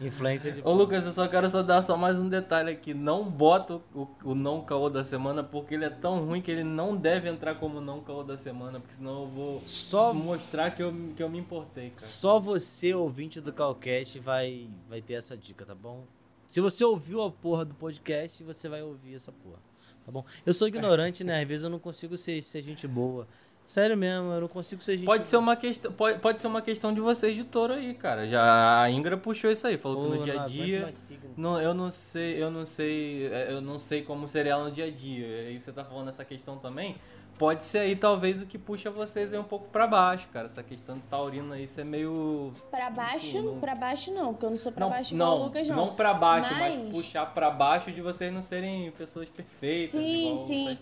Influência 0.00 0.52
de 0.52 0.60
Ô. 0.62 0.72
Lucas, 0.72 1.04
eu 1.04 1.12
só 1.12 1.26
quero 1.26 1.50
só 1.50 1.62
dar 1.62 1.82
só 1.82 1.96
mais 1.96 2.16
um 2.16 2.28
detalhe 2.28 2.70
aqui. 2.70 2.94
Não 2.94 3.28
bota 3.28 3.80
o, 3.94 4.08
o 4.22 4.34
não 4.34 4.60
caô 4.62 4.88
da 4.88 5.02
semana 5.02 5.42
porque 5.42 5.74
ele 5.74 5.84
é 5.84 5.90
tão 5.90 6.24
ruim 6.24 6.40
que 6.40 6.50
ele 6.50 6.62
não 6.62 6.96
deve 6.96 7.28
entrar 7.28 7.56
como 7.56 7.80
não 7.80 8.00
caô 8.00 8.22
da 8.22 8.38
semana, 8.38 8.78
porque 8.78 8.94
senão 8.96 9.22
eu 9.22 9.28
vou 9.28 9.62
Só, 9.66 10.14
mostrar 10.14 10.70
que 10.70 10.82
eu, 10.82 10.94
que 11.16 11.22
eu 11.22 11.28
me 11.28 11.38
importei, 11.38 11.90
cara. 11.90 11.98
só 11.98 12.38
você, 12.38 12.94
ouvinte 12.94 13.40
do 13.40 13.52
Calcast, 13.52 14.20
vai, 14.20 14.68
vai 14.88 15.02
ter 15.02 15.14
essa 15.14 15.36
dica, 15.36 15.64
tá 15.64 15.74
bom? 15.74 16.04
Se 16.46 16.60
você 16.60 16.84
ouviu 16.84 17.22
a 17.22 17.30
porra 17.30 17.64
do 17.64 17.74
podcast, 17.74 18.44
você 18.44 18.68
vai 18.68 18.82
ouvir 18.82 19.14
essa 19.16 19.32
porra, 19.32 19.58
tá 20.04 20.12
bom? 20.12 20.24
Eu 20.46 20.52
sou 20.52 20.68
ignorante, 20.68 21.24
né? 21.24 21.42
Às 21.42 21.48
vezes 21.48 21.64
eu 21.64 21.70
não 21.70 21.78
consigo 21.80 22.16
ser, 22.16 22.40
ser 22.42 22.62
gente 22.62 22.86
boa. 22.86 23.26
Sério 23.66 23.96
mesmo, 23.96 24.30
eu 24.30 24.42
não 24.42 24.48
consigo 24.48 24.82
ser 24.82 24.96
gente 24.98 25.06
Pode 25.06 25.26
ser 25.26 25.38
uma 25.38 25.56
questão, 25.56 25.90
pode, 25.90 26.18
pode 26.18 26.40
ser 26.40 26.46
uma 26.46 26.60
questão 26.60 26.92
de 26.92 27.00
você 27.00 27.28
editor 27.28 27.70
aí, 27.70 27.94
cara. 27.94 28.28
Já 28.28 28.82
a 28.82 28.90
Ingra 28.90 29.16
puxou 29.16 29.50
isso 29.50 29.66
aí, 29.66 29.78
falou 29.78 30.02
que 30.02 30.10
Pô, 30.10 30.16
no 30.16 30.22
dia 30.24 30.42
a 30.42 30.46
dia. 30.46 30.90
Não, 31.36 31.60
eu 31.60 31.72
não 31.72 31.90
sei, 31.90 32.42
eu 32.42 32.50
não 32.50 32.66
sei, 32.66 33.26
é, 33.32 33.52
eu 33.52 33.60
não 33.62 33.78
sei 33.78 34.02
como 34.02 34.28
seria 34.28 34.52
ela 34.52 34.64
no 34.64 34.70
dia 34.70 34.84
a 34.84 34.90
dia. 34.90 35.26
Aí 35.48 35.58
você 35.58 35.72
tá 35.72 35.82
falando 35.84 36.08
essa 36.08 36.24
questão 36.24 36.58
também. 36.58 36.96
Pode 37.38 37.64
ser 37.64 37.78
aí 37.78 37.96
talvez 37.96 38.40
o 38.40 38.46
que 38.46 38.56
puxa 38.56 38.90
vocês 38.92 39.32
aí 39.32 39.38
um 39.38 39.42
pouco 39.44 39.68
pra 39.68 39.88
baixo, 39.88 40.28
cara. 40.32 40.46
Essa 40.46 40.62
questão 40.62 40.96
de 40.96 41.02
taurino 41.02 41.52
aí, 41.52 41.64
isso 41.64 41.80
é 41.80 41.84
meio 41.84 42.52
Pra 42.70 42.88
baixo, 42.90 43.42
Não- 43.42 43.58
pra 43.58 43.74
baixo 43.74 44.12
não, 44.12 44.32
porque 44.32 44.46
eu 44.46 44.50
não 44.50 44.56
sou 44.56 44.70
pra 44.70 44.84
não, 44.84 44.90
baixo 44.90 45.16
não, 45.16 45.40
o 45.40 45.44
Lucas, 45.44 45.68
não. 45.68 45.76
não 45.76 45.94
pra 45.96 46.14
baixo, 46.14 46.54
mas... 46.54 46.76
Mas- 46.76 46.92
puxar 46.92 47.26
pra 47.34 47.50
baixo 47.50 47.90
de 47.90 48.00
vocês 48.00 48.32
não 48.32 48.40
serem 48.40 48.88
pessoas 48.92 49.28
perfeitas, 49.28 49.90
Sim, 49.90 50.20
igual 50.20 50.36
sim. 50.36 50.78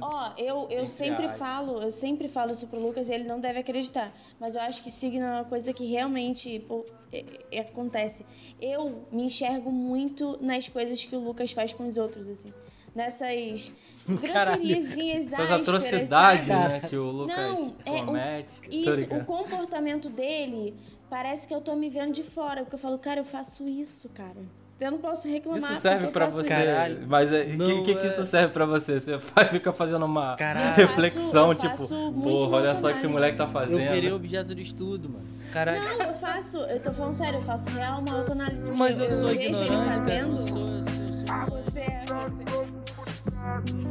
Ó, 0.00 0.30
eu, 0.38 0.68
eu 0.70 0.86
sempre 0.86 1.26
falo, 1.28 1.82
eu 1.82 1.90
sempre 1.90 2.25
falo 2.28 2.52
isso 2.52 2.66
pro 2.66 2.80
Lucas 2.80 3.08
e 3.08 3.12
ele 3.12 3.24
não 3.24 3.40
deve 3.40 3.58
acreditar. 3.60 4.12
Mas 4.40 4.54
eu 4.54 4.60
acho 4.60 4.82
que 4.82 4.90
signo 4.90 5.24
é 5.24 5.30
uma 5.32 5.44
coisa 5.44 5.72
que 5.72 5.84
realmente 5.86 6.58
pô, 6.68 6.84
é- 7.12 7.24
é- 7.50 7.60
acontece. 7.60 8.24
Eu 8.60 9.06
me 9.12 9.24
enxergo 9.24 9.70
muito 9.70 10.38
nas 10.40 10.68
coisas 10.68 11.04
que 11.04 11.14
o 11.14 11.20
Lucas 11.20 11.52
faz 11.52 11.72
com 11.72 11.86
os 11.86 11.96
outros, 11.96 12.28
assim. 12.28 12.52
Nessas 12.94 13.74
grosseriazinhas 14.08 15.32
Essas 15.32 15.50
atrocidades, 15.50 16.46
né, 16.46 16.80
que 16.88 16.96
o 16.96 17.10
Lucas 17.10 17.36
Não, 17.36 17.76
é, 17.84 17.90
o- 18.02 18.06
comete. 18.06 18.60
Tô 18.62 18.70
Isso, 18.70 19.04
o 19.14 19.24
comportamento 19.24 20.08
dele 20.08 20.74
parece 21.10 21.46
que 21.46 21.54
eu 21.54 21.60
tô 21.60 21.74
me 21.74 21.88
vendo 21.88 22.12
de 22.12 22.22
fora. 22.22 22.62
Porque 22.62 22.74
eu 22.74 22.78
falo, 22.78 22.98
cara, 22.98 23.20
eu 23.20 23.24
faço 23.24 23.68
isso, 23.68 24.08
cara. 24.10 24.40
Eu 24.78 24.90
não 24.90 24.98
posso 24.98 25.26
reclamar. 25.26 25.72
Isso 25.72 25.80
serve 25.80 26.06
eu 26.06 26.12
pra 26.12 26.26
você. 26.26 26.48
Caralho. 26.48 26.98
Mas 27.08 27.30
o 27.30 27.34
Não, 27.56 27.66
que, 27.66 27.82
que, 27.82 27.94
que 27.94 28.06
é- 28.06 28.10
isso 28.10 28.24
serve 28.26 28.52
pra 28.52 28.66
você? 28.66 29.00
Você 29.00 29.16
vai 29.34 29.46
ficar 29.46 29.72
fazendo 29.72 30.04
uma 30.04 30.36
Caralho. 30.36 30.74
reflexão, 30.76 31.52
Eu 31.52 31.56
faço- 31.56 31.94
eu 31.94 32.10
tipo, 32.12 32.22
porra, 32.22 32.56
olha 32.58 32.76
só 32.76 32.88
o 32.88 32.92
que 32.92 32.98
esse 32.98 33.08
moleque 33.08 33.38
tá 33.38 33.44
Eu 33.44 33.48
fazendo. 33.48 33.90
virei 33.92 34.12
objeto 34.12 34.54
de 34.54 34.60
estudo, 34.62 35.08
mano. 35.08 35.24
Caralho. 35.52 35.80
Não, 35.82 36.06
eu 36.08 36.12
faço, 36.14 36.58
eu 36.58 36.78
tô 36.80 36.92
falando 36.92 37.14
sério, 37.14 37.36
eu 37.38 37.42
faço 37.42 37.70
real 37.70 38.00
uma 38.00 38.18
autoanálise. 38.18 38.70
Mas 38.72 38.98
eu 38.98 39.08
sou 39.10 39.28
vejo 39.28 39.40
ele 39.40 39.48
ignorante, 39.50 39.68
cara. 39.70 39.88
Eu 39.88 39.94
fazendo. 39.94 40.40
sou, 40.40 40.68
eu 40.68 40.82
sou, 40.82 40.92
eu 41.04 41.12
sou- 41.12 41.62
Você 41.62 41.80
é. 41.80 42.04
Você... 42.06 43.85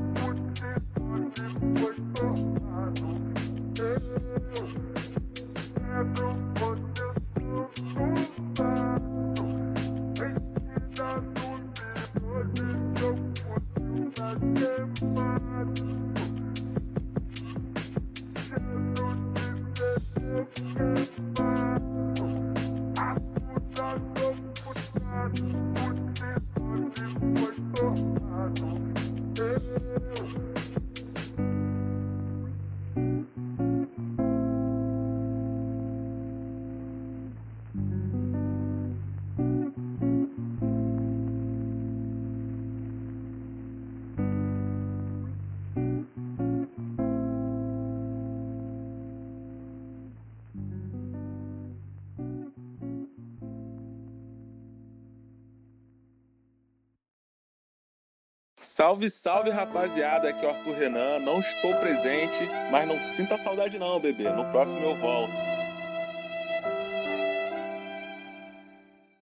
Salve, 58.76 59.10
salve, 59.10 59.52
rapaziada. 59.52 60.28
Aqui 60.28 60.44
é 60.44 60.50
o 60.50 60.52
Arthur 60.52 60.76
Renan. 60.76 61.20
Não 61.20 61.40
estou 61.40 61.74
presente, 61.76 62.46
mas 62.70 62.86
não 62.86 63.00
sinta 63.00 63.38
saudade 63.38 63.80
não, 63.80 64.02
bebê. 64.02 64.30
No 64.30 64.44
próximo 64.52 64.84
eu 64.84 64.98
volto. 64.98 65.55